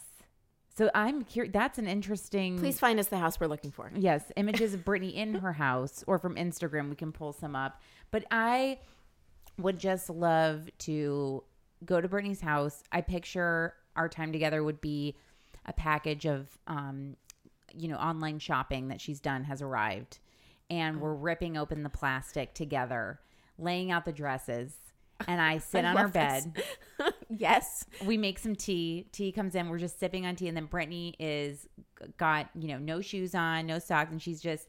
So 0.78 0.90
I'm 0.96 1.24
curious 1.24 1.52
that's 1.54 1.78
an 1.78 1.88
interesting 1.88 2.58
Please 2.58 2.80
find 2.80 3.00
us 3.00 3.08
the 3.08 3.18
house 3.18 3.40
we're 3.40 3.48
looking 3.48 3.72
for. 3.72 3.92
Yes, 3.96 4.32
images 4.38 4.74
of 4.74 4.86
Britney 4.86 5.14
in 5.14 5.36
her 5.36 5.54
house 5.54 6.04
or 6.08 6.18
from 6.18 6.36
Instagram. 6.36 6.90
We 6.90 6.96
can 6.96 7.12
pull 7.12 7.34
some 7.34 7.56
up. 7.56 7.82
But 8.10 8.26
I 8.32 8.80
would 9.58 9.80
just 9.80 10.10
love 10.10 10.70
to 10.80 11.44
go 11.86 12.00
to 12.00 12.08
Britney's 12.08 12.42
house. 12.42 12.84
I 12.92 13.02
picture 13.02 13.74
our 13.96 14.08
time 14.08 14.32
together 14.32 14.64
would 14.64 14.82
be 14.82 15.16
a 15.66 15.74
package 15.74 16.26
of, 16.26 16.48
um, 16.68 17.16
you 17.76 17.88
know, 17.88 17.98
online 17.98 18.40
shopping 18.40 18.88
that 18.88 19.02
she's 19.02 19.20
done 19.20 19.44
has 19.44 19.62
arrived. 19.62 20.20
And 20.70 21.02
we're 21.02 21.14
ripping 21.14 21.58
open 21.58 21.84
the 21.84 21.90
plastic 21.90 22.54
together, 22.54 23.20
laying 23.58 23.92
out 23.92 24.06
the 24.06 24.14
dresses. 24.14 24.78
And 25.28 25.42
I 25.42 25.58
sit 25.58 25.86
on 25.86 25.96
her 25.98 26.08
bed 26.08 26.62
yes. 27.30 27.86
we 28.06 28.18
make 28.18 28.40
some 28.40 28.56
tea. 28.56 29.08
Tea 29.12 29.32
comes 29.32 29.56
in. 29.56 29.70
We're 29.70 29.80
just 29.80 30.00
sipping 30.00 30.26
on 30.26 30.36
tea, 30.36 30.48
and 30.48 30.58
then 30.58 30.68
Britney 30.68 31.16
is 31.20 31.68
got 32.18 32.50
you 32.58 32.68
know 32.68 32.78
no 32.78 33.02
shoes 33.02 33.36
on, 33.36 33.68
no 33.68 33.80
socks, 33.80 34.12
and 34.12 34.22
she's 34.22 34.42
just 34.42 34.68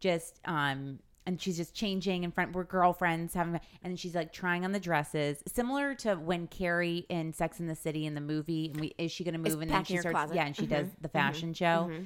just 0.00 0.40
um 0.44 1.00
and 1.28 1.38
she's 1.38 1.58
just 1.58 1.74
changing 1.74 2.24
in 2.24 2.32
front. 2.32 2.54
We're 2.54 2.64
girlfriends 2.64 3.34
having, 3.34 3.60
and 3.82 4.00
she's 4.00 4.14
like 4.14 4.32
trying 4.32 4.64
on 4.64 4.72
the 4.72 4.80
dresses, 4.80 5.42
similar 5.46 5.94
to 5.96 6.14
when 6.14 6.46
Carrie 6.46 7.04
in 7.10 7.34
Sex 7.34 7.60
in 7.60 7.66
the 7.66 7.74
City 7.74 8.06
in 8.06 8.14
the 8.14 8.22
movie. 8.22 8.70
And 8.70 8.80
we 8.80 8.94
is 8.96 9.12
she 9.12 9.24
going 9.24 9.34
to 9.34 9.38
move? 9.38 9.60
And 9.60 9.70
then 9.70 9.84
she 9.84 9.98
starts 9.98 10.14
closet. 10.14 10.36
yeah, 10.36 10.46
and 10.46 10.56
she 10.56 10.64
does 10.64 10.86
mm-hmm. 10.86 11.02
the 11.02 11.08
mm-hmm. 11.08 11.18
fashion 11.18 11.52
show. 11.52 11.90
Mm-hmm. 11.90 12.04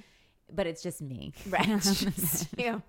But 0.52 0.66
it's 0.66 0.82
just 0.82 1.00
me, 1.00 1.32
Right. 1.48 1.68
yeah. 2.58 2.80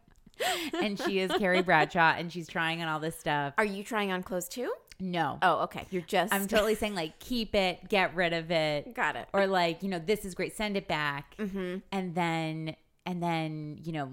and 0.82 1.00
she 1.00 1.20
is 1.20 1.32
Carrie 1.38 1.62
Bradshaw, 1.62 2.16
and 2.18 2.34
she's 2.34 2.48
trying 2.48 2.82
on 2.82 2.88
all 2.88 3.00
this 3.00 3.18
stuff. 3.18 3.54
Are 3.60 3.64
you 3.64 3.84
trying 3.84 4.12
on 4.12 4.24
clothes 4.24 4.50
too? 4.50 4.74
No. 5.00 5.40
Oh, 5.42 5.64
okay. 5.64 5.86
You're 5.90 6.02
just. 6.04 6.34
I'm 6.34 6.48
totally 6.48 6.76
saying 6.76 6.96
like 6.96 7.20
keep 7.20 7.56
it, 7.56 7.90
get 7.90 8.16
rid 8.16 8.34
of 8.34 8.52
it. 8.52 8.94
Got 8.94 9.16
it. 9.16 9.28
Or 9.34 9.48
like, 9.48 9.84
you 9.84 9.90
know, 9.90 10.00
this 10.00 10.26
is 10.26 10.36
great, 10.36 10.56
send 10.56 10.78
it 10.78 10.88
back. 10.88 11.36
Mm-hmm. 11.38 11.78
And 11.92 12.16
then 12.16 12.76
and 13.06 13.22
then, 13.22 13.80
you 13.84 13.92
know, 13.92 14.12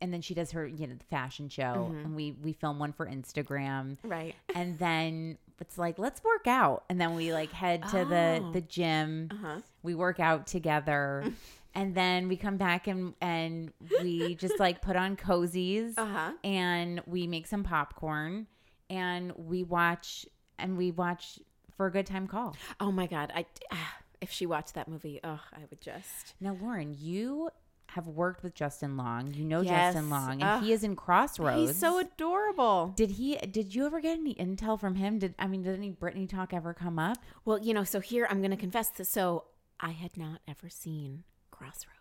and 0.00 0.12
then 0.12 0.20
she 0.20 0.34
does 0.34 0.50
her, 0.52 0.66
you 0.66 0.86
know, 0.86 0.94
the 0.94 1.04
fashion 1.06 1.48
show 1.48 1.92
and 2.04 2.14
we 2.14 2.32
we 2.32 2.52
film 2.52 2.78
one 2.78 2.92
for 2.92 3.06
Instagram. 3.06 3.96
Mm-hmm. 3.96 4.08
Right. 4.08 4.34
And 4.54 4.78
then 4.78 5.38
it's 5.60 5.76
like, 5.78 5.98
let's 5.98 6.22
work 6.22 6.46
out. 6.46 6.84
And 6.88 7.00
then 7.00 7.14
we 7.14 7.32
like 7.32 7.50
head 7.52 7.82
to 7.90 8.04
the 8.04 8.40
Oh. 8.42 8.52
the 8.52 8.60
gym. 8.60 9.28
Uh-huh. 9.32 9.60
We 9.82 9.94
work 9.94 10.20
out 10.20 10.46
together. 10.46 11.24
And 11.74 11.94
then 11.94 12.26
we 12.28 12.36
come 12.36 12.56
back 12.56 12.88
and 12.88 13.14
and 13.20 13.72
we 14.00 14.34
just 14.34 14.58
like 14.58 14.80
put 14.82 14.96
on 14.96 15.16
cozies 15.16 15.94
Uh-huh. 15.96 16.32
and 16.42 17.00
we 17.06 17.26
make 17.28 17.46
some 17.46 17.62
popcorn 17.62 18.46
and 18.90 19.32
we 19.36 19.62
watch 19.62 20.26
and 20.58 20.76
we 20.76 20.90
watch 20.90 21.38
for 21.76 21.86
a 21.86 21.90
good 21.92 22.06
time 22.06 22.26
call. 22.26 22.56
Oh 22.80 22.90
my 22.92 23.06
god. 23.06 23.32
I 23.34 23.46
ah, 23.72 23.96
if 24.20 24.30
she 24.30 24.46
watched 24.46 24.74
that 24.74 24.88
movie, 24.88 25.20
oh, 25.22 25.40
I 25.52 25.60
would 25.70 25.80
just. 25.80 26.34
Now, 26.40 26.56
Lauren, 26.60 26.94
you 26.98 27.50
have 27.92 28.06
worked 28.06 28.42
with 28.42 28.54
Justin 28.54 28.96
Long. 28.96 29.32
You 29.32 29.44
know 29.44 29.60
Yes. 29.62 29.94
Justin 29.94 30.10
Long, 30.10 30.32
and 30.32 30.42
Ugh. 30.42 30.62
he 30.62 30.72
is 30.72 30.84
in 30.84 30.94
Crossroads. 30.96 31.70
He's 31.70 31.78
so 31.78 31.98
adorable. 31.98 32.92
Did 32.96 33.10
he? 33.12 33.36
Did 33.36 33.74
you 33.74 33.86
ever 33.86 34.00
get 34.00 34.18
any 34.18 34.34
intel 34.34 34.78
from 34.78 34.96
him? 34.96 35.18
Did 35.18 35.34
I 35.38 35.46
mean? 35.46 35.62
Did 35.62 35.76
any 35.76 35.92
Britney 35.92 36.28
talk 36.28 36.52
ever 36.52 36.74
come 36.74 36.98
up? 36.98 37.18
Well, 37.44 37.58
you 37.58 37.72
know, 37.72 37.84
so 37.84 38.00
here 38.00 38.26
I'm 38.30 38.38
going 38.40 38.50
to 38.50 38.56
confess 38.56 38.88
this. 38.90 39.08
So 39.08 39.44
I 39.80 39.90
had 39.90 40.16
not 40.16 40.40
ever 40.48 40.68
seen 40.68 41.24
Crossroads. 41.50 41.97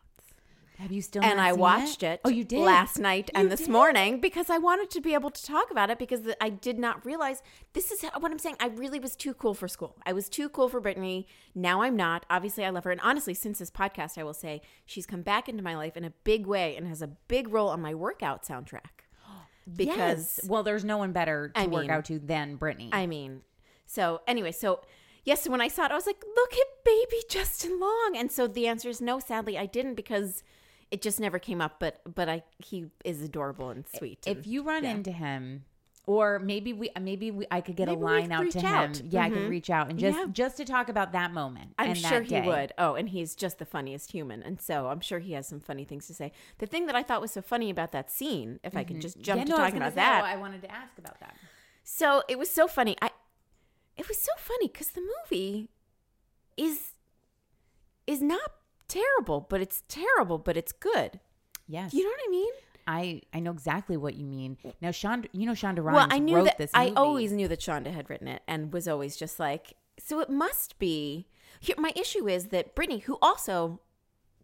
Have 0.79 0.91
you 0.91 1.01
still? 1.01 1.23
and 1.23 1.41
I 1.41 1.53
watched 1.53 2.03
it. 2.03 2.21
Oh, 2.23 2.29
you 2.29 2.43
did 2.43 2.59
last 2.59 2.99
night 2.99 3.31
and 3.33 3.45
You 3.45 3.49
this 3.49 3.61
did? 3.61 3.69
morning 3.69 4.19
because 4.19 4.49
I 4.49 4.57
wanted 4.59 4.91
to 4.91 5.01
be 5.01 5.13
able 5.15 5.31
to 5.31 5.43
talk 5.43 5.71
about 5.71 5.89
it 5.89 5.97
because 5.97 6.21
I 6.39 6.49
did 6.49 6.77
not 6.77 7.03
realize 7.05 7.41
this 7.73 7.91
is 7.91 8.03
what 8.03 8.31
I'm 8.31 8.37
saying. 8.37 8.57
I 8.59 8.67
really 8.67 8.99
was 8.99 9.15
too 9.15 9.33
cool 9.33 9.55
for 9.55 9.67
school. 9.67 9.97
I 10.05 10.13
was 10.13 10.29
too 10.29 10.49
cool 10.49 10.69
for 10.69 10.79
Britney. 10.79 11.25
Now 11.55 11.81
I'm 11.81 11.95
not. 11.95 12.25
Obviously, 12.29 12.63
I 12.63 12.69
love 12.69 12.83
her, 12.83 12.91
and 12.91 13.01
honestly, 13.01 13.33
since 13.33 13.57
this 13.59 13.71
podcast, 13.71 14.17
I 14.19 14.23
will 14.23 14.35
say 14.35 14.61
she's 14.85 15.05
come 15.07 15.23
back 15.23 15.49
into 15.49 15.63
my 15.63 15.75
life 15.75 15.97
in 15.97 16.03
a 16.05 16.11
big 16.23 16.45
way 16.45 16.75
and 16.75 16.87
has 16.87 17.01
a 17.01 17.07
big 17.07 17.47
role 17.49 17.69
on 17.69 17.81
my 17.81 17.93
workout 17.95 18.43
soundtrack. 18.45 19.03
Because 19.75 20.39
Yes. 20.41 20.47
well, 20.49 20.63
there's 20.63 20.85
no 20.85 20.97
one 20.97 21.11
better 21.11 21.49
to 21.49 21.59
I 21.59 21.67
work 21.67 21.89
out 21.89 22.05
to 22.05 22.19
than 22.19 22.57
Britney. 22.57 22.89
I 22.93 23.05
mean, 23.07 23.41
so 23.85 24.21
anyway, 24.27 24.51
so 24.51 24.81
yes, 25.25 25.47
when 25.49 25.59
I 25.59 25.67
saw 25.67 25.85
it, 25.85 25.91
I 25.91 25.95
was 25.95 26.05
like, 26.05 26.23
look 26.35 26.53
at 26.53 26.83
baby 26.85 27.21
Justin 27.29 27.79
Long. 27.79 28.13
And 28.15 28.31
so 28.31 28.47
the 28.47 28.67
answer 28.67 28.87
is 28.89 29.01
no, 29.01 29.19
sadly, 29.19 29.57
I 29.57 29.65
didn't 29.65 29.95
because 29.95 30.43
it 30.91 31.01
just 31.01 31.19
never 31.19 31.39
came 31.39 31.61
up. 31.61 31.79
But 31.79 32.01
but 32.15 32.29
I 32.29 32.43
he 32.59 32.87
is 33.03 33.21
adorable 33.21 33.69
and 33.69 33.85
sweet. 33.95 34.19
if 34.25 34.37
and- 34.37 34.45
you 34.45 34.63
run 34.63 34.83
yeah. 34.83 34.91
into 34.91 35.11
him, 35.11 35.65
or 36.05 36.39
maybe 36.39 36.71
we, 36.71 36.89
maybe 37.01 37.31
we, 37.31 37.45
I 37.51 37.59
could 37.59 37.75
get 37.75 37.89
Maybe 37.89 37.99
a 37.99 38.03
line 38.05 38.31
out 38.31 38.49
to 38.51 38.65
out. 38.65 38.95
him. 38.97 39.07
Yeah, 39.09 39.23
I 39.23 39.29
could 39.29 39.39
Mhm. 39.39 39.49
reach 39.49 39.69
out 39.69 39.89
and 39.89 39.99
just 39.99 40.17
Yeah. 40.17 40.25
just 40.31 40.55
to 40.57 40.63
talk 40.65 40.87
about 40.87 41.11
that 41.11 41.33
moment. 41.33 41.73
I'm 41.77 41.89
and 41.89 41.97
sure 41.97 42.23
that 42.23 42.43
he 42.43 42.47
would. 42.49 42.71
Oh, 42.77 42.95
and 42.95 43.09
he's 43.09 43.35
just 43.35 43.59
the 43.59 43.65
funniest 43.65 44.11
human. 44.13 44.41
And 44.41 44.61
so 44.61 44.87
I'm 44.87 45.01
sure 45.01 45.19
he 45.19 45.33
has 45.33 45.47
some 45.47 45.59
funny 45.59 45.83
things 45.83 46.07
to 46.07 46.13
say. 46.13 46.31
The 46.59 46.65
thing 46.65 46.85
that 46.85 46.95
I 46.95 47.03
thought 47.03 47.19
was 47.19 47.31
so 47.31 47.41
funny 47.41 47.69
about 47.69 47.91
that 47.91 48.09
scene, 48.09 48.59
if 48.63 48.77
I 48.77 48.85
could 48.85 49.01
just 49.01 49.19
jump 49.19 49.41
Mm-hmm. 49.41 49.47
to 49.47 49.51
Yeah, 49.51 49.57
no, 49.57 49.63
talking 49.63 49.77
about 49.81 49.95
that. 49.95 50.23
I 50.23 50.37
wanted 50.37 50.61
to 50.61 50.71
ask 50.71 50.97
about 50.97 51.19
that. 51.19 51.35
So 51.83 52.23
it 52.29 52.39
was 52.39 52.49
so 52.49 52.67
funny. 52.67 52.95
I 53.01 53.11
it 53.97 54.07
was 54.07 54.17
so 54.21 54.31
funny 54.37 54.67
because 54.67 54.89
the 54.91 55.01
movie 55.01 55.69
is 56.55 56.93
is 58.05 58.21
not 58.21 58.51
terrible, 58.87 59.45
but 59.49 59.61
it's 59.61 59.83
terrible, 59.87 60.37
but 60.37 60.57
it's 60.57 60.71
good. 60.71 61.19
Yes, 61.67 61.93
You 61.93 62.03
know 62.03 62.09
what 62.09 62.19
I 62.27 62.31
mean? 62.31 62.51
I 62.89 63.21
I 63.33 63.39
know 63.41 63.51
exactly 63.51 63.97
what 63.97 64.15
you 64.15 64.25
mean. 64.25 64.57
Now, 64.81 64.89
Shonda, 64.89 65.27
you 65.33 65.45
know 65.45 65.51
Shonda 65.51 65.83
Rhimes 65.83 65.95
well, 65.95 66.07
I 66.09 66.19
knew 66.19 66.35
wrote 66.37 66.45
that 66.45 66.57
this. 66.57 66.71
I 66.73 66.93
always 66.95 67.31
knew 67.33 67.47
that 67.49 67.59
Shonda 67.59 67.91
had 67.93 68.09
written 68.09 68.27
it 68.29 68.41
and 68.47 68.71
was 68.71 68.87
always 68.87 69.17
just 69.17 69.39
like, 69.39 69.73
so 69.99 70.19
it 70.21 70.29
must 70.29 70.79
be. 70.79 71.27
Here, 71.59 71.75
my 71.77 71.91
issue 71.95 72.27
is 72.29 72.47
that 72.47 72.75
Britney, 72.75 73.01
who 73.03 73.17
also 73.21 73.81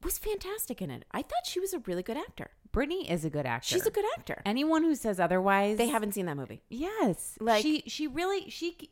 was 0.03 0.17
fantastic 0.17 0.81
in 0.81 0.91
it, 0.91 1.05
I 1.11 1.21
thought 1.21 1.45
she 1.45 1.59
was 1.61 1.73
a 1.73 1.79
really 1.79 2.03
good 2.03 2.17
actor. 2.17 2.49
Britney 2.73 3.09
is 3.09 3.23
a 3.23 3.29
good 3.29 3.45
actor. 3.45 3.67
She's 3.67 3.85
a 3.85 3.91
good 3.91 4.05
actor. 4.17 4.41
Anyone 4.45 4.83
who 4.83 4.95
says 4.95 5.19
otherwise, 5.19 5.77
They 5.77 5.87
haven't 5.87 6.13
seen 6.13 6.25
that 6.25 6.35
movie. 6.35 6.63
Yes, 6.69 7.37
Like- 7.39 7.61
she 7.61 7.83
she 7.87 8.07
really 8.07 8.49
she 8.49 8.89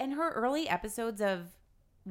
in 0.00 0.12
her 0.12 0.30
early 0.32 0.68
episodes 0.68 1.20
of 1.20 1.48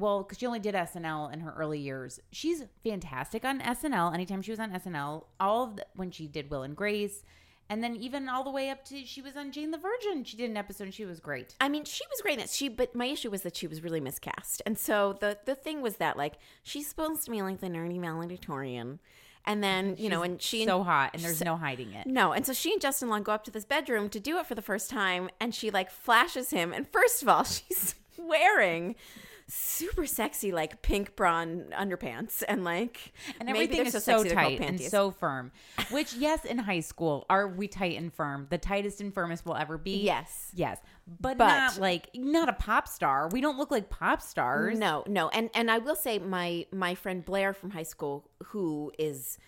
well, 0.00 0.22
because 0.22 0.38
she 0.38 0.46
only 0.46 0.58
did 0.58 0.74
SNL 0.74 1.32
in 1.32 1.40
her 1.40 1.52
early 1.56 1.78
years. 1.78 2.20
She's 2.32 2.64
fantastic 2.82 3.44
on 3.44 3.60
SNL. 3.60 4.12
Anytime 4.14 4.42
she 4.42 4.50
was 4.50 4.60
on 4.60 4.70
SNL, 4.72 5.24
all 5.38 5.64
of 5.64 5.76
the, 5.76 5.86
when 5.94 6.10
she 6.10 6.26
did 6.26 6.50
Will 6.50 6.62
and 6.62 6.74
Grace, 6.76 7.22
and 7.68 7.84
then 7.84 7.94
even 7.94 8.28
all 8.28 8.42
the 8.42 8.50
way 8.50 8.68
up 8.68 8.84
to 8.86 9.04
she 9.04 9.22
was 9.22 9.36
on 9.36 9.52
Jane 9.52 9.70
the 9.70 9.78
Virgin. 9.78 10.24
She 10.24 10.36
did 10.36 10.50
an 10.50 10.56
episode 10.56 10.84
and 10.84 10.94
she 10.94 11.04
was 11.04 11.20
great. 11.20 11.54
I 11.60 11.68
mean, 11.68 11.84
she 11.84 12.04
was 12.10 12.20
great 12.20 12.38
in 12.38 12.44
it. 12.44 12.50
She, 12.50 12.68
but 12.68 12.96
my 12.96 13.06
issue 13.06 13.30
was 13.30 13.42
that 13.42 13.56
she 13.56 13.68
was 13.68 13.82
really 13.82 14.00
miscast, 14.00 14.60
and 14.66 14.76
so 14.76 15.16
the 15.20 15.38
the 15.44 15.54
thing 15.54 15.80
was 15.80 15.96
that 15.96 16.16
like 16.16 16.34
she's 16.64 16.88
supposed 16.88 17.24
to 17.26 17.30
be 17.30 17.40
like 17.42 17.60
the 17.60 17.68
nerdy 17.68 18.00
valedictorian, 18.00 18.98
and 19.46 19.62
then 19.62 19.94
you 19.98 20.08
know, 20.08 20.22
and 20.22 20.42
she 20.42 20.64
so 20.64 20.82
hot, 20.82 21.10
and 21.14 21.22
there's 21.22 21.38
so- 21.38 21.44
no 21.44 21.56
hiding 21.56 21.92
it. 21.92 22.08
No, 22.08 22.32
and 22.32 22.44
so 22.44 22.52
she 22.52 22.72
and 22.72 22.80
Justin 22.82 23.08
Long 23.08 23.22
go 23.22 23.32
up 23.32 23.44
to 23.44 23.52
this 23.52 23.64
bedroom 23.64 24.08
to 24.08 24.18
do 24.18 24.38
it 24.38 24.46
for 24.46 24.56
the 24.56 24.62
first 24.62 24.90
time, 24.90 25.30
and 25.40 25.54
she 25.54 25.70
like 25.70 25.90
flashes 25.92 26.50
him. 26.50 26.72
And 26.72 26.88
first 26.88 27.22
of 27.22 27.28
all, 27.28 27.44
she's 27.44 27.94
wearing 28.18 28.96
super 29.50 30.06
sexy 30.06 30.52
like 30.52 30.82
pink 30.82 31.16
bra 31.16 31.44
underpants, 31.44 32.42
and 32.48 32.64
like 32.64 33.12
and 33.38 33.48
everything 33.48 33.86
is 33.86 33.92
so, 33.92 33.98
sexy 33.98 34.34
tight 34.34 34.60
and 34.60 34.80
so 34.80 35.10
firm. 35.10 35.52
Which, 35.90 36.14
yes, 36.14 36.44
in 36.44 36.58
high 36.58 36.80
school, 36.80 37.26
are 37.28 37.48
we 37.48 37.68
tight 37.68 37.98
and 37.98 38.12
firm? 38.12 38.46
The 38.50 38.58
tightest 38.58 39.00
and 39.00 39.12
firmest 39.12 39.44
we'll 39.44 39.56
ever 39.56 39.78
be. 39.78 40.02
Yes. 40.02 40.50
yes, 40.54 40.78
but, 41.20 41.36
But- 41.38 41.48
not 41.48 41.78
like 41.78 42.10
not 42.14 42.48
a 42.48 42.54
pop 42.54 42.88
star. 42.88 43.28
We 43.28 43.40
don't 43.40 43.58
look 43.58 43.70
like 43.70 43.90
pop 43.90 44.22
stars. 44.22 44.78
No, 44.78 45.04
no, 45.06 45.28
and 45.30 45.50
and 45.54 45.70
I 45.70 45.78
will 45.78 45.96
say 45.96 46.18
my 46.18 46.66
my 46.72 46.94
friend 46.94 47.24
Blair 47.24 47.52
from 47.52 47.70
high 47.70 47.82
school, 47.82 48.30
who 48.46 48.92
is 48.98 49.38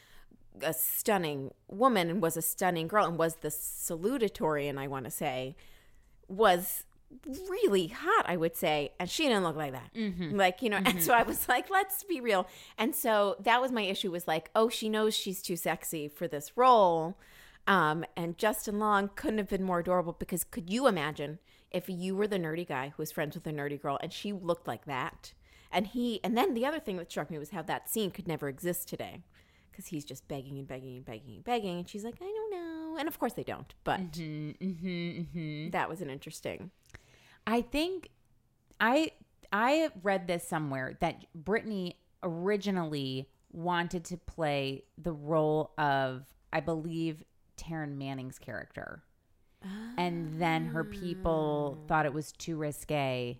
a 0.62 0.72
stunning 0.74 1.50
woman 1.68 2.10
and 2.10 2.20
was 2.22 2.36
a 2.36 2.42
stunning 2.42 2.88
girl 2.88 3.06
and 3.06 3.18
was 3.18 3.36
the 3.36 3.48
salutatorian, 3.48 4.78
I 4.78 4.86
want 4.86 5.04
to 5.06 5.10
say, 5.10 5.56
was 6.28 6.84
really 7.48 7.88
hot, 7.88 8.24
I 8.26 8.36
would 8.36 8.56
say, 8.56 8.92
and 8.98 9.08
she 9.08 9.24
didn't 9.24 9.44
look 9.44 9.56
like 9.56 9.72
that. 9.72 9.92
Mm-hmm. 9.94 10.36
Like 10.36 10.62
you 10.62 10.70
know, 10.70 10.76
and 10.78 10.86
mm-hmm. 10.86 11.00
so 11.00 11.14
I 11.14 11.22
was 11.22 11.48
like, 11.48 11.70
let's 11.70 12.04
be 12.04 12.20
real. 12.20 12.46
And 12.78 12.94
so 12.94 13.36
that 13.40 13.60
was 13.60 13.72
my 13.72 13.82
issue. 13.82 14.10
Was 14.10 14.28
like, 14.28 14.50
oh, 14.54 14.68
she 14.68 14.88
knows 14.88 15.14
she's 15.14 15.42
too 15.42 15.56
sexy 15.56 16.08
for 16.08 16.26
this 16.26 16.56
role. 16.56 17.16
Um, 17.66 18.04
and 18.16 18.38
Justin 18.38 18.78
Long 18.78 19.10
couldn't 19.14 19.38
have 19.38 19.48
been 19.48 19.62
more 19.62 19.78
adorable 19.78 20.16
because 20.18 20.44
could 20.44 20.68
you 20.68 20.86
imagine 20.86 21.38
if 21.70 21.88
you 21.88 22.16
were 22.16 22.26
the 22.26 22.38
nerdy 22.38 22.66
guy 22.66 22.88
who 22.88 23.00
was 23.00 23.12
friends 23.12 23.34
with 23.34 23.44
the 23.44 23.52
nerdy 23.52 23.80
girl 23.80 23.98
and 24.02 24.12
she 24.12 24.32
looked 24.32 24.66
like 24.66 24.84
that? 24.86 25.32
And 25.70 25.86
he, 25.86 26.20
and 26.22 26.36
then 26.36 26.54
the 26.54 26.66
other 26.66 26.80
thing 26.80 26.96
that 26.98 27.10
struck 27.10 27.30
me 27.30 27.38
was 27.38 27.50
how 27.50 27.62
that 27.62 27.88
scene 27.88 28.10
could 28.10 28.28
never 28.28 28.48
exist 28.48 28.88
today 28.88 29.22
because 29.70 29.86
he's 29.86 30.04
just 30.04 30.28
begging 30.28 30.58
and 30.58 30.68
begging 30.68 30.96
and 30.96 31.04
begging 31.04 31.36
and 31.36 31.44
begging. 31.44 31.78
And 31.78 31.88
she's 31.88 32.04
like, 32.04 32.16
I 32.20 32.24
don't 32.24 32.50
know. 32.50 32.96
And 32.98 33.08
of 33.08 33.18
course 33.18 33.32
they 33.32 33.42
don't, 33.42 33.72
but 33.84 34.12
mm-hmm. 34.12 35.70
that 35.70 35.88
was 35.88 36.02
an 36.02 36.10
interesting. 36.10 36.70
I 37.46 37.62
think 37.62 38.10
I 38.80 39.12
I 39.52 39.90
read 40.02 40.26
this 40.26 40.46
somewhere 40.46 40.96
that 41.00 41.24
Britney 41.36 41.94
originally 42.22 43.28
wanted 43.52 44.04
to 44.04 44.16
play 44.16 44.84
the 44.96 45.12
role 45.12 45.72
of 45.76 46.24
I 46.52 46.60
believe 46.60 47.24
Taryn 47.56 47.96
Manning's 47.96 48.38
character. 48.38 49.02
And 49.96 50.40
then 50.40 50.66
her 50.66 50.84
people 50.84 51.78
ah. 51.78 51.86
thought 51.86 52.06
it 52.06 52.12
was 52.12 52.32
too 52.32 52.56
risque. 52.56 53.38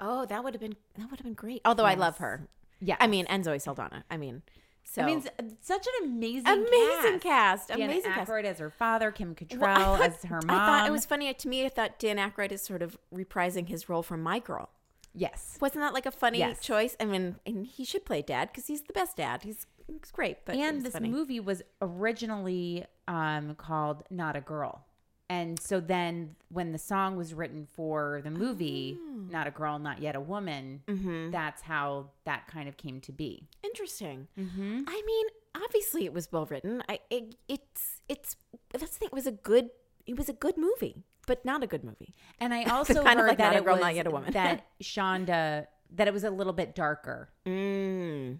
Oh, 0.00 0.24
that 0.26 0.42
would 0.42 0.54
have 0.54 0.60
been, 0.60 0.76
that 0.98 1.10
would 1.10 1.20
have 1.20 1.24
been 1.24 1.34
great. 1.34 1.60
Although 1.64 1.84
I 1.84 1.94
love 1.94 2.18
her. 2.18 2.48
Yeah. 2.80 2.96
I 2.98 3.06
mean, 3.06 3.26
and 3.26 3.44
Zoe 3.44 3.58
Saldana. 3.58 4.04
I 4.10 4.16
mean, 4.16 4.42
so. 4.84 5.02
I 5.02 5.06
mean, 5.06 5.22
such 5.60 5.86
an 5.86 6.08
amazing 6.08 6.46
amazing 6.48 7.20
cast. 7.20 7.22
cast. 7.22 7.68
Dan 7.68 7.82
Amazing 7.82 8.12
cast. 8.12 8.30
Aykroyd 8.30 8.44
as 8.44 8.58
her 8.58 8.70
father, 8.70 9.10
Kim 9.12 9.34
Cattrall 9.34 9.58
Well, 9.60 9.96
thought- 9.96 10.00
as 10.08 10.22
her 10.24 10.40
mom. 10.46 10.50
I 10.58 10.66
thought 10.66 10.88
it 10.88 10.92
was 10.92 11.06
funny. 11.06 11.32
To 11.32 11.48
me, 11.48 11.64
I 11.64 11.68
thought 11.68 11.98
Dan 11.98 12.16
Aykroyd 12.16 12.52
is 12.52 12.62
sort 12.62 12.82
of 12.82 12.98
reprising 13.14 13.68
his 13.68 13.88
role 13.88 14.02
from 14.02 14.22
My 14.22 14.38
Girl. 14.40 14.70
yes. 15.14 15.58
Wasn't 15.60 15.80
that 15.80 15.92
like 15.94 16.06
a 16.06 16.10
funny 16.10 16.38
Yes. 16.38 16.60
choice? 16.60 16.96
I 17.00 17.04
mean, 17.04 17.36
and 17.46 17.66
he 17.66 17.84
should 17.84 18.04
play 18.04 18.22
dad 18.22 18.48
because 18.52 18.66
he's 18.66 18.82
the 18.82 18.92
best 18.92 19.16
dad. 19.16 19.42
He's, 19.42 19.66
he's 19.86 20.10
great. 20.12 20.44
But 20.44 20.56
and 20.56 20.82
this 20.82 20.92
funny. 20.94 21.08
movie 21.08 21.40
was 21.40 21.62
originally 21.82 22.84
um, 23.08 23.54
called 23.56 24.02
Not 24.10 24.36
a 24.36 24.40
Girl. 24.40 24.84
And 25.30 25.60
so 25.60 25.78
then 25.80 26.34
when 26.50 26.72
the 26.72 26.78
song 26.78 27.16
was 27.16 27.32
written 27.32 27.66
for 27.72 28.20
the 28.24 28.30
movie, 28.32 28.98
Oh. 29.00 29.06
Not 29.30 29.46
a 29.46 29.50
Girl, 29.52 29.78
Not 29.78 30.02
Yet 30.02 30.16
a 30.16 30.20
Woman, 30.20 30.82
Mm-hmm. 30.88 31.30
that's 31.30 31.62
how 31.62 32.10
that 32.24 32.48
kind 32.48 32.68
of 32.68 32.76
came 32.76 33.00
to 33.02 33.12
be. 33.12 33.46
interesting. 33.62 34.26
Mm-hmm. 34.38 34.80
I 34.88 35.02
mean, 35.06 35.26
obviously 35.64 36.04
it 36.04 36.12
was 36.12 36.30
well 36.32 36.46
written. 36.46 36.82
I 36.88 36.98
it, 37.10 37.36
it's 37.48 38.00
it's 38.08 38.36
that's 38.72 38.84
the 38.84 38.98
thing. 38.98 39.06
It 39.06 39.14
was 39.14 39.26
a 39.28 39.32
good 39.32 39.70
it 40.06 40.16
was 40.18 40.28
a 40.28 40.32
good 40.32 40.56
movie, 40.58 41.04
but 41.28 41.44
not 41.44 41.62
a 41.62 41.66
good 41.68 41.84
movie. 41.84 42.12
And 42.40 42.52
I 42.52 42.64
also 42.74 42.94
Kind 42.94 43.08
of 43.20 43.24
heard 43.24 43.28
like 43.28 43.38
that 43.38 43.52
Not 43.52 43.54
a 43.54 43.58
it 43.58 43.64
Girl, 43.64 43.74
was 43.74 43.82
Not 43.82 43.94
Yet 43.94 44.06
a 44.08 44.10
Woman. 44.10 44.32
that 44.32 44.66
Shonda 44.82 45.66
that 45.94 46.08
it 46.08 46.12
was 46.12 46.24
a 46.24 46.30
little 46.30 46.52
bit 46.52 46.74
darker 46.74 47.30
Mm. 47.46 48.38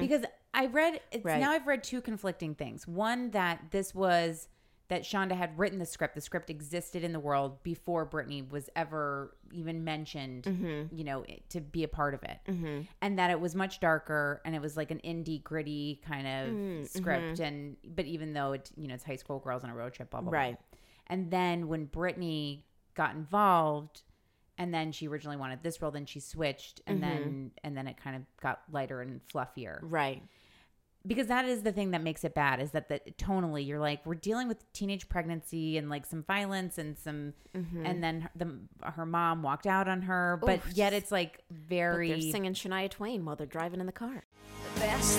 because 0.00 0.24
I 0.54 0.66
read 0.66 1.00
it's 1.12 1.24
Right. 1.24 1.40
now 1.40 1.52
I've 1.52 1.66
read 1.66 1.82
two 1.84 2.00
conflicting 2.00 2.54
things. 2.54 2.86
One 2.86 3.30
that 3.30 3.70
this 3.70 3.94
was 3.94 4.48
that 4.88 5.02
Shonda 5.02 5.32
had 5.36 5.58
written 5.58 5.78
the 5.78 5.84
script. 5.86 6.14
The 6.14 6.20
script 6.20 6.48
existed 6.48 7.04
in 7.04 7.12
the 7.12 7.20
world 7.20 7.62
before 7.62 8.06
Britney 8.06 8.48
was 8.50 8.70
ever 8.74 9.36
even 9.52 9.84
mentioned, 9.84 10.44
Mm-hmm. 10.44 10.96
you 10.96 11.04
know, 11.04 11.24
to 11.50 11.60
be 11.60 11.84
a 11.84 11.88
part 11.88 12.14
of 12.14 12.22
it. 12.22 12.38
And 13.02 13.18
that 13.18 13.30
it 13.30 13.38
was 13.40 13.54
much 13.54 13.80
darker 13.80 14.40
and 14.46 14.54
it 14.54 14.62
was 14.62 14.76
like 14.76 14.90
an 14.90 15.00
indie, 15.04 15.42
gritty 15.42 16.00
kind 16.06 16.26
of 16.26 16.56
Mm, 16.56 16.88
script. 16.88 17.38
And, 17.40 17.76
but 17.94 18.06
even 18.06 18.32
though 18.32 18.52
it, 18.52 18.70
you 18.76 18.88
know, 18.88 18.94
it's 18.94 19.04
high 19.04 19.16
school 19.16 19.38
girls 19.38 19.62
on 19.62 19.70
a 19.70 19.74
road 19.74 19.92
trip, 19.92 20.10
blah, 20.10 20.20
blah, 20.20 20.30
blah. 20.30 20.38
Right. 20.38 20.58
And 21.06 21.30
then 21.30 21.68
when 21.68 21.86
Britney 21.86 22.62
got 22.94 23.14
involved, 23.14 24.02
and 24.56 24.74
then 24.74 24.90
she 24.92 25.06
originally 25.06 25.36
wanted 25.36 25.62
this 25.62 25.80
role, 25.80 25.90
then 25.90 26.04
she 26.06 26.18
switched, 26.18 26.80
and 26.86 27.00
then 27.02 27.52
and 27.62 27.76
then 27.76 27.86
it 27.86 27.96
kind 27.96 28.16
of 28.16 28.22
got 28.42 28.60
lighter 28.72 29.00
and 29.00 29.20
fluffier 29.32 29.78
Right. 29.82 30.22
Because 31.06 31.28
that 31.28 31.44
is 31.44 31.62
the 31.62 31.72
thing 31.72 31.92
that 31.92 32.02
makes 32.02 32.24
it 32.24 32.34
bad 32.34 32.60
is 32.60 32.72
that 32.72 32.88
the 32.88 33.00
tonally 33.18 33.66
you're 33.66 33.78
like 33.78 34.04
we're 34.04 34.14
dealing 34.14 34.48
with 34.48 34.70
teenage 34.72 35.08
pregnancy 35.08 35.78
and 35.78 35.88
like 35.88 36.04
some 36.04 36.22
violence 36.22 36.78
and 36.78 36.98
some 36.98 37.32
mm-hmm. 37.56 37.86
and 37.86 38.02
then 38.02 38.22
her- 38.22 38.30
the 38.36 38.58
her 38.90 39.06
mom 39.06 39.42
walked 39.42 39.66
out 39.66 39.88
on 39.88 40.02
her 40.02 40.38
but 40.44 40.58
Oof. 40.58 40.72
yet 40.74 40.92
it's 40.92 41.12
like 41.12 41.44
But 41.48 41.58
very 41.68 42.08
they're 42.08 42.20
singing 42.32 42.54
Shania 42.54 42.90
Twain 42.90 43.24
while 43.24 43.36
they're 43.36 43.46
driving 43.46 43.80
in 43.80 43.86
the 43.86 43.92
car. 43.92 44.24
Best 44.76 45.18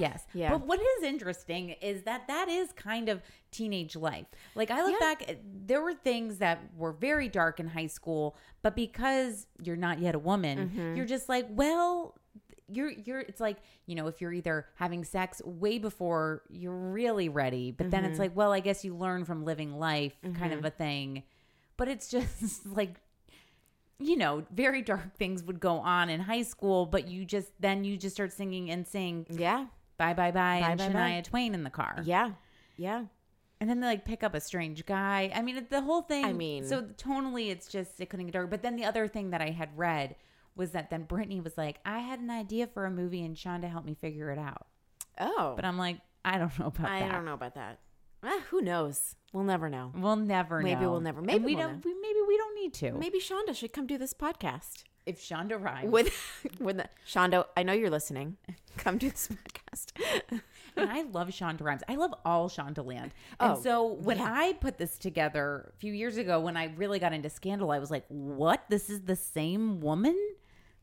Yes. 0.00 0.24
Yeah. 0.34 0.50
But 0.50 0.66
what 0.66 0.80
is 0.80 1.04
interesting 1.04 1.70
is 1.80 2.02
that 2.02 2.26
that 2.28 2.48
is 2.48 2.72
kind 2.72 3.08
of 3.08 3.22
teenage 3.50 3.94
life. 3.96 4.26
Like 4.54 4.70
I 4.70 4.82
look 4.82 4.94
Yeah. 5.00 5.14
back, 5.14 5.36
there 5.66 5.80
were 5.82 5.94
things 5.94 6.38
that 6.38 6.60
were 6.76 6.92
very 6.92 7.28
dark 7.28 7.60
in 7.60 7.68
high 7.68 7.86
school, 7.88 8.36
but 8.62 8.74
because 8.74 9.46
you're 9.62 9.76
not 9.76 9.98
yet 10.00 10.14
a 10.14 10.18
woman, 10.18 10.68
Mm-hmm. 10.70 10.96
you're 10.96 11.06
just 11.06 11.28
like, 11.28 11.46
well, 11.50 12.14
you're 12.72 12.90
you're 12.90 13.18
it's 13.20 13.40
like, 13.40 13.56
you 13.86 13.96
know, 13.96 14.06
if 14.06 14.20
you're 14.20 14.32
either 14.32 14.66
having 14.76 15.04
sex 15.04 15.42
way 15.44 15.78
before 15.78 16.42
you're 16.48 16.72
really 16.72 17.28
ready, 17.28 17.72
but 17.72 17.90
then 17.90 18.04
it's 18.04 18.12
Mm-hmm. 18.12 18.20
like, 18.22 18.36
well, 18.36 18.52
I 18.52 18.60
guess 18.60 18.84
you 18.84 18.94
learn 18.96 19.24
from 19.24 19.44
living 19.44 19.78
life 19.78 20.14
kind 20.38 20.52
of 20.52 20.64
a 20.64 20.70
thing. 20.70 21.24
But 21.76 21.88
it's 21.88 22.08
just 22.08 22.66
like 22.80 23.00
you 24.02 24.16
know, 24.16 24.44
very 24.50 24.80
dark 24.80 25.14
things 25.16 25.42
would 25.42 25.60
go 25.60 25.74
on 25.76 26.08
in 26.08 26.20
high 26.20 26.40
school, 26.42 26.86
but 26.86 27.06
you 27.08 27.24
just 27.24 27.50
then 27.60 27.84
you 27.84 27.96
just 27.98 28.14
start 28.16 28.32
singing 28.32 28.70
and 28.70 28.86
sing 28.86 29.26
Yeah. 29.28 29.66
Bye 30.00 30.14
bye 30.14 30.30
bye, 30.30 30.56
and 30.64 30.78
bye, 30.78 30.88
Shania 30.88 30.92
bye. 30.92 31.22
Twain 31.24 31.54
in 31.54 31.62
the 31.62 31.70
car. 31.70 32.00
Yeah. 32.04 32.30
Yeah. 32.76 33.04
And 33.60 33.68
then 33.68 33.80
they 33.80 33.86
like 33.86 34.06
pick 34.06 34.22
up 34.24 34.34
a 34.34 34.40
strange 34.40 34.86
guy. 34.86 35.30
I 35.34 35.42
mean, 35.42 35.66
the 35.68 35.82
whole 35.82 36.00
thing. 36.00 36.24
I 36.24 36.32
mean- 36.32 36.64
so 36.66 36.82
tonally, 36.96 37.50
it's 37.50 37.68
just 37.68 38.00
it 38.00 38.08
couldn't 38.08 38.24
get 38.26 38.32
dark. 38.32 38.48
But 38.50 38.62
then 38.62 38.76
the 38.76 38.86
other 38.86 39.06
thing 39.06 39.30
that 39.30 39.42
I 39.42 39.50
had 39.50 39.68
read 39.76 40.16
was 40.56 40.70
that 40.70 40.88
then 40.88 41.04
Britney 41.04 41.44
was 41.44 41.58
like, 41.58 41.78
I 41.84 41.98
had 41.98 42.18
an 42.20 42.30
idea 42.30 42.66
for 42.66 42.86
a 42.86 42.90
movie, 42.90 43.22
and 43.22 43.36
Shonda 43.36 43.70
helped 43.70 43.86
me 43.86 43.94
figure 43.94 44.30
it 44.30 44.38
out. 44.38 44.66
Oh. 45.18 45.52
But 45.54 45.66
I'm 45.66 45.76
like, 45.76 45.98
I 46.24 46.38
don't 46.38 46.58
know 46.58 46.66
about 46.68 46.88
I 46.90 47.00
that. 47.00 47.10
I 47.10 47.12
don't 47.14 47.24
know 47.26 47.34
about 47.34 47.54
that. 47.56 47.80
Ah, 48.22 48.40
who 48.50 48.60
knows? 48.62 49.16
We'll 49.32 49.44
never 49.44 49.68
know. 49.70 49.92
We'll 49.94 50.16
never 50.16 50.60
Maybe 50.60 50.80
know. 50.82 50.90
we'll 50.92 51.00
never- 51.00 51.22
maybe 51.22 51.44
we 51.44 51.54
we'll 51.54 51.64
don't. 51.68 51.74
know. 51.76 51.80
We, 51.84 51.94
maybe 52.00 52.18
we 52.26 52.36
don't 52.38 52.54
need 52.54 52.74
to. 52.74 52.92
Maybe 52.92 53.18
Shonda 53.20 53.54
should 53.54 53.72
come 53.72 53.86
do 53.86 53.96
this 53.98 54.12
podcast. 54.14 54.84
If 55.10 55.20
Shonda 55.20 55.60
Rhimes 55.60 55.90
With 55.90 56.36
with 56.60 56.76
the, 56.76 56.88
Shonda, 57.04 57.44
I 57.56 57.64
know 57.64 57.72
you're 57.72 57.90
listening. 57.90 58.36
Come 58.76 58.96
to 59.00 59.10
this 59.10 59.28
podcast. 59.28 60.40
and 60.76 60.88
I 60.88 61.02
love 61.02 61.28
Shonda 61.30 61.62
Rhimes. 61.62 61.82
I 61.88 61.96
love 61.96 62.14
all 62.24 62.48
Shondaland. 62.48 63.10
Oh, 63.40 63.54
and 63.54 63.62
so 63.62 63.94
when 63.94 64.18
yeah. 64.18 64.32
I 64.32 64.52
put 64.52 64.78
this 64.78 64.98
together 64.98 65.72
a 65.74 65.78
few 65.78 65.92
years 65.92 66.16
ago, 66.16 66.38
when 66.38 66.56
I 66.56 66.66
really 66.76 67.00
got 67.00 67.12
into 67.12 67.28
Scandal, 67.28 67.72
I 67.72 67.80
was 67.80 67.90
like, 67.90 68.04
"What? 68.06 68.64
This 68.68 68.88
is 68.88 69.00
the 69.00 69.16
same 69.16 69.80
woman? 69.80 70.16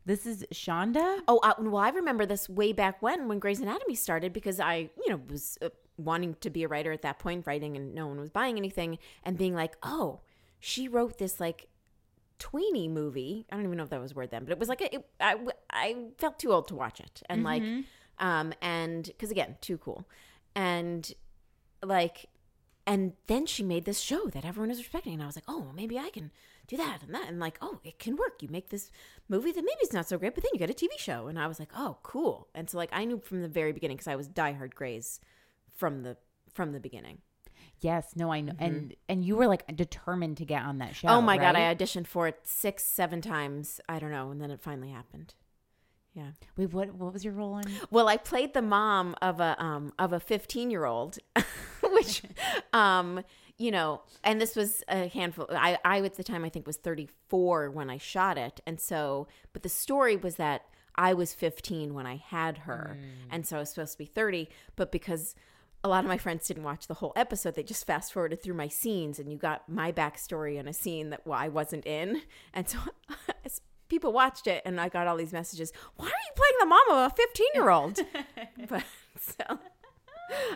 This 0.06 0.26
is 0.26 0.46
Shonda?" 0.54 1.22
Oh, 1.30 1.40
uh, 1.42 1.54
well, 1.60 1.78
I 1.78 1.90
remember 1.90 2.26
this 2.26 2.50
way 2.50 2.74
back 2.74 3.02
when, 3.02 3.30
when 3.30 3.40
Grey's 3.40 3.62
Anatomy 3.62 3.96
started, 3.96 4.34
because 4.34 4.60
I, 4.60 4.90
you 4.98 5.10
know, 5.10 5.22
was 5.30 5.58
uh, 5.62 5.70
wanting 5.96 6.36
to 6.42 6.50
be 6.50 6.64
a 6.64 6.68
writer 6.68 6.92
at 6.92 7.02
that 7.04 7.18
point, 7.18 7.48
writing, 7.48 7.78
and 7.78 7.96
no 7.96 8.08
one 8.08 8.20
was 8.20 8.30
buying 8.30 8.58
anything, 8.58 8.98
and 9.24 9.38
being 9.38 9.56
like, 9.56 9.78
oh, 9.84 10.20
she 10.60 10.90
wrote 10.90 11.18
this 11.18 11.40
like 11.40 11.70
tweeny 12.40 12.88
movie. 12.88 13.46
I 13.52 13.56
don't 13.56 13.66
even 13.66 13.78
know 13.78 13.84
if 13.84 13.90
that 13.90 14.02
was 14.02 14.12
a 14.12 14.16
word 14.16 14.32
then, 14.32 14.44
but 14.44 14.52
it 14.52 14.60
was 14.60 14.70
like 14.70 14.82
a, 14.82 14.96
it, 14.96 15.06
I, 15.20 15.36
I 15.70 15.96
felt 16.18 16.40
too 16.40 16.52
old 16.52 16.68
to 16.70 16.76
watch 16.76 17.00
it, 17.00 17.22
and 17.30 17.44
like, 17.44 17.64
um, 18.20 18.54
and 18.62 19.04
because 19.06 19.32
again, 19.32 19.58
too 19.62 19.78
cool, 19.78 20.08
and 20.56 21.12
like, 21.84 22.28
and 22.86 23.14
then 23.28 23.46
she 23.46 23.64
made 23.64 23.86
this 23.86 24.00
show 24.00 24.28
that 24.28 24.46
everyone 24.46 24.72
is 24.72 24.78
respecting, 24.80 25.14
and 25.14 25.24
I 25.24 25.26
was 25.26 25.36
like, 25.36 25.46
oh, 25.48 25.72
maybe 25.76 25.98
I 26.00 26.10
can 26.10 26.32
do 26.68 26.78
that 26.78 27.02
and 27.04 27.14
that, 27.16 27.30
and 27.30 27.40
like, 27.40 27.58
oh, 27.62 27.80
it 27.84 28.00
can 28.00 28.16
work. 28.16 28.42
You 28.42 28.50
make 28.50 28.70
this 28.70 28.92
movie 29.30 29.52
that 29.52 29.62
maybe 29.62 29.78
it's 29.82 29.94
not 29.94 30.08
so 30.08 30.18
great, 30.18 30.36
but 30.36 30.44
then 30.44 30.52
you 30.54 30.60
get 30.60 30.70
a 30.70 30.74
TV 30.74 30.98
show, 30.98 31.28
and 31.28 31.40
I 31.40 31.48
was 31.48 31.60
like, 31.60 31.72
oh, 31.76 31.98
cool. 32.04 32.48
And 32.54 32.70
so 32.70 32.78
like, 32.78 32.90
I 32.92 33.06
knew 33.06 33.20
from 33.20 33.42
the 33.42 33.48
very 33.48 33.72
beginning 33.72 33.98
because 33.98 34.08
I 34.08 34.16
was 34.16 34.28
diehard 34.28 34.74
Grey's 34.74 35.20
from 35.76 36.04
the 36.04 36.18
from 36.54 36.72
the 36.72 36.80
beginning. 36.80 37.20
Yes, 37.80 38.16
no, 38.16 38.32
I 38.32 38.42
know, 38.42 38.54
and 38.60 38.96
and 39.08 39.24
you 39.24 39.36
were 39.36 39.48
like 39.48 39.64
determined 39.76 40.38
to 40.38 40.46
get 40.46 40.64
on 40.64 40.80
that 40.80 40.96
show. 40.96 41.10
oh 41.10 41.22
my 41.22 41.38
god, 41.38 41.56
I 41.56 41.74
auditioned 41.74 42.08
for 42.08 42.28
it 42.28 42.40
six, 42.44 42.84
seven 42.84 43.22
times. 43.22 43.80
I 43.88 44.00
don't 44.00 44.12
know, 44.12 44.32
and 44.32 44.42
then 44.42 44.50
it 44.52 44.62
finally 44.62 44.90
happened. 44.90 45.36
Yeah. 46.14 46.32
Wait, 46.56 46.74
what? 46.74 46.96
What 46.96 47.14
was 47.14 47.24
your 47.24 47.34
role 47.34 47.60
in? 47.60 47.66
Well, 47.92 48.08
I 48.08 48.18
played 48.18 48.56
the 48.56 48.62
mom 48.64 49.16
of 49.22 49.40
a 49.40 49.56
um 49.64 49.94
of 50.00 50.14
a 50.14 50.20
15 50.20 50.72
year 50.72 50.86
old, 50.86 51.20
which 51.92 52.24
um 52.74 53.24
you 53.60 53.72
know, 53.72 54.02
and 54.24 54.40
this 54.42 54.56
was 54.56 54.84
a 54.88 55.08
handful. 55.08 55.48
I 55.52 55.78
I 55.86 56.02
at 56.02 56.16
the 56.16 56.24
time 56.24 56.44
I 56.44 56.50
think 56.50 56.66
was 56.66 56.78
34 56.78 57.70
when 57.70 57.90
I 57.92 58.00
shot 58.00 58.38
it, 58.40 58.60
and 58.66 58.80
so 58.82 59.28
but 59.54 59.62
the 59.62 59.70
story 59.70 60.18
was 60.18 60.38
that 60.38 60.66
I 60.96 61.14
was 61.14 61.36
15 61.36 61.94
when 61.94 62.08
I 62.08 62.16
had 62.16 62.60
her, 62.60 62.98
and 63.30 63.46
so 63.46 63.58
I 63.58 63.60
was 63.60 63.70
supposed 63.70 63.92
to 63.92 63.98
be 64.00 64.06
30, 64.06 64.50
but 64.76 64.92
because 64.92 65.36
a 65.88 65.90
lot 65.90 66.04
of 66.04 66.10
my 66.10 66.18
friends 66.18 66.48
didn't 66.48 66.64
watch 66.64 66.88
the 66.88 66.96
whole 66.96 67.14
episode. 67.16 67.56
They 67.56 67.64
just 67.64 67.88
fast 67.88 68.12
forwarded 68.14 68.44
through 68.44 68.56
my 68.56 68.68
scenes, 68.68 69.20
and 69.20 69.32
you 69.32 69.38
got 69.38 69.68
my 69.70 69.92
backstory 69.92 70.58
in 70.58 70.68
a 70.68 70.74
scene 70.74 71.10
that 71.12 71.26
well, 71.26 71.40
I 71.40 71.48
wasn't 71.48 71.86
in. 71.86 72.22
And 72.54 72.68
so, 72.68 72.78
people 73.90 74.12
watched 74.12 74.48
it, 74.48 74.62
and 74.66 74.80
I 74.82 74.90
got 74.90 75.08
all 75.08 75.16
these 75.18 75.34
messages. 75.34 75.72
Why 75.96 76.06
are 76.06 76.10
you 76.10 76.34
playing 76.36 76.54
the 76.60 76.66
mom 76.66 76.92
of 76.92 77.12
a 77.12 77.16
15 77.16 77.48
year 77.56 77.70
old? 77.70 78.00
but 78.70 78.84
so, 79.20 79.60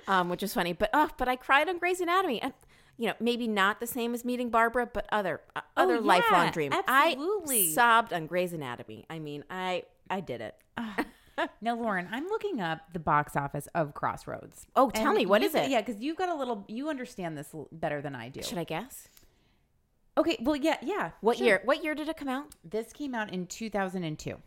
um, 0.07 0.29
which 0.29 0.43
is 0.43 0.53
funny. 0.53 0.73
But 0.73 0.89
oh, 0.93 1.09
but 1.17 1.27
I 1.29 1.36
cried 1.38 1.69
on 1.69 1.77
Grey's 1.77 2.01
Anatomy, 2.01 2.41
and 2.41 2.53
you 2.97 3.07
know, 3.07 3.13
maybe 3.19 3.47
not 3.47 3.79
the 3.79 3.88
same 3.88 4.13
as 4.13 4.25
meeting 4.25 4.49
Barbra, 4.49 4.86
but 4.86 5.07
other 5.11 5.41
uh, 5.55 5.61
Oh, 5.77 5.84
other 5.84 6.01
lifelong 6.01 6.47
yeah, 6.47 6.51
dream. 6.51 6.73
absolutely. 6.88 7.69
I 7.71 7.73
sobbed 7.73 8.11
on 8.13 8.27
Grey's 8.27 8.51
Anatomy. 8.53 9.05
I 9.09 9.19
mean, 9.19 9.43
I 9.49 9.84
I 10.09 10.19
did 10.19 10.41
it. 10.41 10.55
Now, 11.61 11.75
Lauren, 11.75 12.07
I'm 12.11 12.27
looking 12.27 12.59
up 12.61 12.79
the 12.93 12.99
box 12.99 13.35
office 13.35 13.67
of 13.75 13.93
Crossroads. 13.93 14.65
Oh, 14.75 14.89
tell 14.89 15.13
me, 15.13 15.25
what 15.25 15.43
is 15.43 15.53
it? 15.55 15.69
Yeah, 15.69 15.81
because 15.81 16.01
you've 16.01 16.17
got 16.17 16.29
a 16.29 16.35
little. 16.35 16.65
You 16.67 16.89
understand 16.89 17.37
this 17.37 17.53
better 17.71 18.01
than 18.01 18.15
I 18.15 18.29
do. 18.29 18.41
Should 18.41 18.57
I 18.57 18.63
guess? 18.63 19.07
Okay. 20.17 20.37
Well, 20.41 20.55
yeah, 20.55 20.77
yeah. 20.81 21.11
What 21.21 21.37
sure. 21.37 21.47
year? 21.47 21.61
What 21.65 21.83
year 21.83 21.95
did 21.95 22.07
it 22.09 22.17
come 22.17 22.27
out? 22.27 22.47
This 22.63 22.91
came 22.93 23.13
out 23.15 23.31
in 23.31 23.47
2002. 23.47 24.37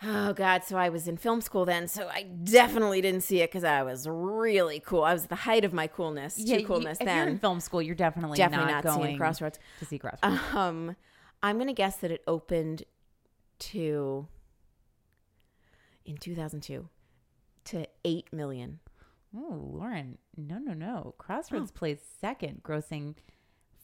Oh 0.00 0.32
God! 0.32 0.62
So 0.62 0.76
I 0.76 0.90
was 0.90 1.08
in 1.08 1.16
film 1.16 1.40
school 1.40 1.64
then, 1.64 1.88
so 1.88 2.06
I 2.08 2.22
definitely 2.22 3.00
didn't 3.00 3.22
see 3.22 3.40
it 3.40 3.50
because 3.50 3.64
I 3.64 3.82
was 3.82 4.06
really 4.08 4.78
cool. 4.78 5.02
I 5.02 5.12
was 5.12 5.24
at 5.24 5.28
the 5.28 5.34
height 5.34 5.64
of 5.64 5.72
my 5.72 5.88
coolness, 5.88 6.38
Yeah, 6.38 6.58
you- 6.58 6.66
coolness. 6.66 6.98
if 7.00 7.04
then 7.06 7.16
you're 7.16 7.26
in 7.28 7.38
film 7.40 7.58
school, 7.58 7.82
you're 7.82 7.96
definitely, 7.96 8.36
Definitely 8.36 8.72
not, 8.72 8.84
not 8.84 8.96
going 8.96 9.16
Crossroads. 9.18 9.58
to 9.80 9.84
see 9.84 9.98
Crossroads. 9.98 10.40
Um, 10.54 10.94
I'm 11.42 11.58
gonna 11.58 11.72
guess 11.72 11.96
that 11.96 12.12
it 12.12 12.22
opened 12.28 12.84
to 13.58 14.28
in 16.08 16.16
2002 16.16 16.88
to 17.64 17.86
eight 18.04 18.32
million. 18.32 18.80
oh, 19.36 19.60
Lauren, 19.72 20.18
no, 20.36 20.58
no, 20.58 20.72
no. 20.72 21.14
Crossroads 21.18 21.70
Oh. 21.70 21.78
plays 21.78 22.00
second, 22.20 22.62
grossing 22.62 23.14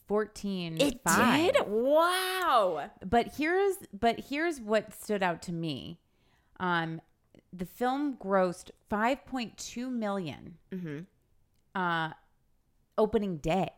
14. 0.07 0.77
It 0.81 1.01
did? 1.03 1.57
Wow. 1.67 2.89
But 3.05 3.35
here's 3.37 3.75
but 3.97 4.19
here's 4.29 4.59
what 4.59 4.93
stood 4.93 5.21
out 5.23 5.41
to 5.43 5.53
me. 5.53 5.99
Um, 6.59 6.99
the 7.53 7.65
film 7.65 8.17
grossed 8.17 8.71
5.2 8.91 9.89
million 9.91 10.57
Mm-hmm. 10.73 10.99
uh, 11.79 12.11
opening 12.97 13.37
day. 13.37 13.69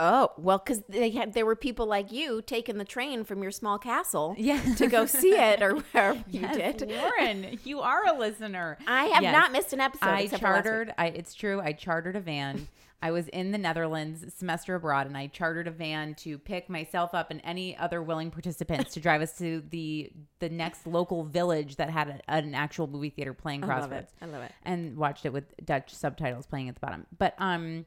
Oh 0.00 0.30
well, 0.36 0.58
because 0.58 0.82
they 0.88 1.10
had 1.10 1.34
there 1.34 1.44
were 1.44 1.56
people 1.56 1.86
like 1.86 2.12
you 2.12 2.40
taking 2.42 2.78
the 2.78 2.84
train 2.84 3.24
from 3.24 3.42
your 3.42 3.50
small 3.50 3.78
castle, 3.78 4.34
Yeah. 4.38 4.60
to 4.76 4.86
go 4.86 5.06
see 5.06 5.32
it 5.36 5.60
or 5.62 5.74
wherever 5.92 6.22
you 6.30 6.46
did. 6.48 6.88
Lauren, 6.88 7.58
you 7.64 7.80
are 7.80 8.06
a 8.06 8.16
listener. 8.16 8.78
I 8.86 9.06
have 9.06 9.22
Yes. 9.24 9.32
not 9.32 9.50
missed 9.52 9.72
an 9.72 9.80
episode. 9.80 10.06
I 10.06 10.20
except 10.20 10.40
for 10.40 10.48
last 10.48 10.56
week. 10.58 10.64
chartered. 10.64 10.94
I 10.96 11.06
it's 11.08 11.34
true. 11.34 11.60
I 11.60 11.72
chartered 11.72 12.14
a 12.16 12.20
van. 12.20 12.68
I 13.00 13.12
was 13.12 13.28
in 13.28 13.52
the 13.52 13.58
Netherlands 13.58 14.24
semester 14.34 14.74
abroad, 14.74 15.06
and 15.06 15.16
I 15.16 15.28
chartered 15.28 15.68
a 15.68 15.70
van 15.70 16.14
to 16.16 16.36
pick 16.36 16.68
myself 16.68 17.14
up 17.14 17.30
and 17.30 17.40
any 17.44 17.76
other 17.76 18.02
willing 18.02 18.32
participants 18.32 18.94
to 18.94 19.00
drive 19.00 19.20
us 19.22 19.38
to 19.38 19.62
the 19.70 20.10
the 20.40 20.48
next 20.48 20.86
local 20.86 21.24
village 21.24 21.76
that 21.76 21.90
had 21.90 22.08
a, 22.08 22.30
an 22.32 22.54
actual 22.54 22.86
movie 22.88 23.10
theater 23.10 23.34
playing 23.34 23.62
I 23.64 23.66
love 23.66 23.78
Crossroads. 23.88 24.12
it. 24.20 24.24
I 24.24 24.26
love 24.26 24.42
it. 24.42 24.52
And 24.64 24.96
watched 24.96 25.26
it 25.26 25.32
with 25.32 25.44
Dutch 25.64 25.92
subtitles 25.94 26.46
playing 26.46 26.68
at 26.68 26.76
the 26.76 26.80
bottom. 26.80 27.06
But 27.18 27.34
um. 27.38 27.86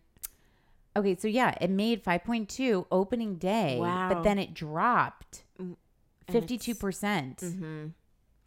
Okay, 0.95 1.15
so 1.15 1.27
yeah, 1.27 1.55
it 1.61 1.69
made 1.69 2.03
5.2 2.03 2.85
opening 2.91 3.35
day, 3.37 3.77
Wow. 3.79 4.09
but 4.13 4.23
then 4.23 4.37
it 4.39 4.53
dropped 4.53 5.43
Mm, 5.59 5.75
and 6.27 6.35
it's- 6.35 6.49
52%. 6.49 7.37
Mhm. 7.37 7.93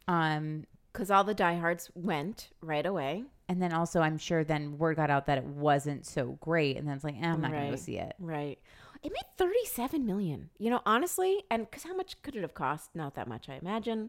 Um 0.08 0.66
because 0.92 1.10
all 1.10 1.24
the 1.24 1.34
diehards 1.34 1.90
went 1.96 2.50
right 2.60 2.86
away. 2.86 3.24
and 3.48 3.60
then 3.60 3.72
also 3.74 4.00
I'm 4.00 4.16
sure 4.16 4.42
then 4.44 4.78
word 4.78 4.96
got 4.96 5.10
out 5.10 5.26
that 5.26 5.36
it 5.38 5.44
wasn't 5.44 6.06
so 6.06 6.32
great 6.40 6.76
and 6.78 6.86
then 6.88 6.94
it's 6.94 7.04
like, 7.04 7.16
eh, 7.16 7.26
I'm 7.26 7.40
not 7.42 7.50
going 7.50 7.64
to 7.64 7.70
go 7.70 7.76
see 7.76 7.98
it. 7.98 8.14
Right. 8.18 8.58
It 9.02 9.12
made 9.12 9.26
37 9.36 10.06
million. 10.06 10.48
You 10.58 10.70
know, 10.70 10.80
honestly, 10.86 11.42
and 11.50 11.70
cuz 11.70 11.82
how 11.82 11.94
much 11.94 12.22
could 12.22 12.36
it 12.36 12.42
have 12.42 12.54
cost? 12.54 12.94
Not 12.94 13.14
that 13.16 13.26
much, 13.28 13.48
I 13.50 13.56
imagine. 13.56 14.08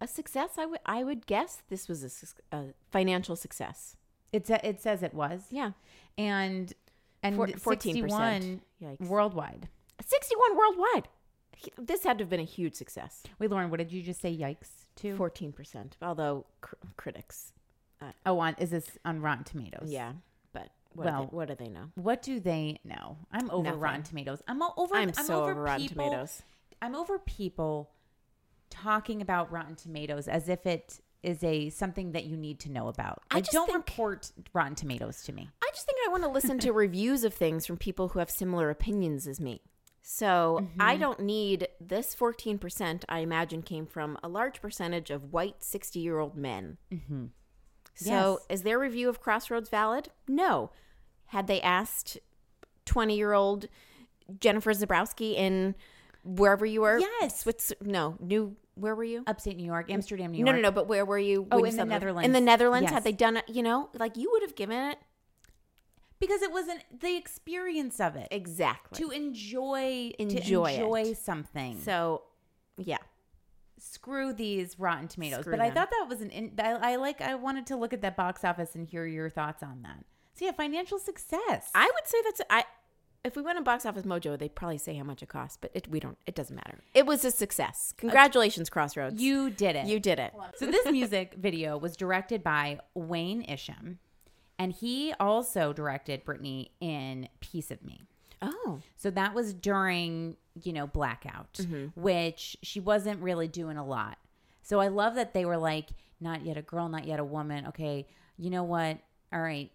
A 0.00 0.06
success, 0.08 0.58
I 0.58 0.66
would 0.66 0.80
I 0.86 1.04
would 1.04 1.26
guess 1.26 1.62
this 1.68 1.88
was 1.88 2.02
a, 2.52 2.56
a 2.56 2.64
financial 2.90 3.36
success. 3.36 3.96
It 4.32 4.46
sa- 4.46 4.58
it 4.64 4.80
says 4.80 5.02
it 5.02 5.14
was. 5.14 5.46
Yeah. 5.50 5.72
And 6.18 6.72
and 7.26 7.36
Four- 7.36 7.46
14% 7.48 8.08
14%. 8.08 8.60
Yikes. 8.82 9.00
worldwide. 9.08 9.68
61 10.04 10.56
worldwide. 10.56 11.08
This 11.78 12.04
had 12.04 12.18
to 12.18 12.22
have 12.24 12.28
been 12.30 12.40
a 12.40 12.44
huge 12.44 12.74
success. 12.74 13.22
Wait, 13.38 13.50
Lauren, 13.50 13.70
what 13.70 13.78
did 13.78 13.90
you 13.92 14.02
just 14.02 14.20
say 14.20 14.34
yikes 14.36 14.68
to? 14.96 15.16
14%. 15.16 15.92
Although 16.02 16.44
cr- 16.60 16.74
critics 16.96 17.52
uh, 18.02 18.12
Oh, 18.26 18.38
on 18.40 18.54
is 18.58 18.70
this 18.70 18.86
on 19.04 19.20
Rotten 19.22 19.44
Tomatoes? 19.44 19.88
yeah, 19.90 20.12
but 20.52 20.68
what, 20.92 21.06
Well, 21.06 21.22
do 21.24 21.30
they, 21.30 21.36
what 21.36 21.48
do 21.48 21.54
they 21.54 21.68
know? 21.70 21.84
What 21.94 22.22
do 22.22 22.40
they 22.40 22.78
know? 22.84 23.16
I'm 23.32 23.50
over 23.50 23.64
Nothing. 23.64 23.80
Rotten 23.80 24.02
Tomatoes. 24.02 24.42
I'm 24.46 24.62
over 24.62 24.94
I'm 24.94 25.08
I'm, 25.16 25.24
so 25.24 25.42
over 25.42 25.52
over 25.52 25.62
Rotten 25.62 25.88
people, 25.88 26.04
Tomatoes. 26.04 26.42
I'm 26.82 26.94
over 26.94 27.18
people 27.18 27.90
talking 28.68 29.22
about 29.22 29.50
Rotten 29.50 29.76
Tomatoes 29.76 30.28
as 30.28 30.48
if 30.50 30.66
it 30.66 31.00
is 31.26 31.42
a 31.44 31.68
something 31.70 32.12
that 32.12 32.24
you 32.24 32.36
need 32.36 32.60
to 32.60 32.70
know 32.70 32.88
about. 32.88 33.22
I 33.30 33.36
Like, 33.36 33.50
don't 33.50 33.66
think- 33.66 33.76
report 33.76 34.30
Rotten 34.54 34.74
Tomatoes 34.76 35.22
to 35.24 35.32
me. 35.32 35.50
I 35.62 35.68
just 35.74 35.84
think 35.86 35.98
I 36.06 36.10
want 36.10 36.22
to 36.22 36.30
listen 36.30 36.58
to 36.60 36.72
reviews 36.86 37.24
of 37.24 37.34
things 37.34 37.66
from 37.66 37.76
people 37.76 38.08
who 38.08 38.18
have 38.20 38.30
similar 38.30 38.70
opinions 38.70 39.26
as 39.26 39.40
me. 39.40 39.60
So 40.02 40.60
Mm-hmm. 40.62 40.80
I 40.80 40.96
don't 40.96 41.20
need 41.20 41.66
this 41.80 42.14
14%, 42.14 43.04
I 43.08 43.18
imagine, 43.18 43.62
came 43.62 43.86
from 43.86 44.16
a 44.22 44.28
large 44.28 44.62
percentage 44.62 45.10
of 45.10 45.32
white 45.32 45.62
60 45.64 45.98
year 45.98 46.18
old 46.20 46.36
men. 46.36 46.78
Mm-hmm. 46.92 47.24
So 47.96 48.38
Yes. 48.50 48.58
is 48.58 48.62
their 48.62 48.78
review 48.78 49.08
of 49.08 49.20
Crossroads 49.20 49.68
valid? 49.68 50.10
No. 50.28 50.70
Had 51.26 51.46
they 51.48 51.60
asked 51.60 52.18
20 52.84 53.16
year 53.16 53.32
old 53.32 53.66
Jennifer 54.38 54.72
Zaborowski 54.72 55.34
in 55.34 55.74
wherever 56.26 56.66
you 56.66 56.82
were? 56.82 56.98
Yes. 56.98 57.46
What's 57.46 57.72
no, 57.80 58.16
New, 58.20 58.56
where 58.74 58.94
were 58.94 59.04
you? 59.04 59.22
Upstate 59.26 59.56
New 59.56 59.64
York, 59.64 59.90
Amsterdam, 59.90 60.32
New 60.32 60.38
York. 60.38 60.46
no, 60.46 60.52
no. 60.52 60.60
no. 60.60 60.70
But 60.70 60.88
where 60.88 61.04
were 61.04 61.18
you? 61.18 61.46
Oh, 61.50 61.64
in 61.64 61.76
the? 61.76 61.84
Netherlands. 61.84 62.26
In 62.26 62.32
the 62.32 62.40
Netherlands, 62.40 62.90
had 62.90 63.04
they 63.04 63.12
done 63.12 63.36
it? 63.36 63.44
You 63.48 63.62
know, 63.62 63.88
like 63.94 64.16
you 64.16 64.30
would 64.32 64.42
have 64.42 64.54
given 64.54 64.78
it 64.90 64.98
because 66.18 66.42
it 66.42 66.50
wasn't 66.52 66.84
the 67.00 67.16
experience 67.16 68.00
of 68.00 68.16
it 68.16 68.28
exactly 68.30 68.98
to 68.98 69.10
enjoy 69.10 70.12
Enjoy 70.18 70.66
to 70.66 70.72
enjoy 70.74 71.02
it. 71.02 71.18
something. 71.18 71.78
So, 71.80 72.22
yeah. 72.76 72.98
screw 73.78 74.32
these 74.32 74.78
Rotten 74.78 75.08
Tomatoes. 75.08 75.40
Screw 75.40 75.52
but 75.52 75.60
I 75.60 75.70
thought 75.70 75.90
that 75.90 76.06
was 76.08 76.20
an. 76.20 76.30
In, 76.30 76.52
I, 76.58 76.92
I 76.92 76.96
like. 76.96 77.20
I 77.20 77.34
wanted 77.34 77.66
to 77.66 77.76
look 77.76 77.92
at 77.92 78.02
that 78.02 78.16
box 78.16 78.44
office 78.44 78.74
and 78.74 78.86
hear 78.86 79.06
your 79.06 79.30
thoughts 79.30 79.62
on 79.62 79.82
that. 79.82 80.04
So 80.34 80.44
yeah, 80.44 80.52
financial 80.52 80.98
success. 80.98 81.70
I 81.74 81.90
would 81.94 82.06
say 82.06 82.18
that's 82.24 82.40
I. 82.50 82.64
If 83.26 83.36
we 83.36 83.42
went 83.42 83.58
on 83.58 83.64
Box 83.64 83.84
Office 83.84 84.04
Mojo, 84.04 84.38
they'd 84.38 84.54
probably 84.54 84.78
say 84.78 84.94
how 84.94 85.02
much 85.04 85.22
it 85.22 85.28
cost, 85.28 85.60
but 85.60 85.70
it, 85.74 85.88
we 85.88 85.98
don't. 86.00 86.16
It 86.26 86.34
doesn't 86.34 86.54
matter. 86.54 86.78
It 86.94 87.06
was 87.06 87.24
a 87.24 87.30
success. 87.30 87.92
Congratulations, 87.96 88.70
Crossroads. 88.70 89.20
you 89.20 89.50
did 89.50 89.74
it. 89.76 89.86
you 89.86 89.98
did 90.00 90.18
it. 90.18 90.32
So 90.56 90.66
this 90.66 90.86
music 90.90 91.34
video 91.38 91.76
was 91.76 91.96
directed 91.96 92.42
by 92.44 92.78
Wayne 92.94 93.42
Isham, 93.42 93.98
and 94.58 94.72
he 94.72 95.12
also 95.18 95.72
directed 95.72 96.24
Britney 96.24 96.68
in 96.80 97.28
"Piece 97.40 97.70
of 97.70 97.84
Me." 97.84 98.02
Oh, 98.42 98.80
So 98.96 99.10
that 99.10 99.34
was 99.34 99.52
during, 99.54 100.36
you 100.62 100.72
know, 100.72 100.86
blackout, 100.86 101.54
Mm-hmm. 101.54 102.00
which 102.00 102.56
she 102.62 102.80
wasn't 102.80 103.20
really 103.22 103.48
doing 103.48 103.76
a 103.78 103.84
lot. 103.84 104.18
So 104.62 104.78
I 104.78 104.88
love 104.88 105.14
that 105.14 105.32
they 105.32 105.44
were 105.46 105.56
like, 105.56 105.88
not 106.20 106.44
yet 106.44 106.56
a 106.58 106.62
girl, 106.62 106.88
not 106.88 107.06
yet 107.06 107.18
a 107.18 107.24
woman. 107.24 107.66
Okay, 107.68 108.06
you 108.36 108.50
know 108.50 108.62
what? 108.62 108.98
All 109.32 109.40
right. 109.40 109.70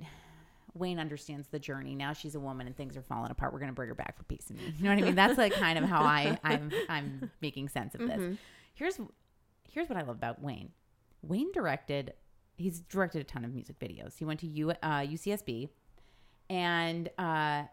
Wayne 0.74 1.00
understands 1.00 1.48
the 1.50 1.60
journey. 1.60 1.96
Now 1.96 2.14
she's 2.14 2.36
a 2.36 2.40
woman 2.40 2.68
and 2.68 2.76
things 2.76 2.96
are 2.96 3.02
falling 3.02 3.32
apart. 3.32 3.54
We're 3.54 3.60
gonna 3.60 3.74
bring 3.74 3.90
her 3.90 3.96
back 3.96 4.18
for 4.18 4.24
Piece 4.24 4.50
of 4.50 4.56
Me. 4.58 4.74
You 4.78 4.84
know 4.86 4.90
what 4.92 5.00
I 5.00 5.06
mean? 5.06 5.16
That's 5.16 5.38
like 5.38 5.54
kind 5.54 5.78
of 5.78 5.86
how 5.86 6.02
I 6.02 6.38
I'm 6.44 6.72
I'm 6.90 7.32
making 7.42 7.70
sense 7.70 7.94
of 7.96 8.02
this. 8.02 8.12
Mm-hmm. 8.20 8.34
Here's 8.74 9.00
here's 9.70 9.90
what 9.90 9.98
I 9.98 10.02
love 10.02 10.16
about 10.18 10.42
Wayne. 10.42 10.72
Wayne 11.22 11.52
directed 11.52 12.14
he's 12.58 12.80
directed 12.82 13.22
a 13.22 13.24
ton 13.24 13.44
of 13.44 13.54
music 13.54 13.80
videos. 13.80 14.18
He 14.18 14.26
went 14.26 14.40
to 14.42 14.48
U, 14.48 14.72
uh, 14.72 14.76
UCSB 15.00 15.70
and 16.50 17.10
uh, 17.18 17.64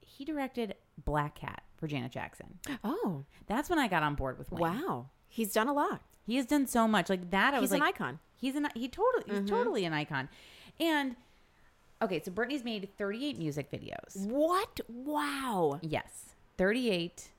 he 0.00 0.24
directed 0.24 0.74
Black 1.04 1.34
Cat 1.34 1.62
for 1.76 1.86
Janet 1.86 2.12
Jackson. 2.12 2.58
oh, 2.84 3.24
That's 3.46 3.68
when 3.68 3.78
I 3.78 3.88
got 3.88 4.02
on 4.02 4.14
board 4.14 4.38
with 4.38 4.50
Wayne. 4.50 4.60
wow. 4.62 5.10
He's 5.28 5.52
done 5.52 5.68
a 5.68 5.72
lot. 5.72 6.02
He 6.24 6.36
has 6.36 6.46
done 6.46 6.66
so 6.66 6.88
much 6.88 7.08
like 7.10 7.30
that. 7.30 7.54
I 7.54 7.60
was 7.60 7.70
He's 7.70 7.74
an 7.74 7.80
like, 7.80 7.94
icon. 7.94 8.18
He's 8.34 8.54
an 8.56 8.68
he 8.74 8.88
totally 8.88 9.24
he's 9.40 9.48
totally 9.48 9.84
an 9.84 9.92
icon. 9.92 10.28
And 10.80 11.16
okay, 12.02 12.22
so 12.22 12.30
Britney's 12.30 12.64
made 12.64 12.88
38 12.96 13.38
music 13.38 13.70
videos. 13.70 14.16
What? 14.26 14.80
Wow. 14.88 15.80
Yes, 15.82 16.34
38. 16.58 17.30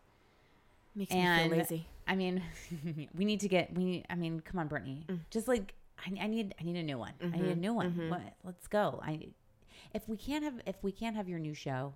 Makes 0.96 1.12
and 1.12 1.44
me 1.44 1.50
feel 1.50 1.58
lazy. 1.60 1.88
I 2.08 2.16
mean, 2.16 2.42
we 3.16 3.26
need 3.26 3.42
to 3.42 3.48
get 3.48 3.74
we. 3.76 3.84
Need, 3.84 4.06
I 4.10 4.16
mean, 4.16 4.40
come 4.40 4.60
on, 4.60 4.70
Britney. 4.70 5.06
Mm. 5.06 5.20
Just 5.30 5.48
like 5.48 5.74
I, 6.00 6.24
I 6.24 6.28
need, 6.28 6.56
I 6.60 6.64
need 6.64 6.78
a 6.78 6.84
new 6.84 6.98
one. 6.98 7.14
I 7.22 7.26
need 7.26 7.34
a 7.36 7.52
mm-hmm, 7.52 7.62
new 7.62 7.74
one. 7.74 7.92
Mm-hmm. 7.92 8.10
What? 8.10 8.22
Let's 8.44 8.68
go. 8.68 9.00
I 9.04 9.28
if 9.94 10.08
we 10.08 10.18
can't 10.18 10.44
have 10.44 10.56
if 10.66 10.76
we 10.82 10.92
can't 10.92 11.16
have 11.16 11.28
your 11.28 11.40
new 11.40 11.54
show, 11.54 11.94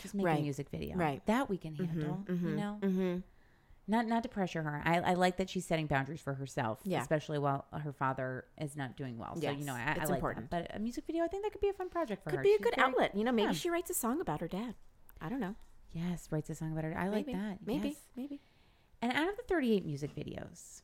just 0.00 0.14
make 0.14 0.26
Right. 0.26 0.38
a 0.38 0.42
music 0.42 0.68
video. 0.70 0.96
Right. 0.96 1.24
That 1.26 1.48
we 1.48 1.56
can 1.56 1.72
mm-hmm, 1.72 1.84
handle. 1.84 2.24
You 2.28 2.56
know. 2.56 3.22
Not 3.88 4.06
not 4.06 4.22
to 4.22 4.28
pressure 4.28 4.62
her. 4.62 4.80
I, 4.84 5.00
I 5.00 5.14
like 5.14 5.36
that 5.38 5.50
she's 5.50 5.64
setting 5.66 5.86
boundaries 5.86 6.20
for 6.20 6.34
herself. 6.34 6.78
Yeah. 6.84 7.00
Especially 7.00 7.38
while 7.38 7.66
her 7.72 7.92
father 7.92 8.44
is 8.60 8.76
not 8.76 8.96
doing 8.96 9.18
well. 9.18 9.34
So 9.40 9.50
you 9.50 9.64
know, 9.64 9.74
I, 9.74 9.80
I 9.82 9.90
it's 9.92 10.08
like 10.08 10.10
important. 10.18 10.50
that. 10.50 10.68
But 10.68 10.76
a 10.76 10.78
music 10.78 11.04
video, 11.06 11.24
I 11.24 11.26
think 11.28 11.42
that 11.42 11.50
could 11.52 11.60
be 11.60 11.68
a 11.68 11.72
fun 11.72 11.88
project 11.88 12.22
for 12.22 12.30
Could 12.30 12.36
her. 12.38 12.42
be 12.42 12.50
a 12.50 12.52
She's 12.52 12.60
good 12.64 12.74
very- 12.76 12.88
outlet. 12.88 13.16
You 13.16 13.24
know, 13.24 13.32
maybe 13.32 13.48
yeah. 13.48 13.52
she 13.58 13.70
writes 13.70 13.90
a 13.90 13.94
song 13.94 14.20
about 14.20 14.40
her 14.40 14.48
dad. 14.48 14.74
I 15.20 15.28
don't 15.28 15.40
know. 15.40 15.56
Yes, 15.92 16.28
writes 16.30 16.48
a 16.48 16.54
song 16.54 16.72
about 16.72 16.84
her. 16.84 16.96
I 16.96 17.08
like 17.08 17.26
that. 17.26 17.58
Maybe. 17.66 17.88
Yes. 17.88 17.96
Maybe. 18.16 18.40
And 19.02 19.12
out 19.12 19.28
of 19.28 19.36
the 19.36 19.42
38 19.48 19.84
music 19.84 20.14
videos, 20.14 20.82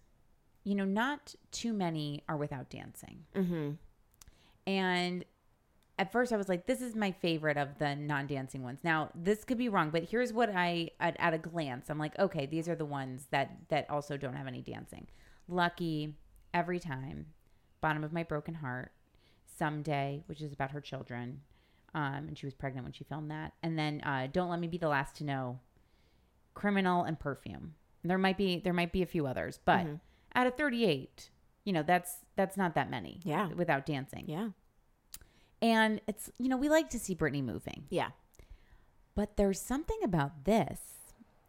you 0.64 0.74
know, 0.74 0.84
not 0.84 1.34
too 1.53 1.72
many 1.72 2.24
are 2.28 2.36
without 2.36 2.68
dancing. 2.68 3.24
Mm-hmm. 3.34 3.70
And 4.66 5.24
at 5.99 6.12
first 6.12 6.32
I 6.32 6.36
was 6.36 6.49
like, 6.49 6.66
this 6.66 6.80
is 6.80 6.94
my 6.94 7.11
favorite 7.12 7.57
of 7.57 7.78
the 7.78 7.96
non 7.96 8.26
dancing 8.26 8.62
ones. 8.62 8.80
Now, 8.84 9.11
this 9.14 9.44
could 9.44 9.59
be 9.59 9.68
wrong, 9.68 9.90
but 9.90 10.05
here's 10.05 10.32
what 10.32 10.49
I, 10.55 10.90
at, 11.01 11.16
at 11.18 11.34
a 11.34 11.38
glance, 11.38 11.90
I'm 11.90 11.99
like, 11.99 12.18
okay, 12.18 12.46
these 12.46 12.68
are 12.68 12.74
the 12.76 12.84
ones 12.84 13.26
that, 13.30 13.57
that 13.68 13.88
also 13.90 14.16
don't 14.16 14.34
have 14.34 14.46
any 14.46 14.62
dancing. 14.62 15.07
Lucky, 15.49 16.14
Every 16.55 16.78
Time, 16.78 17.26
Bottom 17.80 18.05
of 18.05 18.12
My 18.12 18.22
Broken 18.22 18.55
Heart, 18.55 18.92
Someday, 19.59 20.22
which 20.26 20.40
is 20.40 20.53
about 20.53 20.70
her 20.70 20.80
children. 20.80 21.40
Um, 21.94 22.26
and 22.28 22.38
she 22.38 22.46
was 22.46 22.55
pregnant 22.55 22.84
when 22.84 22.92
she 22.92 23.05
filmed 23.05 23.30
that. 23.30 23.55
And 23.62 23.78
then 23.78 24.01
uh, 24.03 24.28
Don't 24.30 24.51
Let 24.51 24.61
Me 24.61 24.68
Be 24.68 24.78
the 24.78 24.88
Last 24.88 25.16
to 25.16 25.24
Know, 25.24 25.59
Criminal, 26.55 27.05
and 27.05 27.18
Perfume. 27.18 27.74
There 28.05 28.18
might 28.18 28.36
be 28.36 28.61
there 28.61 28.72
might 28.72 28.92
be 28.92 29.03
a 29.03 29.07
few 29.07 29.26
others, 29.26 29.59
but 29.64 29.84
Mhm. 29.86 30.01
out 30.34 30.46
of 30.46 30.55
38, 30.57 31.30
you 31.64 31.72
know, 31.72 31.82
that's 31.82 32.18
that's 32.36 32.57
not 32.57 32.74
that 32.74 32.88
many. 32.90 33.20
Yeah. 33.24 33.49
Without 33.53 33.84
dancing. 33.86 34.24
Yeah. 34.28 34.51
And 35.61 36.00
it's 36.06 36.30
you 36.38 36.48
know, 36.48 36.56
we 36.56 36.68
like 36.68 36.90
to 36.90 36.98
see 36.98 37.14
Britney 37.14 37.42
moving. 37.42 37.84
Yeah. 37.90 38.11
But 39.14 39.36
there's 39.36 39.61
something 39.61 39.98
about 40.04 40.44
this 40.44 40.80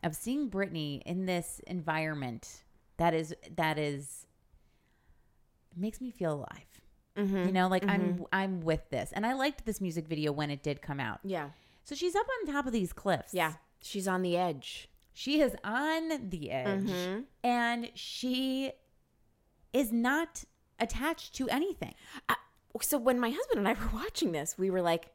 of 0.02 0.16
seeing 0.16 0.50
Britney 0.50 1.02
in 1.06 1.26
this 1.26 1.62
environment 1.68 2.64
that 2.98 3.14
is 3.14 3.36
that 3.56 3.78
is 3.78 4.26
makes 5.76 6.02
me 6.02 6.12
feel 6.12 6.34
alive. 6.34 6.82
Mhm. 7.16 7.48
You 7.48 7.52
know, 7.52 7.68
like 7.68 7.84
I'm 7.88 8.18
Mhm. 8.20 8.26
I'm 8.32 8.62
with 8.62 8.90
this. 8.90 9.12
And 9.12 9.26
I 9.26 9.34
liked 9.34 9.66
this 9.66 9.80
music 9.82 10.08
video 10.08 10.32
when 10.32 10.50
it 10.50 10.64
did 10.64 10.82
come 10.82 11.00
out. 11.00 11.20
Yeah. 11.24 11.52
So 11.84 11.96
she's 11.96 12.16
up 12.16 12.26
on 12.42 12.52
top 12.54 12.66
of 12.66 12.72
these 12.74 12.94
cliffs. 12.94 13.34
Yeah. 13.34 13.54
She's 13.82 14.08
on 14.08 14.22
the 14.22 14.36
edge. 14.38 14.90
She 15.14 15.42
is 15.42 15.56
on 15.64 16.30
the 16.30 16.52
edge 16.52 16.90
Mhm. 16.90 17.26
and 17.44 17.92
she 17.94 18.72
is 19.74 19.92
not 19.92 20.46
attached 20.80 21.36
to 21.36 21.50
anything. 21.50 21.94
So 22.82 22.98
when 22.98 23.20
my 23.20 23.30
husband 23.30 23.60
and 23.60 23.68
I 23.68 23.74
were 23.74 23.90
watching 23.94 24.32
this, 24.32 24.58
we 24.58 24.70
were 24.70 24.82
like, 24.82 25.08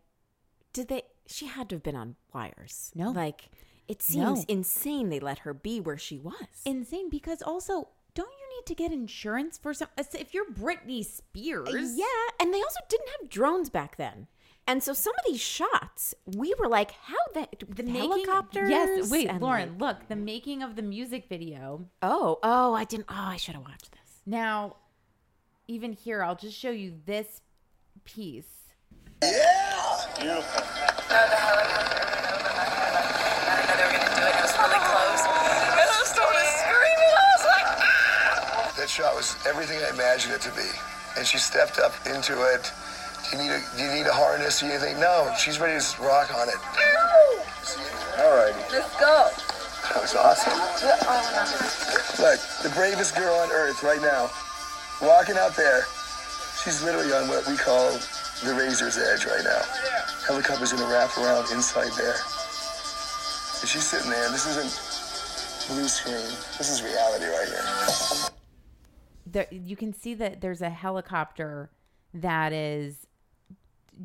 did 0.73 0.89
they 0.89 1.03
she 1.27 1.47
had 1.47 1.69
to 1.71 1.77
have 1.77 1.83
been 1.83 1.97
on 1.97 2.17
wires. 2.35 2.91
No. 2.95 3.11
Like 3.11 3.51
it 3.89 4.03
seems 4.03 4.41
No. 4.41 4.45
insane 4.49 5.09
they 5.09 5.21
let 5.21 5.41
her 5.41 5.55
be 5.55 5.81
where 5.81 5.99
she 5.99 6.19
was. 6.19 6.35
Insane 6.65 7.09
because 7.11 7.43
also 7.43 7.89
don't 8.15 8.29
you 8.31 8.57
need 8.59 8.67
to 8.67 8.75
get 8.75 8.93
insurance 8.93 9.59
for 9.59 9.73
some 9.75 9.89
if 9.97 10.33
you're 10.35 10.47
Britney 10.47 11.05
Spears? 11.05 11.95
Yeah, 11.97 12.05
and 12.41 12.53
they 12.55 12.61
also 12.63 12.81
didn't 12.89 13.09
have 13.21 13.29
drones 13.31 13.71
back 13.71 13.97
then. 13.97 14.27
And 14.67 14.83
so 14.83 14.95
some 14.95 15.13
of 15.19 15.31
these 15.31 15.41
shots, 15.43 16.15
we 16.25 16.55
were 16.59 16.69
like, 16.69 16.93
how 16.93 17.17
the, 17.35 17.47
the 17.69 17.83
Making- 17.83 18.01
helicopters? 18.01 18.71
Yes, 18.71 19.11
wait, 19.11 19.31
Lauren, 19.41 19.79
like- 19.79 19.81
look, 19.99 20.09
the 20.09 20.17
making 20.17 20.63
of 20.63 20.75
the 20.77 20.81
music 20.83 21.27
video. 21.29 21.85
oh, 22.03 22.39
oh, 22.43 22.73
I 22.73 22.85
didn't. 22.85 23.07
Oh, 23.11 23.15
I 23.15 23.37
should 23.37 23.57
have 23.57 23.65
watched 23.65 23.93
this. 23.93 24.23
Now, 24.25 24.77
even 25.69 25.93
here, 25.93 26.23
I'll 26.23 26.37
just 26.37 26.57
show 26.59 26.71
you 26.71 26.95
this 27.05 27.43
piece. 28.05 28.45
That 38.77 38.89
shot 38.89 39.15
was 39.15 39.37
everything 39.47 39.79
I 39.79 39.91
imagined 39.95 40.35
it 40.35 40.41
to 40.43 40.51
be. 40.51 40.69
And 41.17 41.27
she 41.27 41.39
stepped 41.39 41.79
up 41.79 41.95
into 42.07 42.43
it. 42.53 42.73
Do 43.31 43.37
you 43.37 43.43
need 43.45 43.51
a, 43.51 43.61
do 43.77 43.83
you 43.85 43.91
need 43.95 44.07
a 44.07 44.13
harness 44.13 44.63
or 44.63 44.67
anything? 44.67 45.01
No, 45.01 45.33
she's 45.39 45.59
ready 45.59 45.81
to 45.81 46.03
rock 46.03 46.35
on 46.35 46.49
it. 46.49 46.61
All 48.19 48.37
right. 48.37 48.55
Let's 48.71 48.93
go. 49.01 49.31
That 49.89 50.01
was 50.03 50.15
awesome. 50.17 50.53
Look, 52.23 52.41
the 52.63 52.71
bravest 52.75 53.17
girl 53.17 53.35
on 53.37 53.51
earth 53.53 53.83
right 53.83 54.01
now, 54.01 54.31
walking 55.01 55.37
out 55.37 55.57
there. 55.57 55.87
She's 56.65 56.83
literally 56.83 57.13
on 57.13 57.29
what 57.29 57.47
we 57.47 57.59
call 57.59 57.93
the 58.43 58.55
razor's 58.55 58.97
edge 58.97 59.27
right 59.27 59.45
now. 59.45 59.61
Helicopter's 60.27 60.73
gonna 60.73 60.91
wrap 60.91 61.15
around 61.19 61.51
inside 61.53 61.93
there. 61.93 62.17
And 63.61 63.69
she's 63.69 63.87
sitting 63.87 64.11
there. 64.11 64.31
This 64.31 64.47
isn't 64.47 65.75
blue 65.75 65.87
screen. 65.89 66.15
This 66.57 66.71
is 66.71 66.83
reality 66.83 67.27
right 67.27 67.49
here. 67.49 68.31
There, 69.27 69.47
you 69.51 69.77
can 69.77 69.93
see 69.93 70.15
that 70.15 70.41
there's 70.41 70.63
a 70.63 70.71
helicopter 70.71 71.71
that 72.15 72.55
is 72.55 73.07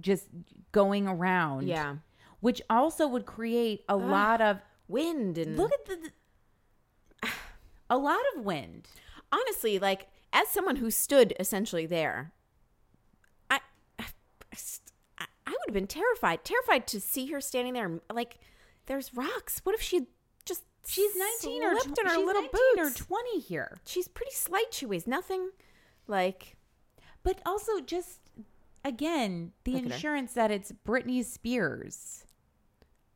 just 0.01 0.28
going 0.74 1.07
around. 1.07 1.66
Yeah. 1.66 1.95
Which 2.41 2.62
also 2.70 3.07
would 3.07 3.26
create 3.26 3.86
a 3.88 3.95
lot 3.95 4.41
of 4.41 4.60
wind 4.89 5.38
and 5.38 5.55
look 5.55 5.72
at 5.72 5.86
the, 5.86 6.10
the 7.22 7.30
a 7.89 7.97
lot 7.97 8.20
of 8.36 8.43
wind. 8.43 8.89
Honestly, 9.32 9.80
like 9.80 10.07
as 10.34 10.49
someone 10.49 10.78
who 10.78 10.91
stood 10.91 11.34
essentially 11.39 11.86
there, 11.86 12.34
I 12.34 12.38
I, 15.18 15.26
I 15.45 15.52
would 15.52 15.68
have 15.68 15.74
been 15.74 15.88
terrified, 15.88 16.43
terrified 16.43 16.88
to 16.88 17.00
see 17.00 17.28
her 17.28 17.41
standing 17.41 17.74
there. 17.74 18.00
Like, 18.14 18.38
there's 18.86 19.14
rocks. 19.14 19.62
What 19.64 19.76
if 19.76 19.82
she 19.82 20.08
just 20.45 20.64
She's 20.88 21.12
19 21.43 21.64
or 21.64 21.76
tw- 21.76 22.00
in 22.00 22.06
her 22.06 22.16
she's 22.16 22.26
little 22.26 22.41
19 22.41 22.50
boots 22.76 23.02
or 23.02 23.06
20 23.06 23.39
here. 23.39 23.80
She's 23.86 24.08
pretty 24.08 24.32
slight. 24.34 24.74
She 24.74 24.86
weighs 24.86 25.06
nothing. 25.06 25.52
Like, 26.08 26.58
But 27.24 27.39
also 27.45 27.80
just 27.82 28.20
again, 28.84 29.52
the 29.66 29.76
insurance 29.76 30.34
that 30.34 30.52
it's 30.52 30.72
Britney 30.88 31.24
Spears. 31.24 32.26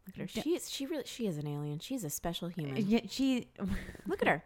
look 0.06 0.16
at 0.16 0.22
her. 0.36 0.42
She 0.42 0.56
is. 0.56 0.70
She 0.70 0.86
really. 0.86 1.04
She 1.06 1.26
is 1.26 1.38
an 1.38 1.48
alien. 1.48 1.80
She's 1.80 2.04
a 2.04 2.10
special 2.10 2.50
human. 2.50 2.76
Uh, 2.78 2.80
yeah, 2.80 3.00
she 3.10 3.48
Look 4.06 4.22
at 4.22 4.28
her. 4.28 4.44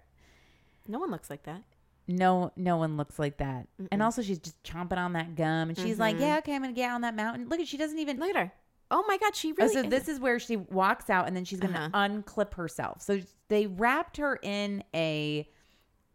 No 0.87 0.99
one 0.99 1.11
looks 1.11 1.29
like 1.29 1.43
that. 1.43 1.63
No 2.07 2.51
no 2.55 2.77
one 2.77 2.95
looks 2.97 3.19
like 3.19 3.37
that. 3.37 3.67
And 3.91 4.01
Mm-mm. 4.01 4.03
also 4.05 4.21
she's 4.21 4.39
just 4.39 4.61
chomping 4.63 4.97
on 4.97 5.13
that 5.13 5.35
gum 5.35 5.69
and 5.69 5.77
she's 5.77 5.99
like, 5.99 6.17
Mhm. 6.17 6.21
"Yeah, 6.21 6.37
okay, 6.39 6.55
I'm 6.55 6.61
to 6.73 6.79
get 6.79 6.91
on 6.91 7.01
that 7.01 7.15
mountain." 7.15 7.49
Look 7.49 7.59
at 7.59 7.67
she 7.67 7.77
doesn't 7.77 7.99
even 7.99 8.17
Look 8.19 8.29
at 8.29 8.35
her. 8.35 8.51
Oh 8.89 9.03
my 9.07 9.17
God, 9.17 9.35
she 9.35 9.51
Oh, 9.51 9.55
really. 9.57 9.73
so 9.73 9.79
is. 9.81 9.89
this 9.89 10.07
is 10.07 10.19
where 10.19 10.39
she 10.39 10.55
walks 10.55 11.09
out 11.09 11.27
and 11.27 11.35
then 11.35 11.43
she's 11.43 11.59
to 11.73 11.79
Uh-huh. 11.79 11.89
unclip 12.07 12.53
herself. 12.53 13.01
So 13.01 13.19
they 13.49 13.67
wrapped 13.67 14.15
her 14.17 14.39
in 14.41 14.83
a 14.93 15.49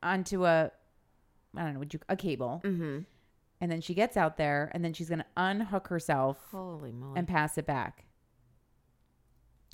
onto 0.03 0.47
a 0.47 0.71
I 1.55 1.63
don't 1.65 1.75
know, 1.75 1.81
would 1.81 1.93
you 1.93 2.01
a 2.09 2.17
cable. 2.17 2.63
Mm-hmm. 2.65 3.01
And 3.61 3.71
then 3.71 3.81
she 3.83 3.93
gets 3.95 4.17
out 4.17 4.39
there 4.39 4.71
and 4.75 4.83
then 4.85 4.93
she's 4.95 5.09
to 5.21 5.27
unhook 5.37 5.89
herself 5.89 6.39
Holy 6.51 6.91
moly! 6.93 7.19
and 7.19 7.29
pass 7.29 7.59
it 7.59 7.67
back. 7.67 8.07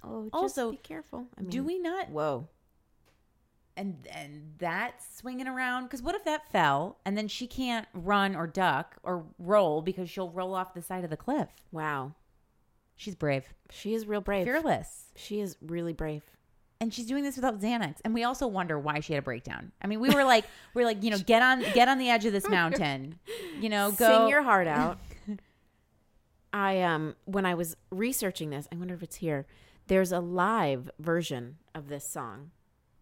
oh, 0.03 0.25
just 0.25 0.35
also, 0.35 0.73
be 0.73 0.77
careful. 0.79 1.27
I 1.39 1.43
Do 1.43 1.63
we 1.65 1.79
not 1.79 2.11
Whoa. 2.11 2.49
And 3.79 4.07
and 4.15 4.53
that's 4.59 5.17
swinging 5.19 5.49
around 5.49 5.85
because 5.85 6.03
what 6.03 6.15
if 6.15 6.25
that 6.25 6.51
fell 6.53 6.99
and 7.07 7.17
then 7.17 7.29
she 7.29 7.47
can't 7.47 7.87
run 7.95 8.37
or 8.37 8.47
duck 8.47 8.97
or 9.03 9.25
roll 9.39 9.81
because 9.81 10.11
she'll 10.11 10.31
roll 10.31 10.55
off 10.55 10.75
the 10.75 10.83
side 10.83 11.05
of 11.05 11.11
the 11.11 11.17
cliff 11.17 11.49
Wow. 11.73 12.13
she's 12.97 13.15
brave 13.15 13.55
She 13.71 13.95
is 13.95 14.07
real 14.07 14.21
brave. 14.21 14.45
fearless 14.45 15.13
She 15.17 15.41
is 15.41 15.57
really 15.63 15.93
brave. 15.93 16.25
and 16.81 16.93
she's 16.93 17.07
doing 17.07 17.23
this 17.25 17.37
without 17.37 17.61
xanax 17.61 17.97
and 18.05 18.13
we 18.13 18.25
also 18.25 18.47
wonder 18.47 18.79
why 18.79 19.01
she 19.01 19.13
had 19.15 19.21
a 19.21 19.23
breakdown 19.23 19.73
i 19.81 19.87
mean 19.87 20.01
we 20.01 20.11
were 20.11 20.25
like 20.25 20.45
we 20.75 20.83
are 20.83 20.85
like 20.87 21.03
you 21.03 21.11
know 21.11 21.19
get 21.19 21.41
on 21.43 21.61
get 21.73 21.89
on 21.89 21.99
the 21.99 22.11
edge 22.11 22.25
of 22.27 22.33
this 22.33 22.49
mountain 22.59 23.19
you 23.61 23.69
know 23.69 23.93
go 23.93 24.19
Sing 24.19 24.29
your 24.29 24.43
heart 24.43 24.67
out. 24.67 24.99
I 26.53 26.81
um 26.83 27.15
when 27.27 27.45
I 27.45 27.55
was 27.55 27.77
researching 27.91 28.51
this, 28.51 28.67
I 28.73 28.77
wonder 28.77 28.95
if 28.95 29.03
it's 29.03 29.17
here. 29.17 29.47
There's 29.87 30.13
a 30.13 30.21
live 30.21 30.91
version 30.99 31.59
of 31.75 31.89
this 31.89 32.09
song 32.09 32.51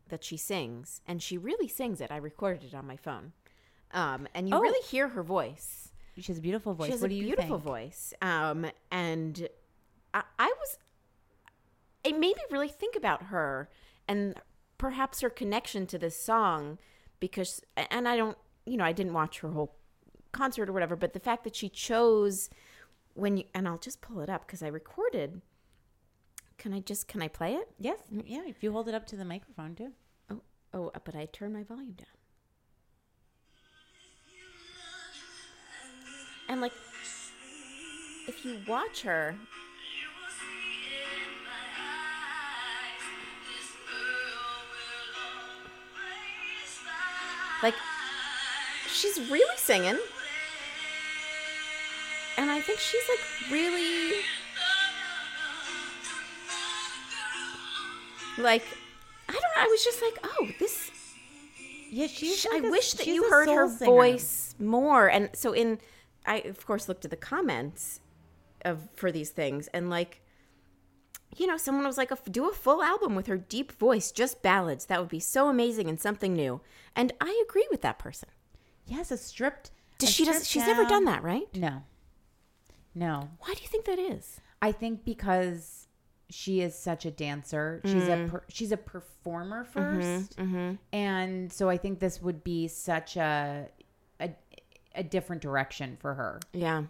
that 0.08 0.22
she 0.24 0.36
sings, 0.36 1.00
and 1.06 1.22
she 1.22 1.36
really 1.38 1.68
sings 1.68 2.00
it. 2.00 2.10
I 2.10 2.16
recorded 2.16 2.64
it 2.64 2.74
on 2.74 2.86
my 2.86 2.96
phone, 2.96 3.32
um, 3.92 4.26
and 4.34 4.48
you 4.48 4.54
Oh. 4.54 4.60
really 4.60 4.86
hear 4.86 5.08
her 5.08 5.22
voice. 5.22 5.92
she 6.16 6.22
has 6.32 6.38
a 6.38 6.40
beautiful 6.40 6.72
voice 6.74 6.86
She 6.86 6.92
has 6.92 7.02
what 7.02 7.10
a 7.10 7.20
beautiful 7.20 7.58
think? 7.58 7.62
voice, 7.62 8.14
um, 8.22 8.66
and 8.90 9.48
I, 10.14 10.22
I 10.38 10.46
was. 10.58 10.78
It 12.04 12.12
made 12.18 12.36
me 12.36 12.42
really 12.50 12.68
think 12.68 12.94
about 12.96 13.24
her 13.24 13.68
and 14.08 14.40
perhaps 14.78 15.20
her 15.20 15.28
connection 15.30 15.86
to 15.88 15.98
this 15.98 16.16
song, 16.20 16.78
because 17.20 17.60
and 17.76 18.08
I 18.08 18.16
don't, 18.16 18.38
you 18.64 18.76
know, 18.76 18.84
I 18.84 18.92
didn't 18.92 19.12
watch 19.12 19.40
her 19.40 19.50
whole 19.50 19.74
concert 20.32 20.68
or 20.68 20.72
whatever, 20.72 20.96
but 20.96 21.12
the 21.14 21.20
fact 21.20 21.44
that 21.44 21.56
she 21.56 21.68
chose 21.68 22.48
when 23.14 23.38
you 23.38 23.44
and 23.54 23.66
I'll 23.66 23.78
just 23.78 24.00
pull 24.00 24.20
it 24.20 24.30
up 24.30 24.46
because 24.46 24.62
I 24.62 24.68
recorded. 24.68 25.42
Can 26.58 26.72
I 26.72 26.80
just 26.80 27.06
can 27.08 27.22
I 27.22 27.28
play 27.28 27.54
it? 27.54 27.68
yes 27.78 27.98
mm, 28.12 28.22
yeah 28.26 28.42
if 28.46 28.62
you 28.62 28.72
hold 28.72 28.88
it 28.88 28.94
up 28.94 29.06
to 29.06 29.16
the 29.16 29.24
microphone 29.24 29.74
too 29.74 29.92
Oh, 30.30 30.40
oh, 30.74 30.92
but 31.04 31.14
I 31.14 31.26
turn 31.26 31.52
my 31.52 31.62
volume 31.62 31.92
down. 31.92 32.06
And 36.48 36.60
like, 36.60 36.72
if 38.28 38.44
you 38.44 38.60
watch 38.68 39.02
her, 39.02 39.34
like, 47.62 47.74
she's 48.88 49.18
really 49.30 49.56
singing, 49.56 49.98
and 52.38 52.50
I 52.50 52.60
think 52.60 52.78
she's 52.78 53.02
like 53.08 53.50
really, 53.50 54.20
like, 58.38 58.62
I 59.28 59.32
don't 59.32 59.42
know. 59.42 59.62
I 59.62 59.66
was 59.66 59.84
just 59.84 60.02
like, 60.02 60.18
oh, 60.24 60.48
this. 60.58 60.90
Yeah, 61.90 62.06
she's. 62.06 62.46
I 62.50 62.56
like 62.56 62.64
a- 62.64 62.70
wish 62.70 62.92
that 62.94 63.06
you 63.06 63.28
heard 63.30 63.48
her 63.48 63.68
singer. 63.68 63.90
voice 63.90 64.54
more. 64.58 65.08
And 65.08 65.30
so 65.34 65.52
in, 65.52 65.78
I 66.24 66.38
of 66.40 66.66
course 66.66 66.88
looked 66.88 67.04
at 67.04 67.10
the 67.10 67.16
comments 67.16 68.00
of 68.64 68.88
for 68.94 69.12
these 69.12 69.30
things, 69.30 69.68
and 69.68 69.88
like, 69.88 70.20
you 71.36 71.46
know, 71.46 71.56
someone 71.56 71.84
was 71.84 71.96
like, 71.98 72.10
do 72.30 72.48
a 72.48 72.52
full 72.52 72.82
album 72.82 73.14
with 73.14 73.26
her 73.26 73.36
deep 73.36 73.72
voice, 73.72 74.10
just 74.10 74.42
ballads. 74.42 74.86
That 74.86 75.00
would 75.00 75.08
be 75.08 75.20
so 75.20 75.48
amazing 75.48 75.88
and 75.88 76.00
something 76.00 76.32
new. 76.32 76.60
And 76.94 77.12
I 77.20 77.42
agree 77.48 77.66
with 77.70 77.82
that 77.82 77.98
person. 77.98 78.28
Yes, 78.86 79.10
a 79.10 79.16
stripped. 79.16 79.70
Does 79.98 80.08
a 80.10 80.12
she 80.12 80.24
does? 80.24 80.48
She's 80.48 80.66
never 80.66 80.84
done 80.84 81.04
that, 81.04 81.22
right? 81.22 81.46
No. 81.54 81.82
No. 82.94 83.30
Why 83.40 83.54
do 83.54 83.62
you 83.62 83.68
think 83.68 83.84
that 83.84 83.98
is? 83.98 84.40
I 84.62 84.72
think 84.72 85.04
because 85.04 85.85
she 86.30 86.60
is 86.60 86.76
such 86.76 87.04
a 87.06 87.10
dancer. 87.10 87.80
She's 87.84 88.08
a 88.08 88.16
Mm. 88.16 88.30
per, 88.30 88.42
she's 88.48 88.72
a 88.72 88.76
performer 88.76 89.64
Mhm, 89.64 89.72
1st 89.72 90.36
mhm. 90.36 90.78
and 90.92 91.52
so 91.52 91.68
I 91.68 91.76
think 91.76 92.00
this 92.00 92.20
would 92.20 92.42
be 92.42 92.66
such 92.68 93.16
a 93.16 93.68
a 94.20 94.30
a 94.94 95.02
different 95.04 95.42
direction 95.42 95.96
for 96.00 96.14
her. 96.14 96.40
Yeah. 96.52 96.84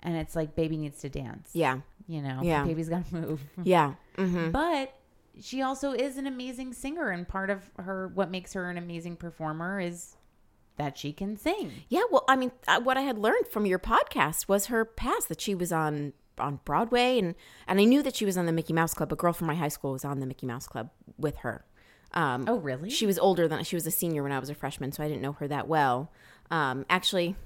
And 0.00 0.16
it's 0.16 0.36
like 0.36 0.54
baby 0.54 0.76
needs 0.76 1.00
to 1.00 1.08
dance. 1.08 1.50
Yeah. 1.54 1.80
You 2.06 2.22
know, 2.22 2.40
Yeah. 2.42 2.64
baby's 2.64 2.88
got 2.88 3.06
to 3.08 3.14
move. 3.16 3.40
Yeah. 3.64 3.94
Mhm. 4.16 4.52
But 4.52 4.94
she 5.40 5.62
also 5.62 5.92
is 5.92 6.16
an 6.18 6.26
amazing 6.26 6.72
singer 6.72 7.08
and 7.10 7.26
part 7.26 7.48
of 7.50 7.70
her 7.78 8.08
what 8.08 8.30
makes 8.30 8.52
her 8.52 8.70
an 8.70 8.76
amazing 8.78 9.16
performer 9.16 9.80
is 9.80 10.16
that 10.76 10.96
she 10.98 11.12
can 11.12 11.36
sing. 11.36 11.72
Yeah, 11.88 12.02
well, 12.12 12.24
I 12.28 12.36
mean, 12.36 12.52
uh, 12.68 12.80
what 12.80 12.96
I 12.96 13.00
had 13.02 13.18
learned 13.18 13.48
from 13.48 13.66
your 13.66 13.80
podcast 13.80 14.46
was 14.46 14.66
her 14.66 14.84
past 14.84 15.28
that 15.28 15.40
she 15.40 15.54
was 15.54 15.72
on 15.72 16.12
on 16.40 16.60
Broadway, 16.64 17.18
and 17.18 17.34
and 17.66 17.80
I 17.80 17.84
knew 17.84 18.02
that 18.02 18.16
she 18.16 18.24
was 18.24 18.36
on 18.36 18.46
the 18.46 18.52
Mickey 18.52 18.72
Mouse 18.72 18.94
Club. 18.94 19.12
A 19.12 19.16
girl 19.16 19.32
from 19.32 19.46
my 19.46 19.54
high 19.54 19.68
school 19.68 19.92
was 19.92 20.04
on 20.04 20.20
the 20.20 20.26
Mickey 20.26 20.46
Mouse 20.46 20.66
Club 20.66 20.90
with 21.16 21.38
her. 21.38 21.64
Um, 22.14 22.46
oh, 22.48 22.56
really? 22.56 22.90
She 22.90 23.06
was 23.06 23.18
older 23.18 23.48
than 23.48 23.62
she 23.64 23.76
was 23.76 23.86
a 23.86 23.90
senior 23.90 24.22
when 24.22 24.32
I 24.32 24.38
was 24.38 24.48
a 24.48 24.54
freshman, 24.54 24.92
so 24.92 25.04
I 25.04 25.08
didn't 25.08 25.22
know 25.22 25.32
her 25.32 25.48
that 25.48 25.68
well. 25.68 26.10
Um, 26.50 26.86
actually, 26.88 27.36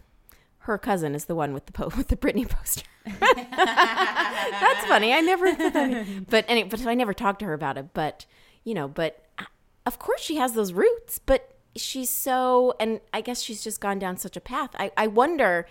her 0.61 0.79
cousin 0.79 1.15
is 1.15 1.25
the 1.25 1.35
one 1.35 1.53
with 1.53 1.67
the 1.67 1.73
po- 1.73 1.91
with 1.97 2.09
the 2.09 2.17
Britney 2.17 2.49
poster. 2.49 2.87
That's 3.05 4.87
funny. 4.87 5.13
I 5.13 5.21
never, 5.21 6.23
but 6.29 6.45
any, 6.49 6.65
but 6.65 6.87
I 6.87 6.95
never 6.95 7.13
talked 7.13 7.41
to 7.41 7.47
her 7.47 7.55
about 7.55 7.77
it. 7.79 7.93
But 7.93 8.27
you 8.65 8.75
know, 8.75 8.89
but 8.89 9.25
uh, 9.39 9.45
of 9.87 9.99
course 9.99 10.21
she 10.21 10.37
has 10.37 10.53
those 10.53 10.73
roots. 10.73 11.19
But 11.19 11.53
she's 11.77 12.11
so, 12.11 12.75
and 12.79 13.01
I 13.13 13.21
guess 13.21 13.43
she's 13.43 13.63
just 13.63 13.81
gone 13.81 13.99
down 13.99 14.17
such 14.17 14.37
a 14.37 14.41
path. 14.41 14.71
I, 14.79 14.91
I 14.97 15.07
wonder, 15.07 15.67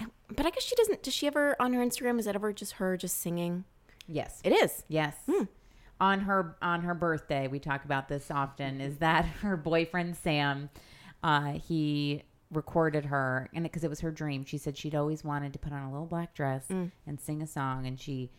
I, 0.00 0.06
but 0.34 0.46
I 0.46 0.50
guess 0.50 0.62
she 0.64 0.74
doesn't. 0.76 1.02
Does 1.02 1.14
she 1.14 1.26
ever 1.26 1.56
on 1.60 1.72
her 1.72 1.84
Instagram? 1.84 2.18
Is 2.18 2.24
that 2.26 2.34
ever 2.34 2.52
just 2.52 2.74
her 2.74 2.96
just 2.96 3.20
singing? 3.20 3.64
Yes. 4.06 4.40
It 4.44 4.52
is. 4.52 4.84
Yes. 4.88 5.14
On 6.00 6.20
her 6.20 6.56
on 6.60 6.82
her 6.82 6.94
birthday, 6.94 7.46
we 7.48 7.58
talk 7.60 7.84
about 7.84 8.08
this 8.08 8.30
often. 8.30 8.80
Is 8.80 8.98
that 8.98 9.24
her 9.42 9.56
boyfriend 9.56 10.16
Sam? 10.16 10.70
Uh, 11.22 11.52
he 11.52 12.22
recorded 12.50 13.06
her, 13.06 13.48
and 13.54 13.62
because 13.64 13.82
it 13.84 13.90
was 13.90 14.00
her 14.00 14.10
dream, 14.10 14.44
she 14.44 14.58
said 14.58 14.76
she'd 14.76 14.94
always 14.94 15.24
wanted 15.24 15.52
to 15.54 15.58
put 15.58 15.72
on 15.72 15.82
a 15.82 15.90
little 15.90 16.06
black 16.06 16.34
dress 16.34 16.66
Mm. 16.68 16.90
and 17.06 17.20
sing 17.20 17.40
a 17.42 17.46
song, 17.46 17.86
and 17.86 17.98
she. 17.98 18.30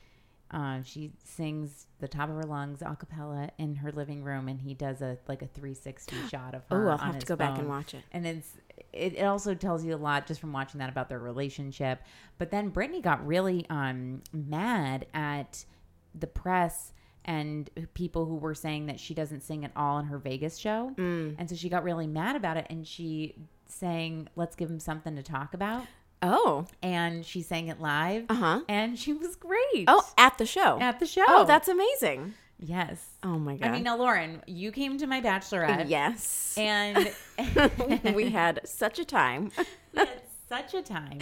Uh, 0.51 0.81
she 0.83 1.11
sings 1.23 1.87
the 1.99 2.07
top 2.07 2.29
of 2.29 2.35
her 2.35 2.43
lungs 2.43 2.81
a 2.81 2.95
cappella 2.95 3.49
in 3.57 3.75
her 3.75 3.91
living 3.91 4.23
room, 4.23 4.47
and 4.47 4.61
he 4.61 4.73
does 4.73 5.01
a 5.01 5.17
like 5.27 5.41
a 5.41 5.47
360 5.47 6.15
shot 6.29 6.53
of 6.53 6.61
her. 6.69 6.89
Oh, 6.89 6.91
I'll 6.91 6.97
have 6.97 7.19
to 7.19 7.25
go 7.25 7.35
back 7.35 7.57
and 7.57 7.67
watch 7.67 7.93
it. 7.93 8.03
And 8.11 8.25
it's 8.25 8.53
it, 8.93 9.15
it 9.15 9.23
also 9.23 9.53
tells 9.55 9.83
you 9.83 9.95
a 9.95 9.97
lot 9.97 10.27
just 10.27 10.39
from 10.39 10.53
watching 10.53 10.79
that 10.79 10.89
about 10.89 11.09
their 11.09 11.19
relationship. 11.19 12.01
But 12.37 12.51
then 12.51 12.71
Britney 12.71 13.01
got 13.01 13.25
really 13.25 13.65
um 13.69 14.21
mad 14.31 15.07
at 15.13 15.65
the 16.13 16.27
press 16.27 16.93
and 17.25 17.69
people 17.95 18.25
who 18.25 18.35
were 18.35 18.53
saying 18.53 18.85
that 18.85 18.99
she 18.99 19.13
doesn't 19.13 19.41
sing 19.41 19.65
at 19.65 19.71
all 19.75 19.97
in 19.97 20.05
her 20.05 20.19
Vegas 20.19 20.57
show. 20.57 20.93
Mm. 20.95 21.35
And 21.39 21.49
so 21.49 21.55
she 21.55 21.69
got 21.69 21.83
really 21.83 22.07
mad 22.07 22.35
about 22.35 22.55
it 22.55 22.67
and 22.69 22.87
she 22.87 23.35
sang 23.67 24.27
let's 24.35 24.55
give 24.55 24.69
him 24.69 24.79
something 24.79 25.15
to 25.15 25.23
talk 25.23 25.53
about. 25.53 25.85
Oh. 26.21 26.65
And 26.81 27.25
she 27.25 27.41
sang 27.41 27.67
it 27.67 27.79
live. 27.79 28.25
Uh-huh. 28.29 28.61
And 28.67 28.97
she 28.97 29.13
was 29.13 29.35
great. 29.35 29.85
Oh, 29.87 30.07
at 30.17 30.37
the 30.37 30.45
show. 30.45 30.79
At 30.79 30.99
the 30.99 31.05
show. 31.05 31.23
Oh, 31.27 31.45
that's 31.45 31.67
amazing. 31.67 32.33
Yes. 32.59 33.03
Oh 33.23 33.37
my 33.37 33.57
god. 33.57 33.67
I 33.67 33.71
mean, 33.71 33.83
now 33.83 33.97
Lauren, 33.97 34.41
you 34.47 34.71
came 34.71 34.97
to 34.97 35.07
my 35.07 35.21
bachelorette. 35.21 35.89
Yes. 35.89 36.55
And 36.57 37.11
we 38.15 38.29
had 38.29 38.61
such 38.65 38.99
a 38.99 39.05
time. 39.05 39.51
we 39.93 39.99
had 39.99 40.21
such 40.47 40.73
a 40.73 40.81
time. 40.81 41.19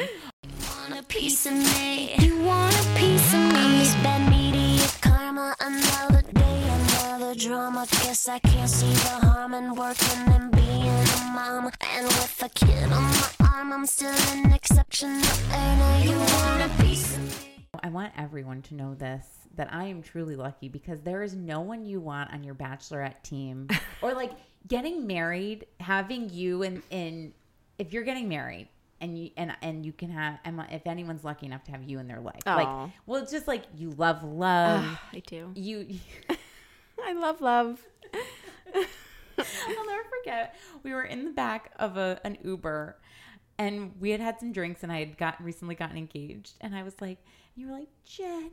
want 0.59 0.99
a 0.99 1.03
piece 1.03 1.45
of 1.45 1.53
me. 1.53 2.15
You 2.19 2.43
want 2.43 2.75
a 2.75 2.99
piece 2.99 3.33
of 3.33 3.53
me. 3.53 3.83
Spend 3.85 4.29
media 4.29 4.87
karma 5.01 5.55
another 5.59 6.09
day, 6.09 6.12
another 7.33 7.49
drama. 7.49 7.87
Guess 7.89 8.29
I 8.29 8.39
can't 8.39 8.69
see 8.69 8.91
the 8.91 9.27
harm 9.27 9.53
in 9.53 9.75
working 9.75 10.33
and 10.33 10.51
being 10.51 10.87
a 10.87 11.31
mom. 11.33 11.71
And 11.81 12.05
with 12.05 12.43
a 12.43 12.49
kid 12.49 12.91
on 12.91 13.03
my 13.03 13.29
arm, 13.53 13.73
I'm 13.73 13.85
still 13.85 14.13
an 14.31 14.53
exceptional 14.53 15.21
earner. 15.51 15.99
You 16.03 16.17
want 16.17 16.71
a 16.71 16.83
piece 16.83 17.15
of 17.15 17.23
me. 17.23 17.67
I 17.81 17.89
want 17.89 18.13
everyone 18.17 18.61
to 18.63 18.75
know 18.75 18.93
this 18.95 19.25
that 19.55 19.71
I 19.71 19.85
am 19.85 20.01
truly 20.01 20.35
lucky 20.35 20.67
because 20.67 21.01
there 21.01 21.21
is 21.21 21.35
no 21.35 21.61
one 21.61 21.85
you 21.85 21.99
want 21.99 22.33
on 22.33 22.43
your 22.43 22.55
bachelorette 22.55 23.21
team 23.23 23.67
or 24.01 24.13
like 24.13 24.31
getting 24.67 25.05
married, 25.05 25.67
having 25.79 26.29
you 26.29 26.63
and 26.63 26.81
in 26.89 27.33
if 27.77 27.93
you're 27.93 28.03
getting 28.03 28.29
married 28.29 28.67
and 29.01 29.17
you 29.17 29.31
and 29.35 29.53
and 29.61 29.85
you 29.85 29.91
can 29.91 30.09
have 30.09 30.39
and 30.45 30.63
if 30.71 30.87
anyone's 30.87 31.23
lucky 31.23 31.45
enough 31.45 31.63
to 31.65 31.71
have 31.71 31.83
you 31.83 31.99
in 31.99 32.07
their 32.07 32.21
life. 32.21 32.41
Aw. 32.45 32.55
Like 32.55 32.91
well 33.05 33.21
it's 33.21 33.31
just 33.31 33.47
like 33.47 33.63
you 33.75 33.91
love 33.91 34.23
love. 34.23 34.81
Ah, 34.83 35.01
I 35.11 35.19
do. 35.19 35.51
You 35.55 35.99
I 37.05 37.13
love 37.13 37.41
love. 37.41 37.85
I'll 39.37 39.85
never 39.87 40.03
forget. 40.19 40.55
We 40.83 40.93
were 40.93 41.03
in 41.03 41.25
the 41.25 41.31
back 41.31 41.71
of 41.77 41.97
a 41.97 42.19
an 42.23 42.37
Uber 42.43 42.97
and 43.57 43.93
we 43.99 44.11
had 44.11 44.19
had 44.19 44.39
some 44.39 44.51
drinks 44.51 44.83
and 44.83 44.91
I 44.91 44.99
had 44.99 45.17
got 45.17 45.43
recently 45.43 45.75
gotten 45.75 45.97
engaged 45.97 46.53
and 46.61 46.75
I 46.75 46.83
was 46.83 46.99
like 47.01 47.19
you 47.55 47.67
were 47.67 47.73
like 47.73 47.89
Jen 48.05 48.51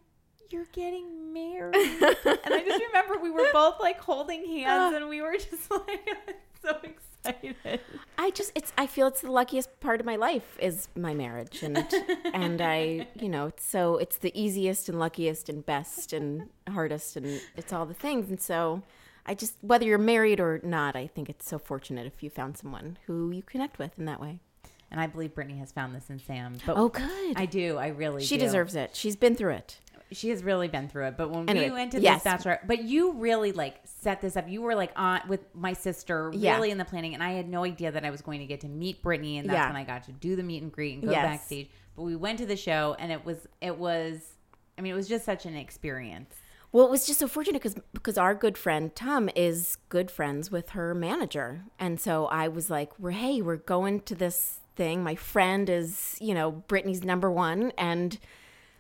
you're 0.51 0.67
getting 0.73 1.33
married 1.33 1.75
and 1.77 2.55
I 2.55 2.65
just 2.67 2.83
remember 2.89 3.23
we 3.23 3.31
were 3.31 3.47
both 3.53 3.77
like 3.81 4.01
holding 4.01 4.45
hands 4.47 4.95
and 4.97 5.09
we 5.09 5.23
were 5.23 5.35
just 5.35 5.71
like 5.71 6.09
so 6.63 6.71
excited. 6.83 7.01
I 8.19 8.31
just 8.31 8.53
it's 8.55 8.73
I 8.79 8.87
feel 8.87 9.07
it's 9.07 9.21
the 9.21 9.31
luckiest 9.31 9.81
part 9.81 10.01
of 10.01 10.07
my 10.07 10.17
life 10.17 10.57
is 10.61 10.89
my 10.97 11.15
marriage 11.15 11.63
and 11.63 11.87
and 12.33 12.61
I 12.61 13.09
you 13.15 13.29
know 13.29 13.47
it's 13.47 13.65
so 13.65 13.97
it's 13.99 14.17
the 14.19 14.33
easiest 14.41 14.89
and 14.89 14.99
luckiest 14.99 15.49
and 15.49 15.65
best 15.65 16.13
and 16.13 16.49
hardest 16.69 17.17
and 17.17 17.41
it's 17.57 17.73
all 17.73 17.87
the 17.87 17.95
things 17.95 18.29
and 18.31 18.41
so 18.41 18.83
I 19.27 19.35
just 19.35 19.55
whether 19.61 19.85
you're 19.85 19.99
married 19.99 20.41
or 20.41 20.61
not 20.63 20.97
I 20.97 21.07
think 21.07 21.29
it's 21.29 21.49
so 21.49 21.59
fortunate 21.59 22.07
if 22.07 22.23
you 22.23 22.31
found 22.31 22.57
someone 22.57 22.99
who 23.07 23.31
you 23.31 23.43
connect 23.43 23.79
with 23.79 23.99
in 23.99 24.05
that 24.07 24.21
way. 24.21 24.41
And 24.93 25.01
I 25.01 25.07
believe 25.07 25.37
Britney 25.37 25.57
has 25.61 25.71
found 25.71 25.95
this 25.95 26.11
in 26.11 26.19
Sam. 26.19 26.55
But 26.67 26.77
Oh, 26.77 26.89
good. 26.89 27.37
I 27.37 27.47
do. 27.47 27.77
I 27.77 27.89
really 27.89 28.25
She 28.25 28.37
do. 28.37 28.45
deserves 28.45 28.75
it. 28.75 28.97
She's 28.97 29.15
been 29.15 29.37
through 29.37 29.53
it. 29.53 29.79
She 30.13 30.31
has 30.31 30.43
really 30.43 30.69
been 30.69 30.89
through 30.89 31.07
it. 31.07 31.17
But 31.17 31.31
when 31.31 31.49
Anyway, 31.49 31.69
we 31.69 31.75
went 31.75 31.93
to 31.93 32.01
yes. 32.01 32.17
this 32.17 32.25
bachelor, 32.25 32.61
but 32.67 32.83
you 32.85 33.13
really 33.13 33.53
like 33.53 33.77
set 33.85 34.21
this 34.21 34.37
up. 34.37 34.49
You 34.49 34.63
were 34.63 34.75
like 34.75 34.93
on 34.97 35.21
with 35.29 35.41
my 35.55 35.73
sister, 35.73 36.33
Yeah. 36.35 36.55
really 36.57 36.71
in 36.71 36.79
the 36.79 36.85
planning, 36.85 37.15
and 37.15 37.23
I 37.23 37.31
had 37.33 37.49
no 37.49 37.65
idea 37.65 37.93
that 37.93 38.05
I 38.05 38.11
was 38.11 38.21
going 38.23 38.41
to 38.41 38.47
get 38.47 38.61
to 38.63 38.69
meet 38.69 39.03
Britney, 39.03 39.39
and 39.39 39.49
that's 39.49 39.57
Yeah. 39.57 39.67
when 39.69 39.77
I 39.77 39.85
got 39.85 40.05
to 40.05 40.13
do 40.13 40.35
the 40.37 40.43
meet 40.43 40.63
and 40.63 40.73
greet 40.73 40.95
and 40.95 41.05
go 41.05 41.11
Yes. 41.11 41.23
backstage. 41.25 41.71
But 41.97 42.03
we 42.03 42.17
went 42.17 42.39
to 42.39 42.47
the 42.47 42.57
show, 42.57 42.97
and 42.99 43.13
it 43.13 43.25
was 43.25 43.47
it 43.61 43.79
was, 43.79 44.35
I 44.79 44.83
mean, 44.83 44.93
it 44.93 44.97
was 44.97 45.09
just 45.09 45.25
such 45.25 45.47
an 45.47 45.55
experience. 45.55 46.35
Well, 46.73 46.85
it 46.87 46.91
was 46.91 47.05
just 47.07 47.19
so 47.19 47.27
fortunate 47.27 47.61
because 47.63 47.75
because 47.93 48.17
our 48.17 48.35
good 48.35 48.57
friend 48.57 48.95
Tom 48.95 49.29
is 49.35 49.77
good 49.89 50.11
friends 50.11 50.51
with 50.51 50.71
her 50.71 50.95
manager, 50.95 51.65
and 51.79 52.01
so 52.01 52.27
I 52.27 52.49
was 52.49 52.71
like, 52.71 52.97
"We're 52.99 53.11
hey, 53.11 53.43
we're 53.43 53.57
going 53.57 54.01
to 54.03 54.15
this 54.15 54.61
thing. 54.77 55.03
My 55.03 55.15
friend 55.17 55.69
is, 55.69 56.17
you 56.21 56.33
know, 56.33 56.63
Britney's 56.69 57.03
number 57.05 57.31
one, 57.31 57.73
and 57.77 58.19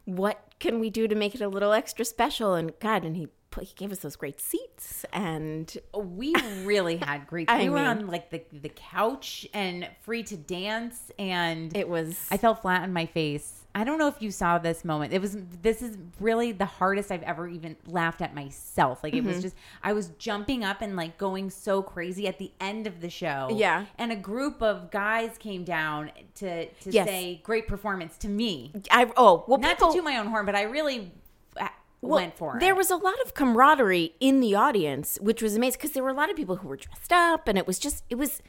what 0.04 0.40
can 0.60 0.78
we 0.78 0.90
do 0.90 1.08
to 1.08 1.14
make 1.14 1.34
it 1.34 1.40
a 1.40 1.48
little 1.48 1.72
extra 1.72 2.04
special?" 2.04 2.54
And 2.54 2.72
God, 2.78 3.04
and 3.04 3.16
he 3.16 3.28
he 3.60 3.72
gave 3.74 3.90
us 3.90 3.98
those 3.98 4.14
great 4.14 4.40
seats, 4.40 5.04
and 5.12 5.76
We 5.92 6.32
really 6.62 6.96
had 6.98 7.26
great. 7.26 7.50
I 7.50 7.62
we 7.64 7.68
were 7.70 7.76
mean- 7.78 7.86
on 7.86 8.06
like 8.06 8.30
the 8.30 8.42
the 8.52 8.68
couch 8.68 9.46
and 9.52 9.88
free 10.02 10.22
to 10.24 10.36
dance, 10.36 11.10
and 11.18 11.76
it 11.76 11.88
was. 11.88 12.26
I 12.30 12.36
fell 12.36 12.54
flat 12.54 12.82
on 12.82 12.92
my 12.92 13.06
face. 13.06 13.59
I 13.74 13.84
don't 13.84 13.98
know 13.98 14.08
if 14.08 14.20
you 14.20 14.30
saw 14.32 14.58
this 14.58 14.84
moment. 14.84 15.12
It 15.12 15.20
was 15.20 15.36
this 15.62 15.80
is 15.80 15.96
really 16.18 16.50
the 16.52 16.64
hardest 16.64 17.12
I've 17.12 17.22
ever 17.22 17.46
even 17.46 17.76
laughed 17.86 18.20
at 18.20 18.34
myself. 18.34 19.04
Like 19.04 19.14
it 19.14 19.22
was 19.22 19.38
Mhm. 19.38 19.42
just 19.42 19.56
I 19.82 19.92
was 19.92 20.08
jumping 20.18 20.64
up 20.64 20.82
and 20.82 20.96
like 20.96 21.18
going 21.18 21.50
so 21.50 21.80
crazy 21.82 22.26
at 22.26 22.38
the 22.38 22.50
end 22.60 22.86
of 22.88 23.00
the 23.00 23.08
show. 23.08 23.48
Yeah. 23.52 23.86
And 23.96 24.10
a 24.10 24.16
group 24.16 24.60
of 24.62 24.90
guys 24.90 25.38
came 25.38 25.62
down 25.64 26.10
to 26.36 26.66
to 26.66 26.90
Yes. 26.90 27.06
say 27.06 27.40
great 27.44 27.68
performance 27.68 28.16
to 28.18 28.28
me. 28.28 28.72
I 28.90 29.10
oh 29.16 29.44
well, 29.46 29.58
Not 29.58 29.76
people, 29.76 29.88
to 29.92 29.94
toot 29.98 30.04
my 30.04 30.16
own 30.16 30.26
horn, 30.26 30.46
but 30.46 30.56
I 30.56 30.62
really 30.62 31.12
uh, 31.60 31.68
well, 32.02 32.16
went 32.16 32.36
for 32.36 32.56
it. 32.56 32.60
There 32.60 32.74
was 32.74 32.90
a 32.90 32.96
lot 32.96 33.20
of 33.24 33.34
camaraderie 33.34 34.14
in 34.20 34.40
the 34.40 34.54
audience, 34.56 35.16
which 35.20 35.42
was 35.42 35.54
amazing 35.54 35.78
because 35.78 35.92
there 35.92 36.02
were 36.02 36.10
a 36.10 36.14
lot 36.14 36.28
of 36.30 36.34
people 36.36 36.56
who 36.56 36.66
were 36.68 36.76
dressed 36.76 37.12
up, 37.12 37.46
and 37.46 37.56
it 37.56 37.66
was 37.68 37.78
just 37.78 38.02
it 38.10 38.16
was 38.16 38.42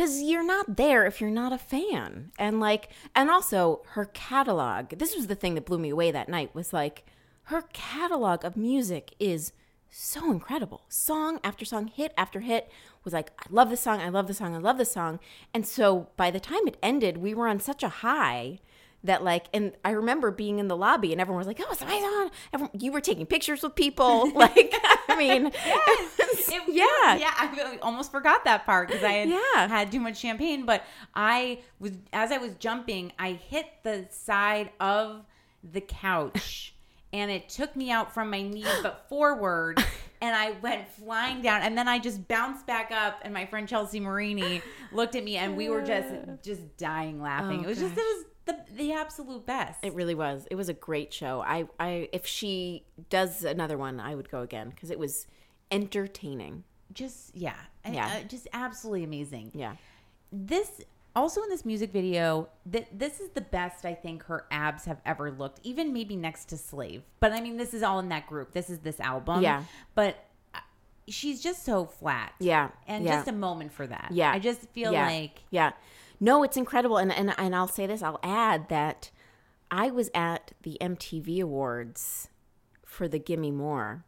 because 0.00 0.22
you're 0.22 0.42
not 0.42 0.78
there 0.78 1.04
if 1.04 1.20
you're 1.20 1.28
not 1.28 1.52
a 1.52 1.58
fan, 1.58 2.32
and 2.38 2.58
like, 2.58 2.88
and 3.14 3.30
also 3.30 3.82
her 3.90 4.06
catalog. 4.06 4.88
This 4.98 5.14
was 5.14 5.26
the 5.26 5.34
thing 5.34 5.54
that 5.56 5.66
blew 5.66 5.78
me 5.78 5.90
away 5.90 6.10
that 6.10 6.26
night 6.26 6.54
was 6.54 6.72
like 6.72 7.04
her 7.44 7.64
catalog 7.74 8.42
of 8.42 8.56
music 8.56 9.14
is 9.18 9.52
so 9.90 10.30
incredible. 10.30 10.84
Song 10.88 11.38
after 11.44 11.66
song, 11.66 11.86
hit 11.88 12.14
after 12.16 12.40
hit 12.40 12.70
was 13.04 13.12
like, 13.12 13.30
I 13.40 13.44
love 13.50 13.68
this 13.68 13.82
song, 13.82 14.00
I 14.00 14.08
love 14.08 14.26
this 14.26 14.38
song, 14.38 14.54
I 14.54 14.58
love 14.58 14.78
this 14.78 14.90
song. 14.90 15.20
And 15.52 15.66
so 15.66 16.08
by 16.16 16.30
the 16.30 16.40
time 16.40 16.66
it 16.66 16.78
ended, 16.82 17.18
we 17.18 17.34
were 17.34 17.46
on 17.46 17.60
such 17.60 17.82
a 17.82 17.90
high 17.90 18.60
that 19.04 19.24
like 19.24 19.46
and 19.54 19.72
I 19.84 19.90
remember 19.92 20.30
being 20.30 20.58
in 20.58 20.68
the 20.68 20.76
lobby 20.76 21.12
and 21.12 21.20
everyone 21.20 21.38
was 21.38 21.46
like, 21.46 21.60
"Oh, 21.60 21.68
it's 21.72 21.80
my 21.80 21.98
song." 21.98 22.30
Everyone, 22.52 22.78
you 22.78 22.92
were 22.92 23.00
taking 23.00 23.24
pictures 23.26 23.62
with 23.62 23.74
people. 23.74 24.30
like, 24.34 24.74
I 25.08 25.16
mean, 25.16 25.46
It- 25.66 26.62
yeah. 26.68 27.16
yeah. 27.16 27.30
I 27.36 27.78
almost 27.82 28.10
forgot 28.10 28.44
that 28.44 28.66
part 28.66 28.88
because 28.88 29.04
I 29.04 29.12
had 29.12 29.28
Yeah. 29.28 29.68
had 29.68 29.90
too 29.92 30.00
much 30.00 30.18
champagne. 30.18 30.66
But 30.66 30.84
I 31.14 31.60
was 31.78 31.92
as 32.12 32.30
I 32.32 32.38
was 32.38 32.54
jumping, 32.56 33.12
I 33.18 33.32
hit 33.32 33.66
the 33.82 34.06
side 34.10 34.70
of 34.80 35.24
the 35.62 35.80
couch, 35.80 36.74
and 37.12 37.30
it 37.30 37.48
took 37.48 37.74
me 37.76 37.90
out 37.90 38.12
from 38.12 38.30
my 38.30 38.42
knees 38.42 38.66
but 38.82 39.06
forward. 39.08 39.82
And 40.22 40.36
I 40.36 40.50
went 40.60 40.86
flying 40.86 41.40
down, 41.40 41.62
and 41.62 41.78
then 41.78 41.88
I 41.88 41.98
just 41.98 42.28
bounced 42.28 42.66
back 42.66 42.90
up. 42.92 43.20
And 43.22 43.32
my 43.32 43.46
friend 43.46 43.66
Chelsea 43.66 44.00
Marini 44.00 44.60
looked 44.92 45.14
at 45.16 45.24
me, 45.24 45.38
and 45.38 45.56
we 45.56 45.70
were 45.70 45.80
just 45.80 46.12
just 46.42 46.76
dying 46.76 47.22
laughing. 47.22 47.60
Oh, 47.60 47.62
it 47.62 47.68
was 47.68 47.78
just 47.78 47.92
it 47.96 47.96
was 47.96 48.24
the 48.52 48.74
the 48.76 48.92
absolute 48.92 49.46
best. 49.46 49.84
It 49.84 49.94
really 49.94 50.14
was. 50.14 50.46
It 50.50 50.54
was 50.56 50.68
a 50.68 50.74
great 50.74 51.12
show. 51.12 51.40
I, 51.42 51.66
I, 51.78 52.08
if 52.12 52.26
she 52.26 52.84
does 53.08 53.44
another 53.44 53.76
one, 53.78 54.00
I 54.00 54.14
would 54.14 54.30
go 54.30 54.40
again 54.42 54.70
because 54.70 54.90
it 54.90 54.98
was 54.98 55.26
entertaining. 55.70 56.64
just 56.92 57.34
yeah, 57.36 57.54
Yeah. 57.88 58.06
uh, 58.06 58.22
just 58.28 58.48
absolutely 58.52 59.04
amazing. 59.04 59.52
Yeah. 59.54 59.76
this 60.32 60.80
also 61.16 61.42
in 61.42 61.48
this 61.48 61.64
music 61.64 61.90
video 61.92 62.48
that 62.66 62.86
this 62.96 63.18
is 63.18 63.30
the 63.30 63.40
best 63.40 63.84
i 63.84 63.92
think 63.92 64.22
her 64.24 64.46
abs 64.52 64.84
have 64.84 65.00
ever 65.04 65.28
looked 65.32 65.58
even 65.64 65.92
maybe 65.92 66.14
next 66.14 66.44
to 66.48 66.56
slave 66.56 67.02
but 67.18 67.32
i 67.32 67.40
mean 67.40 67.56
this 67.56 67.74
is 67.74 67.82
all 67.82 67.98
in 67.98 68.08
that 68.10 68.28
group 68.28 68.52
this 68.52 68.70
is 68.70 68.78
this 68.78 69.00
album 69.00 69.42
Yeah. 69.42 69.64
but 69.96 70.22
uh, 70.54 70.58
she's 71.08 71.42
just 71.42 71.64
so 71.64 71.84
flat 71.84 72.32
Yeah, 72.38 72.70
and 72.86 73.04
yeah. 73.04 73.16
just 73.16 73.26
a 73.28 73.32
moment 73.32 73.72
for 73.72 73.88
that 73.88 74.10
Yeah. 74.12 74.30
i 74.30 74.38
just 74.38 74.60
feel 74.70 74.92
Yeah. 74.92 75.08
like 75.08 75.42
yeah. 75.50 75.72
No, 76.20 76.42
it's 76.42 76.56
incredible. 76.56 76.98
And, 76.98 77.10
and, 77.12 77.34
and 77.38 77.54
I'll 77.56 77.66
say 77.68 77.86
this, 77.86 78.02
I'll 78.02 78.20
add 78.22 78.68
that 78.68 79.10
I 79.70 79.90
was 79.90 80.10
at 80.14 80.52
the 80.62 80.76
MTV 80.80 81.40
Awards 81.40 82.28
for 82.84 83.08
the 83.08 83.18
Gimme 83.18 83.50
More 83.52 84.04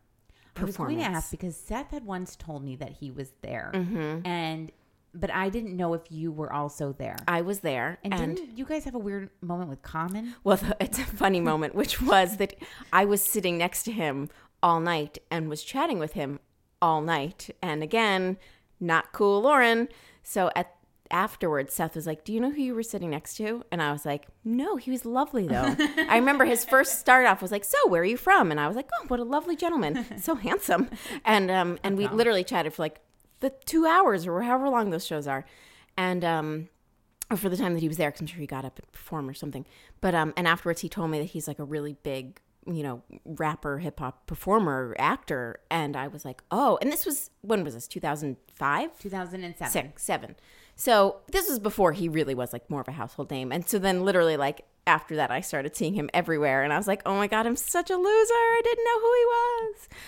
i 0.55 0.65
was 0.65 0.77
going 0.77 0.91
to 0.91 0.97
performance. 0.97 1.17
ask 1.25 1.31
because 1.31 1.57
seth 1.57 1.93
had 1.93 2.05
once 2.05 2.37
told 2.37 2.63
me 2.63 2.77
that 2.77 2.91
he 3.01 3.11
was 3.11 3.33
there 3.41 3.71
Mhm. 3.75 4.27
and 4.27 4.71
but 5.15 5.33
i 5.33 5.49
didn't 5.49 5.75
know 5.75 5.95
if 5.95 6.03
you 6.11 6.31
were 6.31 6.53
also 6.53 6.93
there 6.93 7.17
I 7.27 7.41
was 7.41 7.61
there. 7.61 7.97
and, 8.05 8.13
and 8.13 8.37
didn't 8.37 8.59
you 8.59 8.67
guys 8.67 8.85
have 8.85 8.95
a 8.95 8.99
weird 8.99 9.31
moment 9.41 9.71
with 9.71 9.81
Common 9.81 10.35
Well, 10.45 10.59
it's 10.81 10.99
a 10.99 11.05
funny 11.07 11.41
moment, 11.41 11.75
which 11.75 12.03
was 12.03 12.37
that 12.37 12.55
I 12.93 13.07
was 13.07 13.23
sitting 13.23 13.57
next 13.57 13.85
to 13.85 13.93
him 13.93 14.29
all 14.63 14.79
night 14.81 15.17
and 15.31 15.49
was 15.49 15.63
chatting 15.63 15.99
with 15.99 16.13
him 16.13 16.39
all 16.83 17.01
night. 17.01 17.49
And 17.63 17.83
again, 17.83 18.37
not 18.79 19.13
cool, 19.13 19.41
Lauren. 19.41 19.89
So 20.23 20.51
at 20.55 20.75
afterwards, 21.13 21.75
Seth 21.75 21.95
was 21.95 22.07
like, 22.07 22.25
"Do 22.25 22.33
you 22.33 22.41
know 22.41 22.51
who 22.51 22.61
you 22.63 22.75
were 22.75 22.83
sitting 22.83 23.11
next 23.11 23.37
to?" 23.37 23.63
And 23.71 23.81
I 23.83 23.93
was 23.93 24.05
like, 24.05 24.27
"No, 24.45 24.77
he 24.77 24.91
was 24.91 25.05
lovely 25.05 25.47
though." 25.47 25.77
I 26.09 26.17
remember 26.17 26.45
his 26.45 26.65
first 26.65 26.99
start 26.99 27.27
off 27.27 27.41
was 27.43 27.53
like, 27.53 27.65
"So, 27.65 27.77
where 27.89 28.03
are 28.03 28.07
you 28.07 28.17
from?" 28.17 28.51
And 28.51 28.59
I 28.59 28.67
was 28.67 28.75
like, 28.75 28.89
"Oh, 29.01 29.05
what 29.09 29.21
a 29.21 29.25
lovely 29.25 29.55
gentleman, 29.55 30.19
so 30.19 30.35
handsome." 30.49 30.91
And 31.25 31.51
um, 31.51 31.79
and 31.85 31.97
we 31.97 32.09
literally 32.09 32.43
chatted 32.45 32.75
for 32.75 32.83
like 32.83 33.01
the 33.41 33.51
two 33.67 33.87
hours 33.87 34.27
or 34.27 34.43
however 34.43 34.69
long 34.69 34.91
those 34.91 35.07
shows 35.07 35.27
are, 35.29 35.45
and 35.97 36.25
um 36.25 36.69
or 37.31 37.37
for 37.37 37.49
the 37.49 37.57
time 37.57 37.73
that 37.75 37.81
he 37.81 37.89
was 37.89 37.97
there, 37.97 38.11
because 38.11 38.21
I'm 38.21 38.27
sure 38.27 38.41
he 38.41 38.47
got 38.47 38.65
up 38.65 38.79
and 38.79 38.93
performed 38.93 39.31
or 39.31 39.35
something. 39.35 39.65
But 40.01 40.15
um, 40.15 40.35
and 40.37 40.47
afterwards 40.47 40.81
he 40.83 40.89
told 40.89 41.11
me 41.11 41.19
that 41.19 41.27
he's 41.31 41.49
like 41.49 41.59
a 41.59 41.65
really 41.65 41.95
big, 42.03 42.41
you 42.67 42.83
know, 42.83 43.03
rapper, 43.25 43.79
hip 43.79 43.99
hop 44.01 44.27
performer, 44.27 44.95
actor, 44.99 45.61
and 45.71 45.97
I 45.97 46.09
was 46.09 46.25
like, 46.25 46.43
oh, 46.51 46.79
and 46.83 46.93
this 46.93 47.07
was 47.07 47.31
when 47.41 47.65
was 47.65 47.75
this? 47.75 47.89
2005, 47.89 48.99
2007 48.99 49.73
six, 49.73 50.03
seven. 50.03 50.37
So 50.83 51.19
this 51.31 51.49
was 51.49 51.61
before 51.61 51.93
he 51.93 52.09
really 52.09 52.35
was 52.35 52.53
like 52.53 52.69
more 52.69 52.81
of 52.81 52.89
a 52.89 52.91
household 52.93 53.31
name, 53.31 53.53
and 53.53 53.69
so 53.69 53.79
then 53.79 54.05
literally 54.05 54.37
like 54.37 54.63
after 54.85 55.15
that, 55.15 55.31
I 55.31 55.41
started 55.41 55.77
seeing 55.77 55.95
him 55.95 56.11
everywhere, 56.13 56.65
and 56.65 56.73
I 56.73 56.77
was 56.77 56.89
like, 56.89 57.03
oh 57.07 57.15
my 57.15 57.29
god, 57.29 57.47
I'm 57.47 57.55
such 57.55 57.89
a 57.89 57.95
loser. 57.95 58.35
I 58.35 58.61
didn't 58.65 58.85
know 58.85 59.01
who 59.01 59.13
he 59.15 59.27
was. 59.27 59.89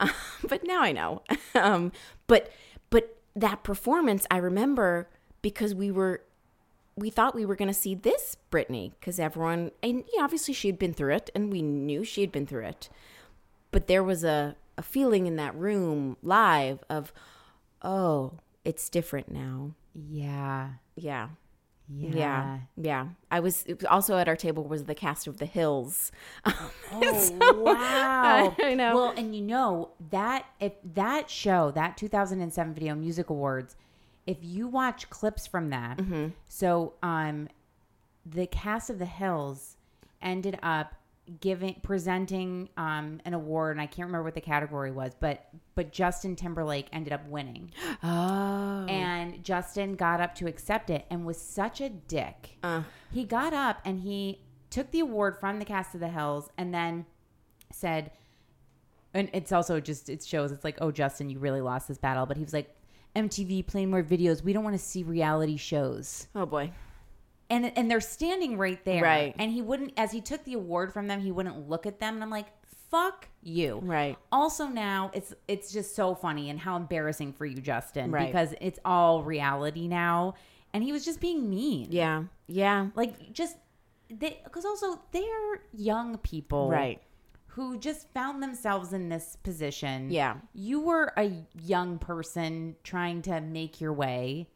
Um, 0.00 0.10
but 0.48 0.66
now 0.66 0.80
I 0.80 0.92
know. 0.92 1.22
um, 1.54 1.92
but 2.26 2.50
but 2.88 3.18
that 3.36 3.62
performance, 3.62 4.26
I 4.30 4.38
remember 4.38 5.10
because 5.42 5.74
we 5.74 5.90
were 5.90 6.22
we 6.96 7.10
thought 7.10 7.34
we 7.34 7.44
were 7.44 7.54
going 7.54 7.68
to 7.68 7.74
see 7.74 7.94
this 7.94 8.38
Britney 8.50 8.92
because 8.98 9.20
everyone 9.20 9.70
and 9.82 9.98
know, 10.16 10.24
obviously 10.24 10.54
she 10.54 10.66
had 10.66 10.78
been 10.78 10.94
through 10.94 11.14
it 11.14 11.28
and 11.34 11.52
we 11.52 11.60
knew 11.60 12.04
she 12.04 12.22
had 12.22 12.32
been 12.32 12.46
through 12.46 12.64
it. 12.64 12.88
But 13.70 13.86
there 13.86 14.02
was 14.02 14.24
a 14.24 14.56
a 14.78 14.82
feeling 14.82 15.26
in 15.26 15.36
that 15.36 15.54
room 15.54 16.16
live 16.22 16.82
of 16.88 17.12
oh, 17.82 18.38
it's 18.64 18.88
different 18.88 19.30
now. 19.30 19.74
Yeah 19.94 20.70
Yeah. 20.96 21.28
yeah, 21.88 22.14
Yeah. 22.14 22.58
Yeah. 22.76 23.06
I 23.30 23.40
was, 23.40 23.64
was 23.68 23.84
also 23.84 24.16
at 24.16 24.28
our 24.28 24.36
table 24.36 24.64
was 24.64 24.84
the 24.84 24.94
cast 24.94 25.26
of 25.26 25.38
The 25.38 25.46
Hills. 25.46 26.12
Oh 26.94 27.62
wow! 27.64 28.54
I 28.62 28.74
know. 28.74 28.94
Well, 28.94 29.14
and 29.16 29.34
you 29.34 29.40
know 29.42 29.90
that 30.10 30.44
if 30.60 30.72
that 30.94 31.30
show, 31.30 31.70
that 31.70 31.96
2007 31.96 32.74
Video 32.74 32.94
Music 32.94 33.30
Awards, 33.30 33.76
if 34.26 34.36
you 34.42 34.68
watch 34.68 35.08
clips 35.10 35.46
from 35.46 35.70
that, 35.70 35.96
Mm-hmm. 35.98 36.28
so 36.48 36.92
um, 37.02 37.48
the 38.26 38.46
cast 38.46 38.90
of 38.90 38.98
The 38.98 39.06
Hills 39.06 39.76
ended 40.20 40.58
up 40.62 40.94
giving 41.40 41.76
presenting 41.82 42.68
um 42.76 43.20
an 43.24 43.34
award, 43.34 43.72
and 43.76 43.80
I 43.80 43.86
can't 43.86 44.06
remember 44.06 44.24
what 44.24 44.34
the 44.34 44.40
category 44.40 44.90
was, 44.90 45.12
but 45.18 45.48
but 45.74 45.92
Justin 45.92 46.36
Timberlake 46.36 46.86
ended 46.92 47.12
up 47.12 47.26
winning. 47.28 47.70
Oh. 48.04 48.86
And 48.88 49.44
Justin 49.44 49.94
got 49.94 50.20
up 50.20 50.34
to 50.36 50.48
accept 50.48 50.90
it 50.90 51.06
and 51.08 51.24
was 51.24 51.40
such 51.40 51.80
a 51.80 51.88
dick. 51.88 52.56
Uh. 52.62 52.82
He 53.12 53.24
got 53.24 53.52
up 53.52 53.80
and 53.84 54.00
he 54.00 54.40
took 54.70 54.90
the 54.90 55.00
award 55.00 55.38
from 55.38 55.60
the 55.60 55.64
cast 55.64 55.94
of 55.94 56.00
the 56.00 56.08
Hills 56.08 56.50
and 56.58 56.74
then 56.74 57.06
said, 57.70 58.10
and 59.14 59.30
it's 59.32 59.52
also 59.52 59.78
just, 59.78 60.08
it 60.08 60.24
shows, 60.24 60.50
it's 60.50 60.64
like, 60.64 60.78
oh, 60.80 60.90
Justin, 60.90 61.30
you 61.30 61.38
really 61.38 61.60
lost 61.60 61.86
this 61.86 61.98
battle. 61.98 62.26
But 62.26 62.38
he 62.38 62.42
was 62.42 62.52
like, 62.52 62.74
MTV 63.14 63.66
playing 63.66 63.90
more 63.90 64.02
videos. 64.02 64.42
We 64.42 64.52
don't 64.52 64.64
want 64.64 64.74
to 64.74 64.82
see 64.82 65.02
reality 65.02 65.56
shows. 65.56 66.26
Oh 66.34 66.46
boy. 66.46 66.72
And, 67.52 67.76
and 67.76 67.90
they're 67.90 68.00
standing 68.00 68.56
right 68.56 68.82
there. 68.84 69.02
Right. 69.02 69.34
And 69.38 69.52
he 69.52 69.60
wouldn't, 69.62 69.92
as 69.96 70.10
he 70.10 70.20
took 70.20 70.42
the 70.44 70.54
award 70.54 70.92
from 70.92 71.06
them, 71.06 71.20
he 71.20 71.30
wouldn't 71.30 71.68
look 71.68 71.86
at 71.86 72.00
them. 72.00 72.14
And 72.14 72.22
I'm 72.22 72.30
like, 72.30 72.46
fuck 72.90 73.28
you. 73.42 73.80
Right. 73.82 74.16
Also 74.30 74.66
now 74.68 75.10
it's 75.14 75.34
it's 75.48 75.72
just 75.72 75.96
so 75.96 76.14
funny 76.14 76.50
and 76.50 76.60
how 76.60 76.76
embarrassing 76.76 77.32
for 77.32 77.46
you, 77.46 77.60
Justin, 77.60 78.10
Right. 78.10 78.26
because 78.26 78.54
it's 78.60 78.78
all 78.84 79.22
reality 79.22 79.88
now. 79.88 80.34
And 80.74 80.84
he 80.84 80.92
was 80.92 81.04
just 81.04 81.20
being 81.20 81.48
mean. 81.50 81.88
Yeah. 81.90 82.24
Yeah. 82.46 82.88
Like 82.94 83.32
just 83.32 83.56
they 84.10 84.40
because 84.44 84.64
also 84.64 85.00
they're 85.10 85.62
young 85.72 86.18
people. 86.18 86.70
Right. 86.70 87.02
Who 87.48 87.78
just 87.78 88.08
found 88.14 88.42
themselves 88.42 88.92
in 88.94 89.08
this 89.10 89.36
position. 89.42 90.10
Yeah. 90.10 90.36
You 90.54 90.80
were 90.80 91.12
a 91.18 91.32
young 91.62 91.98
person 91.98 92.76
trying 92.82 93.20
to 93.22 93.40
make 93.42 93.80
your 93.80 93.92
way. 93.92 94.48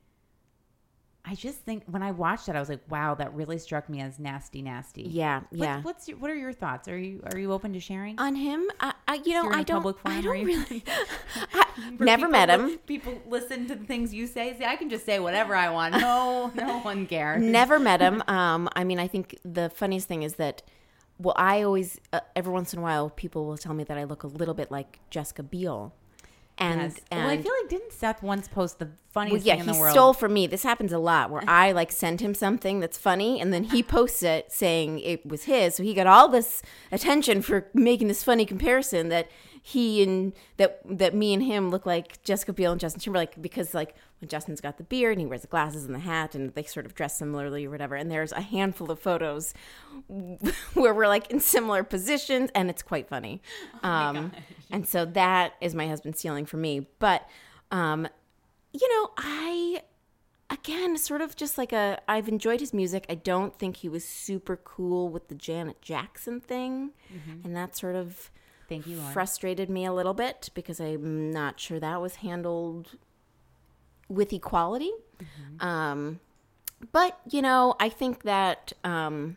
I 1.29 1.35
just 1.35 1.59
think 1.59 1.83
when 1.87 2.03
I 2.05 2.12
watched 2.12 2.49
it, 2.49 2.55
I 2.55 2.61
was 2.61 2.68
like, 2.68 2.83
"Wow, 2.89 3.14
that 3.16 3.35
really 3.35 3.59
struck 3.59 3.89
me 3.89 4.01
as 4.01 4.18
nasty, 4.20 4.62
nasty." 4.62 5.03
Yeah, 5.03 5.41
What- 5.51 5.59
yeah. 5.59 5.83
What's 5.83 6.07
your, 6.09 6.18
what 6.18 6.31
are 6.31 6.37
your 6.37 6.53
thoughts? 6.53 6.87
Are 6.89 6.97
you 6.97 7.20
are 7.33 7.39
you 7.39 7.53
open 7.53 7.72
to 7.72 7.81
sharing? 7.81 8.18
On 8.20 8.35
him, 8.37 8.64
I, 8.79 8.95
I 9.09 9.14
you 9.24 9.35
know, 9.35 9.51
I 9.51 9.64
don't, 9.64 9.97
I 10.05 10.20
don't 10.20 10.45
really. 10.45 10.85
For 11.99 12.05
Never 12.05 12.29
met 12.29 12.49
li- 12.49 12.55
him. 12.72 12.79
People 12.87 13.20
listen 13.29 13.66
to 13.68 13.74
the 13.74 13.85
things 13.85 14.14
you 14.14 14.27
say. 14.27 14.57
See, 14.59 14.64
I 14.64 14.77
can 14.77 14.89
just 14.89 15.05
say 15.05 15.18
whatever 15.18 15.55
I 15.55 15.68
want. 15.70 15.95
No, 16.01 16.51
no 16.55 16.79
one 16.81 17.07
cares. 17.07 17.43
Never 17.43 17.79
met 17.79 18.01
him. 18.01 18.22
Um, 18.37 18.68
I 18.74 18.85
mean, 18.85 18.99
I 18.99 19.07
think 19.09 19.39
the 19.45 19.70
funniest 19.70 20.09
thing 20.09 20.22
is 20.22 20.35
that, 20.35 20.62
well, 21.18 21.35
I 21.39 21.62
always, 21.62 22.01
uh, 22.12 22.20
every 22.35 22.53
once 22.53 22.72
in 22.72 22.79
a 22.81 22.83
while, 22.83 23.09
people 23.11 23.47
will 23.47 23.57
tell 23.57 23.72
me 23.72 23.85
that 23.85 23.97
I 23.97 24.05
look 24.05 24.22
a 24.24 24.27
little 24.27 24.53
bit 24.55 24.70
like 24.70 25.01
Jessica 25.11 25.43
Biel. 25.43 25.95
And, 26.59 26.81
Yes. 26.81 27.01
and 27.11 27.21
well, 27.25 27.29
I 27.31 27.37
feel 27.43 27.53
like 27.61 27.69
didn't 27.71 27.93
Seth 27.93 28.23
once 28.23 28.49
post 28.49 28.79
the 28.79 28.87
Well, 28.87 28.95
funniest 29.13 29.45
yeah, 29.47 29.55
thing 29.55 29.61
in 29.61 29.67
he 29.69 29.73
the 29.75 29.79
world? 29.79 29.93
stole 29.93 30.13
from 30.15 30.33
me. 30.33 30.47
This 30.47 30.63
happens 30.63 30.93
a 30.93 30.99
lot 30.99 31.31
where 31.31 31.43
I 31.49 31.73
like 31.73 31.93
send 31.93 32.21
him 32.23 32.35
something 32.35 32.81
that's 32.81 32.97
funny 32.97 33.41
and 33.41 33.53
then 33.53 33.65
he 33.65 33.83
posts 33.83 34.23
it 34.23 34.51
saying 34.51 35.01
it 35.01 35.27
was 35.27 35.45
his. 35.45 35.75
So 35.75 35.83
he 35.83 35.93
got 35.93 36.07
all 36.07 36.29
this 36.29 36.63
attention 36.91 37.43
for 37.43 37.67
making 37.75 38.09
this 38.09 38.25
funny 38.25 38.47
comparison 38.47 39.11
that 39.11 39.29
he 39.69 40.01
and 40.01 40.33
that 40.59 40.81
that 40.85 41.12
me 41.12 41.35
and 41.35 41.43
him 41.43 41.71
look 41.71 41.85
like 41.85 42.23
Jessica 42.23 42.53
Biel 42.53 42.71
and 42.71 42.81
Justin 42.81 43.01
Timberlake 43.01 43.43
because 43.43 43.75
like 43.75 43.97
when 44.21 44.29
Justin's 44.29 44.61
got 44.61 44.79
the 44.79 44.85
beard 44.85 45.14
and 45.14 45.21
he 45.21 45.27
wears 45.27 45.41
the 45.41 45.49
glasses 45.49 45.85
and 45.85 45.93
the 45.93 45.99
hat 45.99 46.37
and 46.37 46.55
they 46.55 46.62
sort 46.62 46.87
of 46.87 46.95
dress 46.95 47.19
similarly 47.19 47.67
or 47.67 47.71
whatever. 47.71 47.97
And 47.97 48.09
there's 48.09 48.31
a 48.31 48.43
handful 48.43 48.93
of 48.93 49.01
photos 49.01 49.55
where 50.75 50.95
we're 50.95 51.09
like 51.09 51.33
in 51.33 51.41
similar 51.41 51.83
positions 51.83 52.49
and 52.55 52.71
it's 52.71 52.81
quite 52.81 53.09
funny. 53.09 53.43
um, 53.83 54.31
and 54.71 54.87
so 54.87 55.05
that 55.05 55.55
is 55.61 55.75
my 55.75 55.89
husband 55.89 56.17
stealing 56.17 56.47
from 56.47 56.61
me. 56.61 56.87
But 57.01 57.29
um, 57.73 58.07
you 58.73 58.89
know, 58.89 59.11
I 59.19 59.83
again 60.49 60.97
sort 60.97 61.23
of 61.23 61.35
just 61.35 61.59
like 61.59 61.73
a 61.73 62.01
I've 62.07 62.29
enjoyed 62.29 62.61
his 62.61 62.73
music. 62.73 63.05
I 63.09 63.17
don't 63.17 63.59
think 63.59 63.79
he 63.79 63.89
was 63.89 64.05
super 64.05 64.57
cool 64.57 65.09
with 65.09 65.27
the 65.27 65.35
Janet 65.35 65.83
Jackson 65.83 66.41
thing, 66.41 66.93
and 67.43 67.57
that 67.57 67.77
sort 67.77 67.97
of 67.97 68.31
Thank 68.69 68.87
you, 68.87 68.97
Lauren. 68.97 69.12
frustrated 69.12 69.71
me 69.71 69.85
a 69.85 69.93
little 69.93 70.14
bit 70.14 70.51
because 70.55 70.81
I'm 70.81 71.31
not 71.31 71.61
sure 71.61 71.79
that 71.79 72.01
was 72.01 72.17
handled 72.17 72.97
with 74.09 74.33
equality. 74.33 74.91
Mm-hmm. 75.21 75.67
Um, 75.67 76.21
but 76.93 77.19
you 77.31 77.43
know, 77.43 77.75
I 77.81 77.89
think 77.89 78.23
that 78.23 78.73
um, 78.85 79.37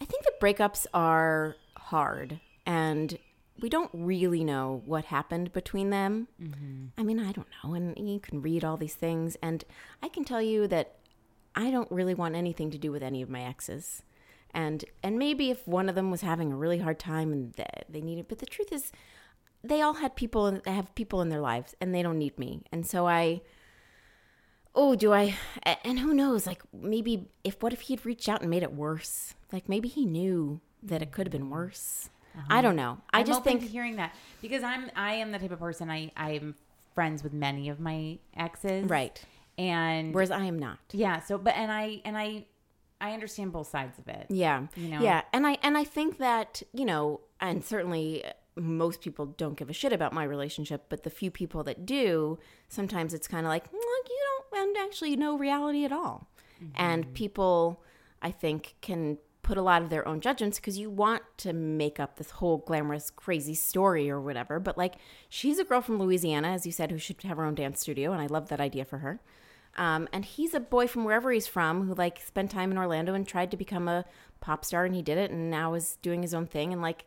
I 0.00 0.04
think 0.04 0.24
that 0.24 0.40
breakups 0.40 0.86
are 0.94 1.56
hard, 1.76 2.40
and 2.64 3.18
we 3.60 3.68
don't 3.68 3.90
really 3.92 4.44
know 4.44 4.82
what 4.86 5.06
happened 5.06 5.52
between 5.52 5.90
them. 5.90 6.28
Mm-hmm. 6.42 6.86
I 6.98 7.02
mean, 7.02 7.20
I 7.20 7.32
don't 7.32 7.48
know, 7.62 7.74
and 7.74 7.96
you 7.98 8.20
can 8.20 8.42
read 8.42 8.64
all 8.64 8.76
these 8.76 8.94
things, 8.94 9.36
and 9.42 9.64
I 10.02 10.08
can 10.08 10.24
tell 10.24 10.42
you 10.42 10.66
that 10.68 10.96
I 11.54 11.70
don't 11.70 11.90
really 11.90 12.14
want 12.14 12.34
anything 12.34 12.70
to 12.70 12.78
do 12.78 12.90
with 12.90 13.02
any 13.02 13.22
of 13.22 13.28
my 13.28 13.42
exes. 13.42 14.02
And 14.54 14.84
and 15.02 15.18
maybe 15.18 15.50
if 15.50 15.66
one 15.66 15.88
of 15.88 15.94
them 15.94 16.10
was 16.10 16.20
having 16.22 16.52
a 16.52 16.56
really 16.56 16.78
hard 16.78 16.98
time 16.98 17.32
and 17.32 17.56
th- 17.56 17.68
they 17.88 18.00
needed, 18.00 18.28
but 18.28 18.38
the 18.38 18.46
truth 18.46 18.72
is, 18.72 18.92
they 19.62 19.82
all 19.82 19.94
had 19.94 20.14
people 20.14 20.46
and 20.46 20.62
they 20.62 20.72
have 20.72 20.94
people 20.94 21.20
in 21.20 21.28
their 21.28 21.40
lives, 21.40 21.74
and 21.80 21.94
they 21.94 22.02
don't 22.02 22.18
need 22.18 22.38
me. 22.38 22.62
And 22.70 22.86
so 22.86 23.06
I, 23.06 23.42
oh, 24.74 24.94
do 24.94 25.12
i 25.12 25.34
And 25.84 25.98
who 25.98 26.14
knows? 26.14 26.46
Like 26.46 26.62
maybe 26.72 27.28
if 27.42 27.62
what 27.62 27.72
if 27.72 27.82
he 27.82 27.94
had 27.94 28.06
reached 28.06 28.28
out 28.28 28.40
and 28.40 28.50
made 28.50 28.62
it 28.62 28.72
worse? 28.72 29.34
Like 29.52 29.68
maybe 29.68 29.88
he 29.88 30.06
knew 30.06 30.60
that 30.82 31.02
it 31.02 31.12
could 31.12 31.26
have 31.26 31.32
been 31.32 31.50
worse. 31.50 32.10
I 32.48 32.62
don't 32.62 32.76
know. 32.76 32.98
I 33.12 33.20
I'm 33.20 33.26
just 33.26 33.44
think 33.44 33.62
hearing 33.62 33.96
that 33.96 34.12
because 34.42 34.62
I'm 34.62 34.90
I 34.96 35.14
am 35.14 35.32
the 35.32 35.38
type 35.38 35.52
of 35.52 35.60
person 35.60 35.90
I 35.90 36.10
I'm 36.16 36.54
friends 36.94 37.22
with 37.22 37.32
many 37.32 37.68
of 37.68 37.80
my 37.80 38.18
exes, 38.36 38.88
Right. 38.88 39.20
And 39.56 40.12
Whereas 40.12 40.32
I 40.32 40.44
am 40.44 40.58
not. 40.58 40.78
Yeah. 40.92 41.20
So, 41.20 41.38
but 41.38 41.54
and 41.54 41.70
I 41.70 42.00
and 42.04 42.16
I 42.18 42.46
I 43.04 43.12
understand 43.12 43.52
both 43.52 43.68
sides 43.68 43.98
of 43.98 44.08
it. 44.08 44.26
Yeah. 44.30 44.66
You 44.76 44.88
know. 44.88 45.00
Yeah, 45.00 45.22
and 45.32 45.46
I 45.46 45.58
and 45.62 45.76
I 45.76 45.84
think 45.84 46.18
that, 46.18 46.62
you 46.72 46.84
know, 46.84 47.20
and 47.40 47.64
certainly 47.64 48.24
most 48.56 49.00
people 49.00 49.26
don't 49.26 49.56
give 49.56 49.68
a 49.68 49.72
shit 49.72 49.92
about 49.92 50.12
my 50.12 50.24
relationship, 50.24 50.86
but 50.88 51.02
the 51.02 51.10
few 51.10 51.30
people 51.30 51.64
that 51.64 51.84
do, 51.84 52.38
sometimes 52.68 53.12
it's 53.12 53.28
kind 53.28 53.44
of 53.44 53.50
like, 53.50 53.66
"Mm, 53.70 53.74
you 53.74 54.20
don't 54.52 54.76
actually 54.94 55.16
know 55.16 55.36
reality 55.36 55.84
at 55.84 55.92
all. 55.92 56.28
And 56.76 57.12
people 57.12 57.82
I 58.22 58.30
think 58.30 58.76
can 58.80 59.18
put 59.42 59.58
a 59.58 59.62
lot 59.62 59.82
of 59.82 59.90
their 59.90 60.06
own 60.08 60.20
judgments 60.20 60.58
because 60.58 60.78
you 60.78 60.88
want 60.88 61.22
to 61.36 61.52
make 61.52 62.00
up 62.00 62.16
this 62.16 62.30
whole 62.30 62.58
glamorous 62.58 63.10
crazy 63.10 63.54
story 63.54 64.08
or 64.08 64.18
whatever, 64.18 64.58
but 64.58 64.78
like 64.78 64.94
she's 65.28 65.58
a 65.58 65.64
girl 65.64 65.82
from 65.82 65.98
Louisiana 65.98 66.48
as 66.48 66.64
you 66.64 66.72
said 66.72 66.90
who 66.90 66.96
should 66.96 67.22
have 67.24 67.36
her 67.36 67.44
own 67.44 67.54
dance 67.54 67.80
studio 67.80 68.12
and 68.12 68.22
I 68.22 68.26
love 68.26 68.48
that 68.48 68.60
idea 68.60 68.86
for 68.86 68.98
her. 68.98 69.20
Um, 69.76 70.08
and 70.12 70.24
he's 70.24 70.54
a 70.54 70.60
boy 70.60 70.86
from 70.86 71.04
wherever 71.04 71.32
he's 71.32 71.46
from 71.46 71.86
who 71.86 71.94
like 71.94 72.20
spent 72.20 72.50
time 72.50 72.70
in 72.70 72.78
Orlando 72.78 73.14
and 73.14 73.26
tried 73.26 73.50
to 73.50 73.56
become 73.56 73.88
a 73.88 74.04
pop 74.40 74.64
star 74.64 74.84
and 74.84 74.94
he 74.94 75.02
did 75.02 75.18
it 75.18 75.30
and 75.30 75.50
now 75.50 75.74
is 75.74 75.98
doing 76.02 76.22
his 76.22 76.34
own 76.34 76.46
thing 76.46 76.72
and 76.72 76.80
like 76.82 77.06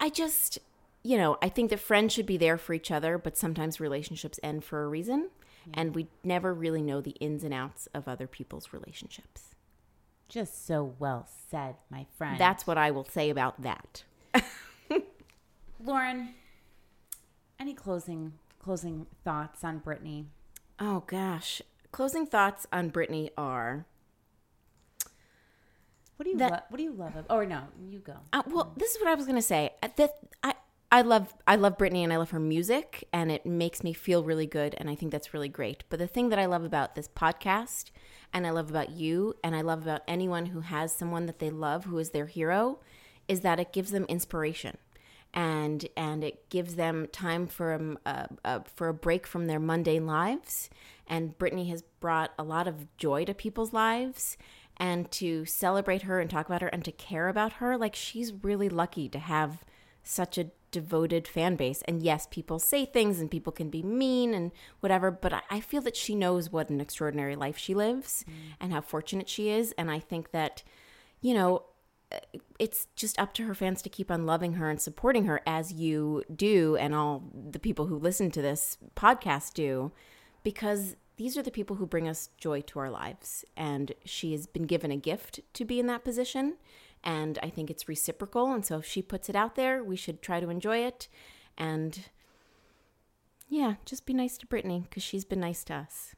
I 0.00 0.08
just 0.08 0.58
you 1.06 1.18
know, 1.18 1.36
I 1.42 1.50
think 1.50 1.68
that 1.68 1.80
friends 1.80 2.14
should 2.14 2.24
be 2.24 2.38
there 2.38 2.56
for 2.56 2.72
each 2.72 2.90
other, 2.90 3.18
but 3.18 3.36
sometimes 3.36 3.78
relationships 3.78 4.40
end 4.42 4.64
for 4.64 4.82
a 4.82 4.88
reason 4.88 5.28
and 5.72 5.94
we 5.94 6.08
never 6.22 6.52
really 6.52 6.82
know 6.82 7.00
the 7.00 7.12
ins 7.20 7.44
and 7.44 7.54
outs 7.54 7.88
of 7.94 8.08
other 8.08 8.26
people's 8.26 8.72
relationships. 8.72 9.54
Just 10.28 10.66
so 10.66 10.94
well 10.98 11.28
said, 11.50 11.76
my 11.90 12.06
friend. 12.16 12.40
That's 12.40 12.66
what 12.66 12.78
I 12.78 12.90
will 12.90 13.04
say 13.04 13.30
about 13.30 13.62
that. 13.62 14.04
Lauren. 15.84 16.34
Any 17.58 17.74
closing 17.74 18.32
closing 18.58 19.06
thoughts 19.22 19.62
on 19.62 19.80
Britney? 19.80 20.24
Oh 20.80 21.04
gosh. 21.06 21.62
Closing 21.94 22.26
thoughts 22.26 22.66
on 22.72 22.90
Britney 22.90 23.30
are 23.38 23.86
What 26.16 26.24
do 26.24 26.30
you 26.30 26.36
That- 26.38 26.50
lo- 26.50 26.58
what 26.68 26.76
do 26.78 26.82
you 26.82 26.92
love? 26.92 27.14
Of, 27.14 27.26
or 27.30 27.46
no, 27.46 27.68
you 27.88 28.00
go. 28.00 28.16
Uh, 28.32 28.42
well, 28.48 28.72
this 28.76 28.92
is 28.96 29.00
what 29.00 29.08
I 29.08 29.14
was 29.14 29.26
gonna 29.26 29.40
say. 29.40 29.74
Uh, 29.80 29.88
That 29.94 30.18
I 30.42 30.54
I 30.90 31.02
love 31.02 31.32
I 31.46 31.54
love 31.54 31.78
Britney 31.78 32.02
and 32.02 32.12
I 32.12 32.16
love 32.16 32.30
her 32.30 32.40
music 32.40 33.04
and 33.12 33.30
it 33.30 33.46
makes 33.46 33.84
me 33.84 33.92
feel 33.92 34.24
really 34.24 34.46
good 34.48 34.74
and 34.76 34.90
I 34.90 34.96
think 34.96 35.12
that's 35.12 35.32
really 35.32 35.48
great. 35.48 35.84
But 35.88 36.00
the 36.00 36.08
thing 36.08 36.30
that 36.30 36.38
I 36.40 36.46
love 36.46 36.64
about 36.64 36.96
this 36.96 37.06
podcast 37.06 37.92
and 38.32 38.44
I 38.44 38.50
love 38.50 38.70
about 38.70 38.90
you 38.90 39.34
and 39.44 39.54
I 39.54 39.60
love 39.60 39.82
about 39.82 40.02
anyone 40.08 40.46
who 40.46 40.62
has 40.62 40.92
someone 40.92 41.26
that 41.26 41.38
they 41.38 41.50
love 41.50 41.84
who 41.84 41.98
is 41.98 42.10
their 42.10 42.26
hero 42.26 42.80
is 43.28 43.42
that 43.42 43.60
it 43.60 43.72
gives 43.72 43.92
them 43.92 44.04
inspiration 44.06 44.78
and 45.34 45.86
and 45.96 46.24
it 46.24 46.48
gives 46.48 46.76
them 46.76 47.08
time 47.12 47.46
for 47.46 47.74
um, 47.74 47.98
a, 48.06 48.28
a 48.44 48.64
for 48.64 48.88
a 48.88 48.94
break 48.94 49.26
from 49.26 49.46
their 49.46 49.60
mundane 49.60 50.06
lives. 50.06 50.70
And 51.06 51.36
Britney 51.36 51.68
has 51.68 51.82
brought 52.00 52.32
a 52.38 52.42
lot 52.42 52.66
of 52.66 52.96
joy 52.96 53.26
to 53.26 53.34
people's 53.34 53.74
lives. 53.74 54.38
And 54.76 55.08
to 55.12 55.44
celebrate 55.44 56.02
her 56.02 56.18
and 56.18 56.28
talk 56.28 56.46
about 56.46 56.60
her 56.60 56.66
and 56.66 56.84
to 56.84 56.90
care 56.90 57.28
about 57.28 57.54
her, 57.54 57.76
like 57.78 57.94
she's 57.94 58.32
really 58.32 58.68
lucky 58.68 59.08
to 59.08 59.20
have 59.20 59.64
such 60.02 60.36
a 60.36 60.50
devoted 60.72 61.28
fan 61.28 61.54
base. 61.54 61.80
And 61.82 62.02
yes, 62.02 62.26
people 62.28 62.58
say 62.58 62.84
things 62.84 63.20
and 63.20 63.30
people 63.30 63.52
can 63.52 63.70
be 63.70 63.84
mean 63.84 64.34
and 64.34 64.50
whatever, 64.80 65.12
but 65.12 65.32
I, 65.32 65.42
I 65.48 65.60
feel 65.60 65.80
that 65.82 65.94
she 65.94 66.16
knows 66.16 66.50
what 66.50 66.70
an 66.70 66.80
extraordinary 66.80 67.36
life 67.36 67.56
she 67.56 67.72
lives 67.72 68.24
and 68.60 68.72
how 68.72 68.80
fortunate 68.80 69.28
she 69.28 69.48
is. 69.48 69.70
And 69.78 69.92
I 69.92 70.00
think 70.00 70.32
that, 70.32 70.64
you 71.20 71.34
know, 71.34 71.62
it's 72.58 72.86
just 72.96 73.18
up 73.18 73.34
to 73.34 73.44
her 73.44 73.54
fans 73.54 73.82
to 73.82 73.88
keep 73.88 74.10
on 74.10 74.26
loving 74.26 74.54
her 74.54 74.70
and 74.70 74.80
supporting 74.80 75.24
her 75.24 75.40
as 75.46 75.72
you 75.72 76.22
do 76.34 76.76
and 76.76 76.94
all 76.94 77.22
the 77.50 77.58
people 77.58 77.86
who 77.86 77.96
listen 77.96 78.30
to 78.30 78.42
this 78.42 78.78
podcast 78.96 79.54
do 79.54 79.92
because 80.42 80.96
these 81.16 81.36
are 81.36 81.42
the 81.42 81.50
people 81.50 81.76
who 81.76 81.86
bring 81.86 82.08
us 82.08 82.30
joy 82.38 82.60
to 82.62 82.78
our 82.80 82.90
lives. 82.90 83.44
And 83.56 83.92
she 84.04 84.32
has 84.32 84.46
been 84.46 84.64
given 84.64 84.90
a 84.90 84.96
gift 84.96 85.40
to 85.54 85.64
be 85.64 85.78
in 85.78 85.86
that 85.86 86.04
position 86.04 86.54
and 87.02 87.38
I 87.42 87.50
think 87.50 87.70
it's 87.70 87.88
reciprocal. 87.88 88.52
And 88.52 88.64
so 88.64 88.78
if 88.78 88.86
she 88.86 89.02
puts 89.02 89.28
it 89.28 89.36
out 89.36 89.54
there 89.54 89.82
we 89.82 89.96
should 89.96 90.22
try 90.22 90.40
to 90.40 90.50
enjoy 90.50 90.78
it. 90.78 91.08
And 91.56 92.08
yeah 93.48 93.74
just 93.84 94.06
be 94.06 94.14
nice 94.14 94.38
to 94.38 94.46
Britney 94.46 94.82
because 94.82 95.02
she's 95.02 95.24
been 95.24 95.40
nice 95.40 95.64
to 95.64 95.74
us. 95.74 96.14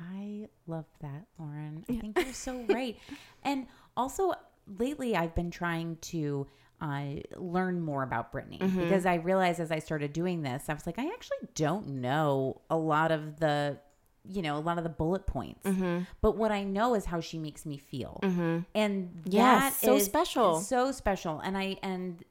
I 0.00 0.48
love 0.66 0.86
that, 1.00 1.26
Lauren. 1.38 1.84
I 1.88 1.94
think 1.94 2.18
you're 2.18 2.32
so 2.32 2.64
right. 2.68 2.96
And 3.42 3.66
also, 3.96 4.34
lately, 4.78 5.16
I've 5.16 5.34
been 5.34 5.50
trying 5.50 5.96
to 6.02 6.46
uh, 6.80 7.16
learn 7.36 7.80
more 7.82 8.02
about 8.02 8.32
Britney 8.32 8.58
Mhm. 8.58 8.74
because 8.84 9.04
I 9.04 9.16
realized 9.16 9.60
as 9.60 9.70
I 9.70 9.80
started 9.80 10.12
doing 10.14 10.40
this, 10.42 10.68
I 10.70 10.72
was 10.74 10.86
like, 10.86 10.98
I 10.98 11.06
actually 11.08 11.48
don't 11.54 11.86
know 12.00 12.62
a 12.70 12.76
lot 12.76 13.12
of 13.12 13.38
the, 13.38 13.78
you 14.24 14.40
know, 14.40 14.56
a 14.56 14.60
lot 14.60 14.78
of 14.78 14.84
the 14.84 14.88
bullet 14.90 15.26
points. 15.26 15.66
Mhm. 15.66 16.06
But 16.22 16.38
what 16.38 16.50
I 16.52 16.64
know 16.64 16.94
is 16.94 17.04
how 17.04 17.20
she 17.20 17.38
makes 17.38 17.66
me 17.66 17.76
feel, 17.76 18.18
Mhm. 18.22 18.64
and 18.74 19.22
Yes, 19.26 19.76
so 19.76 19.96
is- 19.96 20.06
special. 20.06 20.60
so 20.60 20.90
special. 20.90 21.40
And 21.40 21.58
I 21.58 21.76
and 21.82 22.24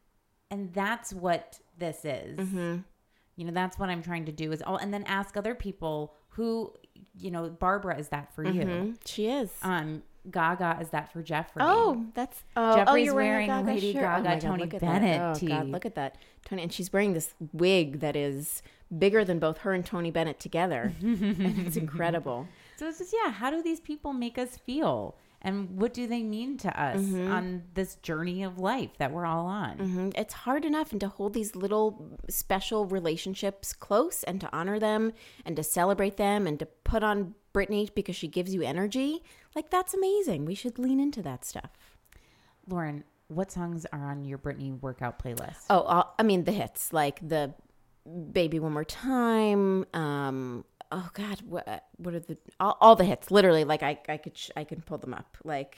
and 0.50 0.74
that's 0.74 1.14
what 1.14 1.60
this 1.78 2.04
is. 2.04 2.40
Mhm. 2.40 2.84
You 3.36 3.46
know, 3.46 3.52
that's 3.52 3.78
what 3.78 3.90
I'm 3.90 4.02
trying 4.02 4.26
to 4.26 4.32
do 4.32 4.52
is 4.52 4.64
all, 4.64 4.78
and 4.78 4.92
then 4.92 5.04
ask 5.04 5.38
other 5.38 5.54
people 5.54 6.16
who, 6.30 6.74
you 7.20 7.30
know, 7.30 7.50
Barbra 7.52 7.98
is 8.00 8.10
that 8.10 8.34
for 8.34 8.44
you? 8.44 8.64
Mhm. 8.64 8.98
She 9.06 9.28
is. 9.30 9.56
Um, 9.62 10.02
Gaga 10.30 10.78
is 10.82 10.90
that 10.90 11.12
for 11.12 11.22
Jeffrey? 11.22 11.62
Oh, 11.66 12.06
that's 12.14 12.44
oh, 12.56 12.76
Jeffrey's 12.76 13.10
oh, 13.10 13.16
wearing, 13.16 13.48
wearing, 13.48 13.48
Gaga 13.66 13.68
Lady 13.68 13.94
shirt. 13.94 14.02
Gaga, 14.02 14.20
oh 14.20 14.24
God, 14.34 14.42
Tony 14.42 14.66
Bennett 14.66 14.82
That. 15.40 15.44
Oh. 15.44 15.48
God, 15.48 15.68
look 15.70 15.86
at 15.86 15.96
that, 15.96 16.18
Tony, 16.46 16.64
and 16.64 16.74
she's 16.74 16.92
wearing 16.92 17.14
this 17.14 17.34
wig 17.54 18.00
that 18.02 18.16
is 18.16 18.62
bigger 18.98 19.24
than 19.24 19.40
both 19.40 19.60
her 19.60 19.74
and 19.74 19.86
Tony 19.86 20.12
Bennett 20.12 20.40
together. 20.40 20.94
and 21.02 21.68
it's 21.68 21.78
incredible. 21.78 22.48
So 22.78 22.88
it's 22.88 22.98
just 23.00 23.14
yeah, 23.24 23.32
how 23.32 23.50
do 23.52 23.62
these 23.62 23.80
people 23.80 24.14
make 24.14 24.38
us 24.38 24.58
feel, 24.58 25.16
and 25.42 25.78
what 25.80 25.94
do 25.94 26.08
they 26.08 26.24
mean 26.24 26.58
to 26.60 26.82
us 26.82 27.00
Mhm. 27.00 27.32
on 27.32 27.64
this 27.74 27.96
journey 27.98 28.42
of 28.44 28.58
life 28.58 28.92
that 28.98 29.12
we're 29.12 29.26
all 29.26 29.46
on? 29.46 29.78
hmm 29.78 30.10
It's 30.16 30.34
hard 30.34 30.66
enough, 30.66 30.92
and 30.92 31.00
to 31.02 31.08
hold 31.08 31.34
these 31.34 31.56
little 31.56 32.18
special 32.30 32.86
relationships 32.86 33.74
close, 33.74 34.24
and 34.24 34.40
to 34.42 34.50
honor 34.56 34.80
them, 34.80 35.14
and 35.46 35.56
to 35.56 35.64
celebrate 35.64 36.18
them, 36.18 36.48
and 36.48 36.58
to 36.60 36.66
put 36.66 37.04
on 37.04 37.36
Britney 37.54 37.94
because 37.94 38.16
she 38.16 38.28
gives 38.28 38.54
you 38.54 38.62
energy. 38.62 39.24
Like 39.56 39.70
that's 39.70 39.94
amazing. 39.94 40.46
We 40.46 40.56
should 40.56 40.78
lean 40.80 41.00
into 41.00 41.22
that 41.24 41.44
stuff. 41.46 41.72
Lauren, 42.68 43.04
what 43.28 43.52
songs 43.52 43.86
are 43.92 44.10
on 44.10 44.26
your 44.26 44.38
Britney 44.38 44.80
workout 44.80 45.22
playlist? 45.24 45.66
Oh, 45.70 45.82
uh, 45.82 46.04
I 46.18 46.24
mean 46.24 46.44
the 46.44 46.52
hits 46.52 46.94
like 46.94 47.28
the 47.28 47.54
"Baby 48.32 48.60
One 48.60 48.74
More 48.74 48.84
Time." 48.84 49.86
Um, 49.94 50.66
oh 50.92 51.10
God, 51.14 51.42
what 51.48 51.86
what 51.98 52.14
are 52.14 52.20
the 52.20 52.38
all, 52.60 52.78
all 52.80 52.96
the 52.96 53.06
hits? 53.06 53.32
Literally, 53.32 53.64
like 53.64 53.84
I 53.84 54.00
I 54.08 54.18
could 54.18 54.38
sh- 54.38 54.52
I 54.56 54.64
can 54.64 54.82
pull 54.82 54.98
them 54.98 55.14
up. 55.14 55.38
Like 55.44 55.78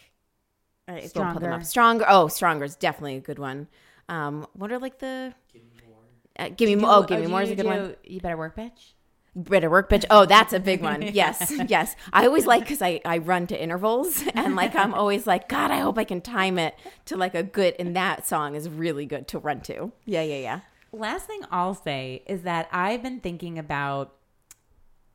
I 0.88 1.10
don't 1.14 1.32
pull 1.32 1.42
them 1.42 1.54
up. 1.54 1.64
Stronger. 1.64 2.06
Oh, 2.08 2.28
stronger 2.28 2.66
is 2.66 2.76
definitely 2.76 3.18
a 3.18 3.22
good 3.22 3.40
one. 3.40 3.68
Um, 4.10 4.48
what 4.54 4.72
are 4.72 4.80
like 4.80 5.00
the 5.00 5.34
give 5.54 5.64
me 5.64 5.70
more? 5.88 5.98
Uh, 6.38 6.50
give 6.50 6.68
me 6.68 6.76
Do- 6.76 6.82
more. 6.82 6.92
Oh, 6.96 7.04
give 7.04 7.20
me 7.20 7.26
do 7.26 7.32
more 7.32 7.42
is 7.42 7.50
you 7.50 7.54
a 7.54 7.56
good 7.56 7.64
do 7.64 7.70
one. 7.70 7.96
You 8.04 8.20
better 8.20 8.38
work, 8.38 8.56
bitch. 8.58 8.94
Better 9.34 9.70
work, 9.70 9.90
bitch. 9.90 10.04
Oh, 10.10 10.26
that's 10.26 10.52
a 10.52 10.60
big 10.60 10.82
one. 10.92 11.02
Yes, 11.02 11.54
yes. 11.68 11.96
I 12.12 12.26
always 12.26 12.46
like 12.46 12.64
because 12.64 12.82
I 12.82 13.00
I 13.06 13.20
run 13.20 13.48
to 13.48 13.62
intervals 13.62 14.24
and 14.34 14.56
like 14.56 14.76
I'm 14.76 14.94
always 14.94 15.26
like 15.26 15.48
God. 15.48 15.72
I 15.72 15.80
hope 15.80 15.98
I 15.98 16.04
can 16.04 16.22
time 16.22 16.60
it 16.60 16.76
to 17.06 17.16
like 17.16 17.36
a 17.36 17.44
good. 17.44 17.76
And 17.80 17.96
that 17.96 18.28
song 18.28 18.56
is 18.56 18.70
really 18.70 19.06
good 19.06 19.28
to 19.30 19.40
run 19.40 19.62
to. 19.62 19.92
Yeah, 20.06 20.24
yeah, 20.24 20.40
yeah. 20.40 20.60
Last 20.92 21.28
thing 21.28 21.42
I'll 21.50 21.76
say 21.76 22.24
is 22.28 22.42
that 22.42 22.68
I've 22.74 23.02
been 23.02 23.22
thinking 23.22 23.58
about 23.58 24.16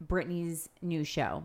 Britney's 0.04 0.68
new 0.80 1.04
show. 1.04 1.44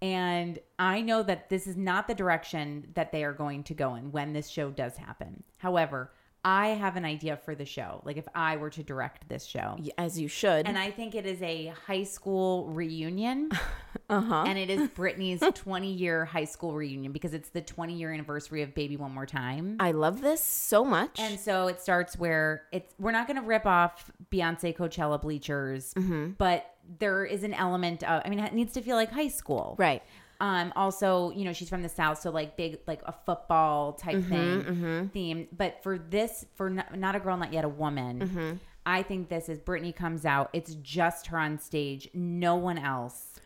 And 0.00 0.58
I 0.78 1.00
know 1.00 1.22
that 1.24 1.48
this 1.48 1.66
is 1.66 1.76
not 1.76 2.06
the 2.06 2.14
direction 2.14 2.88
that 2.94 3.10
they 3.10 3.24
are 3.24 3.32
going 3.32 3.64
to 3.64 3.74
go 3.74 3.96
in 3.96 4.12
when 4.12 4.32
this 4.32 4.48
show 4.48 4.70
does 4.70 4.96
happen. 4.96 5.42
However, 5.58 6.12
I 6.44 6.68
have 6.68 6.96
an 6.96 7.04
idea 7.04 7.36
for 7.36 7.54
the 7.54 7.64
show. 7.64 8.00
Like 8.04 8.16
if 8.16 8.26
I 8.34 8.56
were 8.56 8.70
to 8.70 8.82
direct 8.82 9.28
this 9.28 9.44
show. 9.44 9.76
As 9.98 10.18
you 10.18 10.28
should. 10.28 10.66
And 10.66 10.78
I 10.78 10.90
think 10.90 11.14
it 11.14 11.26
is 11.26 11.42
a 11.42 11.74
high 11.86 12.04
school 12.04 12.66
reunion. 12.68 13.50
uh-huh. 14.08 14.44
And 14.46 14.58
it 14.58 14.70
is 14.70 14.88
Britney's 14.90 15.42
20 15.54 15.92
year 15.92 16.24
high 16.24 16.44
school 16.44 16.72
reunion 16.74 17.12
because 17.12 17.34
it's 17.34 17.48
the 17.50 17.60
20 17.60 17.94
year 17.94 18.12
anniversary 18.12 18.62
of 18.62 18.74
Baby 18.74 18.96
One 18.96 19.12
More 19.12 19.26
Time. 19.26 19.76
I 19.80 19.90
love 19.92 20.20
this 20.20 20.42
so 20.42 20.84
much. 20.84 21.18
And 21.18 21.38
so 21.38 21.66
it 21.66 21.80
starts 21.80 22.16
where 22.18 22.62
it's 22.72 22.94
we're 22.98 23.12
not 23.12 23.26
going 23.26 23.40
to 23.40 23.46
rip 23.46 23.66
off 23.66 24.10
Beyonce 24.30 24.76
Coachella 24.76 25.20
bleachers, 25.20 25.92
Mm-hmm. 25.94 26.30
but 26.38 26.74
there 26.98 27.24
is 27.24 27.42
an 27.42 27.52
element 27.52 28.02
of 28.04 28.22
I 28.24 28.28
mean 28.30 28.38
it 28.38 28.54
needs 28.54 28.72
to 28.74 28.80
feel 28.80 28.96
like 28.96 29.10
high 29.10 29.28
school. 29.28 29.74
right. 29.78 30.02
Um 30.40 30.72
also, 30.76 31.30
you 31.30 31.44
know, 31.44 31.52
she's 31.52 31.68
from 31.68 31.82
the 31.82 31.88
south 31.88 32.20
so 32.20 32.30
like 32.30 32.56
big 32.56 32.78
like 32.86 33.02
a 33.06 33.12
football 33.26 33.92
type 33.94 34.16
Mm-hmm, 34.16 34.28
thing 34.30 35.10
theme, 35.12 35.48
but 35.56 35.82
for 35.82 35.98
this 35.98 36.46
for 36.54 36.70
not, 36.70 36.96
not 36.96 37.14
a 37.16 37.20
girl 37.20 37.36
not 37.36 37.52
yet 37.52 37.64
a 37.64 37.68
woman. 37.68 38.20
Mm-hmm. 38.20 38.52
I 38.86 39.02
think 39.02 39.28
this 39.28 39.48
is 39.48 39.58
Britney 39.58 39.94
comes 39.94 40.24
out, 40.24 40.48
it's 40.52 40.74
just 40.76 41.26
her 41.28 41.38
on 41.38 41.58
stage, 41.58 42.08
no 42.14 42.54
one 42.56 42.78
else. 42.78 43.40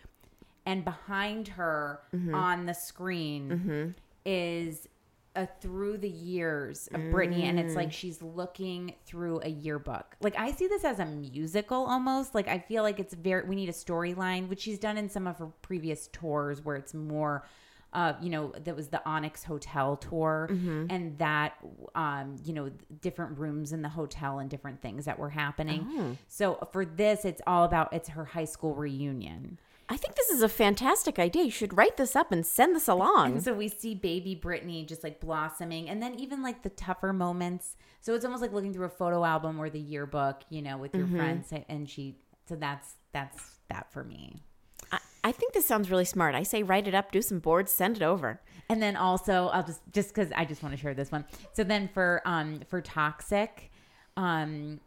And 0.67 0.85
behind 0.85 1.49
her 1.49 2.01
Mm-hmm. 2.15 2.35
on 2.35 2.67
the 2.67 2.75
screen 2.75 3.95
is 4.25 4.87
a 5.35 5.47
through 5.47 5.97
the 5.99 6.09
years 6.09 6.89
of 6.89 7.01
Britney, 7.01 7.45
and 7.45 7.59
it's 7.59 7.73
Mm. 7.73 7.77
like 7.77 7.93
she's 7.93 8.21
looking 8.21 8.95
through 9.07 9.41
a 9.43 9.49
yearbook. 9.49 10.17
Like 10.21 10.39
I 10.39 10.53
see 10.53 10.67
this 10.67 10.85
as 10.85 10.99
a 10.99 11.07
musical 11.07 11.85
almost. 11.87 12.35
Like 12.35 12.49
I 12.49 12.59
feel 12.59 12.83
like 12.83 13.01
it's 13.01 13.15
very 13.15 13.47
we 13.49 13.55
need 13.57 13.69
a 13.71 13.73
storyline, 13.73 14.49
which 14.49 14.61
she's 14.61 14.79
done 14.79 14.99
in 14.99 15.09
some 15.09 15.27
of 15.27 15.39
her 15.39 15.47
previous 15.63 16.09
tours, 16.13 16.65
where 16.65 16.77
it's 16.77 16.93
more. 16.95 17.47
Uh, 17.95 18.15
you 18.23 18.31
know, 18.31 18.53
that 18.65 18.75
was 18.75 18.89
the 18.89 19.07
Onyx 19.07 19.45
Hotel 19.45 19.99
tour, 19.99 20.49
Mm-hmm. 20.51 20.87
and 20.89 21.19
that, 21.19 21.59
um, 21.95 22.37
you 22.43 22.55
know, 22.55 22.71
different 23.03 23.39
rooms 23.39 23.71
in 23.75 23.83
the 23.83 23.89
hotel 23.91 24.39
and 24.39 24.49
different 24.49 24.81
things 24.81 25.05
that 25.05 25.19
were 25.19 25.29
happening. 25.29 25.87
Oh. 25.99 26.17
So 26.27 26.69
for 26.73 26.87
this, 26.87 27.27
it's 27.27 27.43
all 27.47 27.65
about 27.65 27.93
it's 27.93 28.09
her 28.09 28.25
high 28.25 28.47
school 28.47 28.75
reunion. 28.75 29.59
I 29.89 29.97
think 29.97 30.15
this 30.15 30.31
is 30.31 30.43
a 30.43 30.49
fantastic 30.49 31.19
idea. 31.19 31.45
You 31.45 31.51
should 31.51 31.77
write 31.77 31.97
this 31.97 32.17
up 32.17 32.33
and 32.33 32.47
send 32.47 32.75
this 32.75 32.89
along. 32.89 33.33
And 33.33 33.45
so 33.45 33.53
we 33.53 33.69
see 33.69 33.95
baby 33.95 34.35
Britney 34.43 34.87
just 34.87 35.03
like 35.05 35.21
blossoming, 35.21 35.89
and 35.91 36.03
then 36.03 36.15
even 36.19 36.43
like 36.43 36.63
the 36.63 36.71
tougher 36.71 37.13
moments. 37.13 37.77
So 38.01 38.15
it's 38.15 38.25
almost 38.25 38.41
like 38.43 38.53
looking 38.53 38.73
through 38.73 38.87
a 38.87 38.91
photo 38.91 39.25
album 39.25 39.61
or 39.61 39.69
the 39.69 39.81
yearbook, 39.81 40.43
you 40.49 40.63
know, 40.63 40.79
with 40.79 40.95
your 40.95 41.07
Mm-hmm. 41.07 41.17
friends. 41.17 41.53
And 41.69 41.89
she, 41.91 42.17
so 42.49 42.57
that's 42.57 42.95
that's 43.13 43.59
that 43.69 43.93
for 43.93 44.03
me. 44.03 44.43
I, 44.91 44.99
I 45.25 45.33
think 45.33 45.53
this 45.53 45.67
sounds 45.67 45.91
really 45.91 46.05
smart. 46.07 46.35
I 46.35 46.43
say 46.43 46.63
write 46.63 46.89
it 46.89 46.95
up, 46.95 47.13
do 47.13 47.21
some 47.21 47.39
boards, 47.39 47.71
send 47.71 47.97
it 47.97 48.03
over. 48.03 48.41
And 48.71 48.81
then 48.83 48.97
also, 48.97 49.49
I'll 49.49 49.65
just 49.65 49.81
just 49.93 50.09
because 50.15 50.33
I 50.35 50.45
just 50.47 50.63
want 50.63 50.75
to 50.75 50.81
share 50.81 50.95
this 50.95 51.13
one. 51.13 51.27
So 51.53 51.65
then 51.65 51.89
for 51.93 52.23
um 52.25 52.61
for 52.69 52.81
toxic, 52.81 53.71
um 54.17 54.81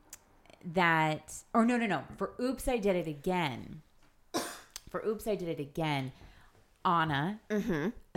that 0.73 1.33
or 1.53 1.63
no 1.63 1.77
no 1.77 1.85
no 1.85 2.03
for 2.17 2.33
oops 2.41 2.67
I 2.67 2.77
did 2.77 2.95
it 2.95 3.07
again. 3.07 3.81
For 4.95 5.05
oops 5.05 5.27
I 5.27 5.35
did 5.35 5.49
it 5.49 5.59
again. 5.59 6.13
Ahna, 6.85 7.39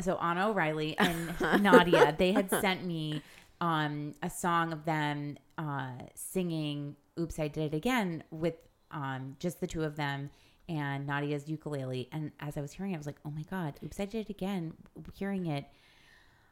so 0.00 0.14
Ahna 0.14 0.50
O'Reilly 0.50 0.96
and 1.00 1.34
Nadia, 1.60 2.14
they 2.16 2.30
had 2.30 2.48
sent 2.50 2.84
me 2.84 3.20
um 3.60 4.14
a 4.22 4.30
song 4.30 4.72
of 4.72 4.84
them 4.84 5.38
uh 5.56 5.90
singing 6.14 6.94
"Oops 7.18 7.36
I 7.36 7.48
Did 7.48 7.74
It 7.74 7.76
Again" 7.76 8.22
with 8.30 8.54
um 8.92 9.34
just 9.40 9.58
the 9.58 9.66
two 9.66 9.82
of 9.82 9.96
them 9.96 10.30
and 10.68 11.04
Nadia's 11.04 11.48
ukulele. 11.48 12.08
And 12.12 12.30
as 12.38 12.56
I 12.56 12.60
was 12.60 12.70
hearing 12.70 12.92
it, 12.92 12.94
I 12.94 12.98
was 12.98 13.06
like, 13.06 13.18
"Oh 13.24 13.32
my 13.32 13.42
god, 13.50 13.74
Oops 13.82 13.98
I 13.98 14.04
Did 14.04 14.26
It 14.26 14.30
Again!" 14.30 14.74
Hearing 15.14 15.46
it 15.46 15.64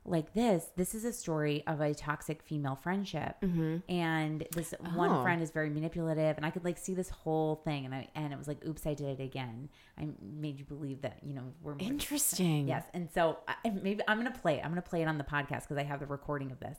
like 0.09 0.33
this, 0.35 0.71
this 0.77 0.95
is 0.95 1.05
a 1.05 1.13
story 1.13 1.65
of 1.67 1.81
a 1.81 1.93
toxic 1.95 2.43
female 2.43 2.77
friendship, 2.77 3.37
mm-hmm. 3.43 3.79
and 3.91 4.47
this 4.53 4.73
one 4.95 5.11
Oh. 5.11 5.23
friend 5.23 5.43
is 5.43 5.51
very 5.51 5.69
manipulative, 5.69 6.37
and 6.37 6.47
I 6.47 6.51
could 6.51 6.65
like 6.65 6.79
see 6.79 6.95
this 6.95 7.09
whole 7.09 7.57
thing, 7.65 7.85
and 7.85 7.95
I 7.95 8.09
and 8.15 8.33
it 8.33 8.39
was 8.39 8.47
like, 8.49 8.65
"Oops 8.67 8.87
I 8.87 8.95
Did 8.95 9.19
It 9.21 9.23
Again." 9.23 9.69
I 9.99 10.09
made 10.23 10.59
you 10.59 10.65
believe 10.65 11.03
that 11.03 11.19
you 11.23 11.35
know 11.35 11.53
we're 11.63 11.75
more- 11.75 11.87
Interesting. 11.89 12.69
Yes, 12.69 12.85
and 12.95 13.09
so 13.13 13.39
I, 13.49 13.71
maybe 13.71 14.01
I'm 14.07 14.17
gonna 14.19 14.31
play 14.31 14.55
it. 14.59 14.65
I'm 14.65 14.71
gonna 14.71 14.83
play 14.83 15.03
it 15.03 15.09
on 15.09 15.19
the 15.19 15.25
podcast 15.25 15.63
because 15.63 15.79
I 15.79 15.83
have 15.85 16.01
the 16.01 16.07
recording 16.07 16.51
of 16.53 16.61
this, 16.61 16.79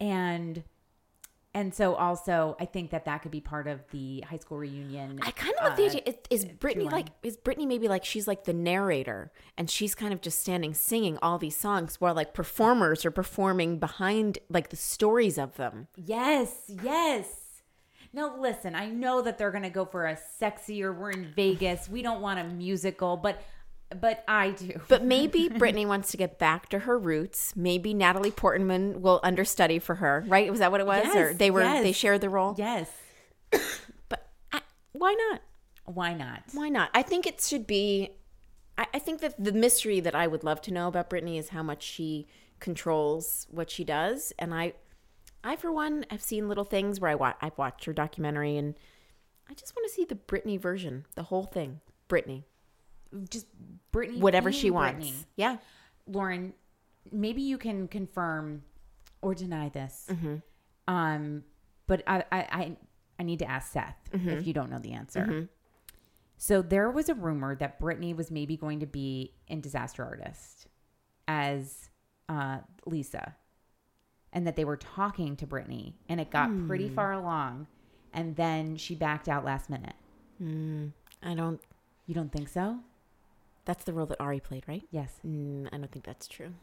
and 0.00 0.62
and 1.54 1.74
so 1.74 1.94
also 1.94 2.56
I 2.58 2.64
think 2.64 2.90
that 2.90 3.04
that 3.04 3.22
could 3.22 3.30
be 3.30 3.40
part 3.40 3.66
of 3.66 3.80
the 3.90 4.24
high 4.28 4.38
school 4.38 4.58
reunion. 4.58 5.18
I 5.22 5.30
kind 5.32 5.54
of 5.58 5.64
love 5.64 5.76
the 5.76 5.84
uh, 5.84 5.86
idea. 5.86 6.02
Is, 6.06 6.14
is 6.30 6.44
Britney 6.46 6.90
like? 6.90 7.08
Is 7.22 7.36
Britney 7.36 7.66
maybe 7.66 7.88
like 7.88 8.04
she's 8.04 8.26
like 8.26 8.44
the 8.44 8.52
narrator, 8.52 9.32
and 9.58 9.70
she's 9.70 9.94
kind 9.94 10.12
of 10.12 10.20
just 10.20 10.40
standing 10.40 10.74
singing 10.74 11.18
all 11.20 11.38
these 11.38 11.56
songs, 11.56 12.00
while 12.00 12.14
like 12.14 12.32
performers 12.34 13.04
are 13.04 13.10
performing 13.10 13.78
behind 13.78 14.38
like 14.48 14.70
the 14.70 14.76
stories 14.76 15.38
of 15.38 15.56
them. 15.56 15.88
Yes, 15.96 16.70
yes. 16.82 17.26
Now 18.14 18.38
listen, 18.38 18.74
I 18.74 18.86
know 18.86 19.22
that 19.22 19.38
they're 19.38 19.50
gonna 19.50 19.70
go 19.70 19.84
for 19.84 20.06
a 20.06 20.18
sexier. 20.40 20.96
We're 20.96 21.10
in 21.10 21.32
Vegas. 21.34 21.88
We 21.88 22.02
don't 22.02 22.20
want 22.20 22.40
a 22.40 22.44
musical, 22.44 23.16
but 23.16 23.42
but 24.00 24.24
I 24.28 24.50
do. 24.50 24.80
But 24.88 25.04
maybe 25.04 25.48
Britney 25.48 25.86
wants 25.86 26.10
to 26.12 26.16
get 26.16 26.38
back 26.38 26.68
to 26.70 26.80
her 26.80 26.98
roots. 26.98 27.54
Maybe 27.56 27.94
Natalie 27.94 28.30
Portman 28.30 29.02
will 29.02 29.20
understudy 29.22 29.78
for 29.78 29.96
her, 29.96 30.24
right? 30.28 30.50
Was 30.50 30.60
that 30.60 30.70
what 30.70 30.80
it 30.80 30.86
was? 30.86 31.04
or 31.14 31.30
Yes, 31.30 31.36
they 31.38 31.50
were 31.50 31.62
yes. 31.62 31.82
they 31.82 31.92
shared 31.92 32.20
the 32.20 32.28
role. 32.30 32.54
yes. 32.58 32.88
But 34.08 34.30
I, 34.52 34.60
why 34.92 35.14
not? 35.30 35.42
Why 35.84 36.14
not? 36.14 36.42
Why 36.52 36.68
not? 36.68 36.90
I 36.94 37.02
think 37.02 37.26
it 37.26 37.40
should 37.40 37.66
be. 37.66 38.10
I, 38.78 38.86
I 38.94 38.98
think 38.98 39.20
that 39.20 39.34
the 39.42 39.52
mystery 39.52 40.00
that 40.00 40.14
I 40.14 40.26
would 40.26 40.44
love 40.44 40.60
to 40.62 40.72
know 40.72 40.88
about 40.88 41.10
Britney 41.10 41.38
is 41.38 41.50
how 41.50 41.62
much 41.62 41.82
she 41.82 42.26
controls 42.60 43.46
what 43.50 43.70
she 43.70 43.84
does, 43.84 44.32
and 44.38 44.54
I, 44.54 44.74
I 45.44 45.56
for 45.56 45.72
one, 45.72 46.06
have 46.10 46.22
seen 46.22 46.48
little 46.48 46.64
things 46.64 47.00
where 47.00 47.10
I 47.10 47.14
wa- 47.16 47.34
I've 47.40 47.58
watched 47.58 47.84
her 47.86 47.92
documentary, 47.92 48.56
and 48.56 48.74
I 49.50 49.54
just 49.54 49.74
want 49.76 49.88
to 49.88 49.92
see 49.94 50.04
the 50.04 50.14
Britney 50.14 50.58
version, 50.60 51.04
the 51.16 51.24
whole 51.24 51.44
thing, 51.44 51.80
Britney, 52.08 52.44
Just 53.30 53.46
Britney. 53.92 54.18
whatever 54.20 54.50
she 54.52 54.70
wants. 54.70 55.26
Yeah, 55.36 55.56
Lauren, 56.06 56.54
maybe 57.10 57.42
you 57.42 57.58
can 57.58 57.88
confirm 57.88 58.62
or 59.20 59.34
deny 59.34 59.68
this. 59.68 60.06
Mm-hmm. 60.10 60.36
Um, 60.88 61.44
but 61.86 62.02
I, 62.06 62.24
I, 62.32 62.38
I, 62.38 62.76
I 63.18 63.22
need 63.22 63.38
to 63.40 63.50
ask 63.50 63.72
Seth 63.72 63.96
Mm-hmm. 64.12 64.28
if 64.30 64.46
you 64.46 64.52
don't 64.52 64.70
know 64.70 64.78
the 64.78 64.92
answer. 64.92 65.48
So 66.38 66.60
there 66.60 66.90
was 66.90 67.08
a 67.08 67.14
rumor 67.14 67.54
that 67.56 67.78
Britney 67.80 68.16
was 68.16 68.30
maybe 68.30 68.56
going 68.56 68.80
to 68.80 68.86
be 68.86 69.34
in 69.46 69.60
Disaster 69.60 70.02
Artist 70.04 70.66
as 71.28 71.88
uh, 72.28 72.58
Lisa, 72.84 73.36
and 74.32 74.46
that 74.46 74.56
they 74.56 74.64
were 74.64 74.76
talking 74.76 75.36
to 75.36 75.46
Britney, 75.46 75.92
and 76.08 76.20
it 76.20 76.30
got 76.30 76.50
pretty 76.66 76.88
Hmm. 76.88 76.94
far 76.94 77.12
along, 77.12 77.66
and 78.12 78.34
then 78.34 78.76
she 78.76 78.94
backed 78.96 79.28
out 79.28 79.44
last 79.44 79.70
minute. 79.70 79.94
I 81.22 81.34
don't. 81.34 81.60
You 82.06 82.14
don't 82.16 82.32
think 82.32 82.48
so? 82.48 82.80
That's 83.64 83.84
the 83.84 83.92
role 83.92 84.06
that 84.06 84.20
Ari 84.20 84.40
played, 84.40 84.64
right? 84.66 84.82
Yes. 84.90 85.14
Mm, 85.26 85.68
I 85.72 85.78
don't 85.78 85.90
think 85.90 86.04
that's 86.04 86.26
true. 86.26 86.54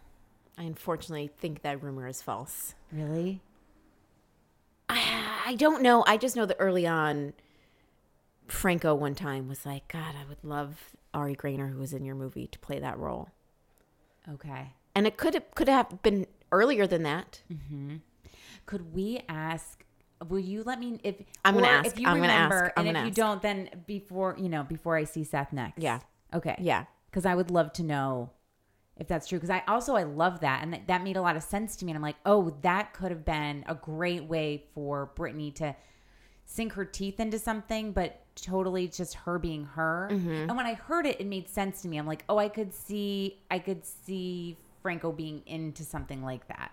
I 0.58 0.64
unfortunately 0.64 1.30
think 1.40 1.62
that 1.62 1.82
rumor 1.82 2.08
is 2.08 2.22
false. 2.22 2.76
Really? 2.92 3.42
I, 4.90 5.44
I 5.48 5.56
don't 5.56 5.82
know. 5.82 6.04
I 6.08 6.18
just 6.18 6.36
know 6.36 6.46
that 6.46 6.58
early 6.60 6.86
on, 6.86 7.34
Franco 8.48 8.94
one 8.96 9.16
time 9.16 9.48
was 9.48 9.66
like, 9.66 9.88
God, 9.88 10.16
I 10.20 10.28
would 10.28 10.44
love 10.44 10.96
Ari 11.14 11.36
Graynor, 11.36 11.72
who 11.72 11.80
was 11.80 11.94
in 11.94 12.04
your 12.04 12.16
movie, 12.16 12.48
to 12.48 12.60
play 12.60 12.80
that 12.80 12.98
role. 12.98 13.30
Okay. 14.28 14.74
And 14.96 15.08
it 15.08 15.18
could 15.18 15.34
have, 15.36 15.56
could 15.56 15.70
have 15.70 16.02
been 16.02 16.28
earlier 16.52 16.88
than 16.88 17.04
that. 17.04 17.42
Could 18.66 18.94
we 18.94 19.22
ask? 19.30 19.84
Will 20.28 20.40
you 20.40 20.64
let 20.64 20.80
me 20.80 21.00
if 21.04 21.16
I'm 21.46 21.54
gonna 21.54 21.68
ask. 21.68 21.86
If 21.88 22.00
you 22.00 22.06
I'm 22.06 22.18
gonna 22.18 22.34
ask. 22.34 22.52
remember, 22.52 22.74
I'm 22.76 22.86
and 22.86 22.88
if 22.90 22.94
gonna 22.94 23.08
you 23.08 23.14
don't, 23.14 23.42
then 23.42 23.70
before 23.88 24.36
you 24.38 24.50
know, 24.50 24.64
before 24.64 24.98
I 24.98 25.06
see 25.06 25.24
Seth 25.24 25.54
next. 25.54 25.82
Yeah. 25.82 26.00
Okay. 26.34 26.56
Yeah. 26.60 26.86
Because 27.10 27.26
I 27.26 27.36
would 27.36 27.52
love 27.52 27.74
to 27.74 27.84
know 27.84 28.30
if 28.98 29.08
that's 29.08 29.28
true. 29.28 29.38
Because 29.40 29.50
I 29.50 29.64
also 29.68 29.96
I 29.96 30.04
love 30.04 30.42
that, 30.42 30.62
and 30.64 30.74
that, 30.74 30.88
that 30.88 31.04
made 31.04 31.18
a 31.18 31.22
lot 31.22 31.36
of 31.36 31.44
sense 31.44 31.76
to 31.78 31.86
me. 31.86 31.92
And 31.92 31.98
I'm 31.98 32.04
like, 32.04 32.18
oh, 32.26 32.56
that 32.62 32.94
could 32.94 33.12
have 33.12 33.26
been 33.26 33.64
a 33.68 33.76
great 33.76 34.26
way 34.26 34.66
for 34.74 35.12
Britney 35.16 35.54
to 35.56 35.76
sink 36.46 36.74
her 36.74 36.86
teeth 36.86 37.20
into 37.20 37.40
something, 37.40 37.92
but 37.92 38.22
totally 38.36 38.88
just 38.88 39.14
her 39.14 39.38
being 39.38 39.66
her. 39.66 40.10
Mm-hmm. 40.12 40.50
And 40.50 40.58
when 40.58 40.66
I 40.66 40.74
heard 40.74 41.06
it, 41.06 41.20
it 41.20 41.28
made 41.28 41.48
sense 41.48 41.82
to 41.84 41.88
me. 41.88 41.98
I'm 41.98 42.08
like, 42.08 42.24
oh, 42.28 42.38
I 42.38 42.50
could 42.50 42.74
see, 42.74 43.40
I 43.52 43.60
could 43.60 43.86
see 43.86 44.58
Franco 44.82 45.12
being 45.12 45.44
into 45.46 45.84
something 45.84 46.24
like 46.24 46.48
that. 46.48 46.72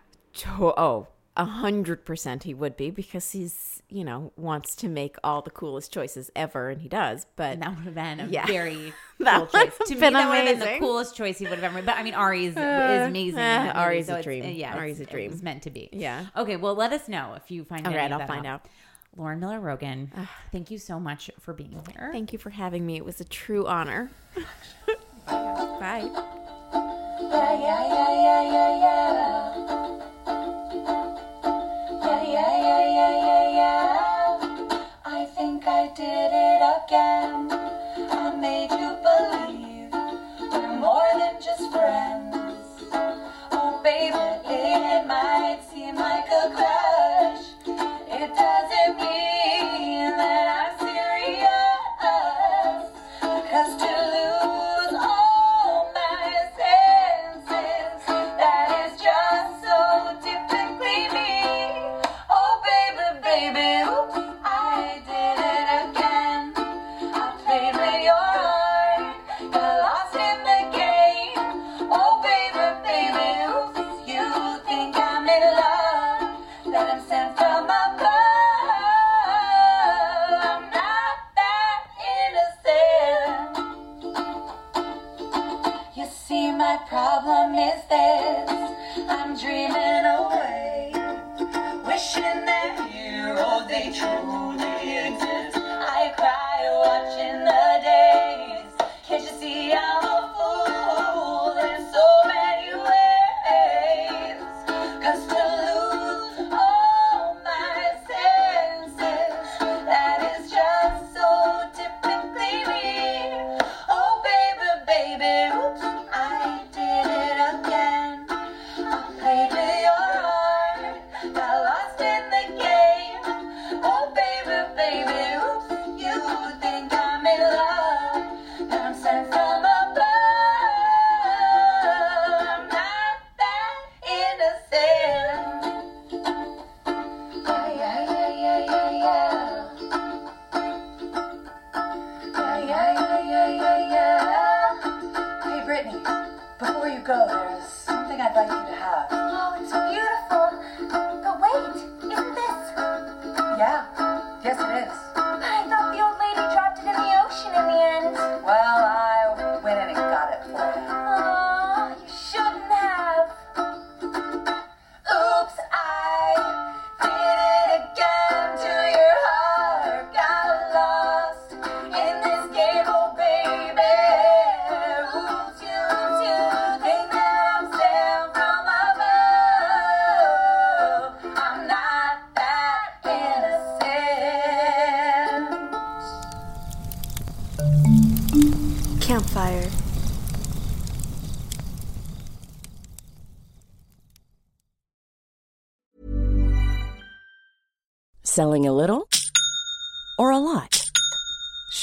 Oh, 0.59 1.09
a 1.37 1.45
hundred 1.45 2.05
percent 2.05 2.43
he 2.45 2.55
would 2.55 2.77
be 2.77 2.91
because 2.91 3.31
he's, 3.33 3.83
you 3.89 4.05
know, 4.05 4.33
wants 4.37 4.75
to 4.77 4.89
make 4.89 5.17
all 5.23 5.43
the 5.43 5.51
coolest 5.51 5.93
choices 5.93 6.31
ever, 6.35 6.71
and 6.71 6.81
he 6.81 6.89
does. 6.89 7.27
But 7.37 7.53
And 7.55 7.63
that 7.63 7.77
would 7.77 7.85
have 7.85 7.95
been 7.95 8.21
a 8.21 8.27
Yeah. 8.27 8.47
very 8.47 8.93
That 9.21 9.39
cool 9.39 9.47
choice. 9.47 9.73
would 9.79 9.87
To 9.89 9.95
have 9.95 10.01
me, 10.01 10.07
been 10.07 10.13
that 10.15 10.29
would 10.29 10.39
have 10.49 10.59
been 10.59 10.75
the 10.75 10.79
coolest 10.79 11.17
choice 11.17 11.39
he 11.39 11.45
would 11.45 11.55
have 11.55 11.65
ever 11.65 11.75
made. 11.75 11.87
But 11.87 11.97
I 11.99 12.03
mean, 12.03 12.15
Ari's 12.15 12.51
is 12.51 12.57
amazing. 12.57 13.35
in 13.35 13.39
eh, 13.39 13.65
that 13.65 13.77
movie, 13.77 13.85
Ari's 13.87 14.09
a 14.09 14.23
dream. 14.23 14.45
uh, 14.45 14.49
Yeah, 14.49 14.77
Ari's 14.77 15.01
a 15.01 15.05
dream. 15.07 15.27
It 15.27 15.31
was 15.33 15.43
meant 15.43 15.63
to 15.65 15.71
be. 15.71 15.89
Yeah. 15.93 16.27
Okay, 16.37 16.57
well, 16.57 16.75
let 16.75 16.93
us 16.93 17.09
know 17.09 17.35
if 17.37 17.51
you 17.51 17.65
find 17.65 17.87
All 17.87 17.93
any 17.93 18.01
right, 18.03 18.13
I'll 18.13 18.19
that 18.19 18.29
find 18.29 18.47
out. 18.47 18.67
Lauren 19.17 19.41
Miller 19.41 19.61
Rogen, 19.61 20.09
thank 20.53 20.71
you 20.71 20.79
so 20.79 21.01
much 21.01 21.31
for 21.41 21.55
being 21.55 21.81
here. 21.91 22.11
thank 22.13 22.33
you 22.35 22.39
for 22.39 22.51
having 22.51 22.85
me. 22.85 22.97
It 22.97 23.05
was 23.05 23.19
a 23.21 23.25
true 23.25 23.67
honor. 23.67 24.11
Bye. 25.27 26.11
Yeah, 27.21 28.13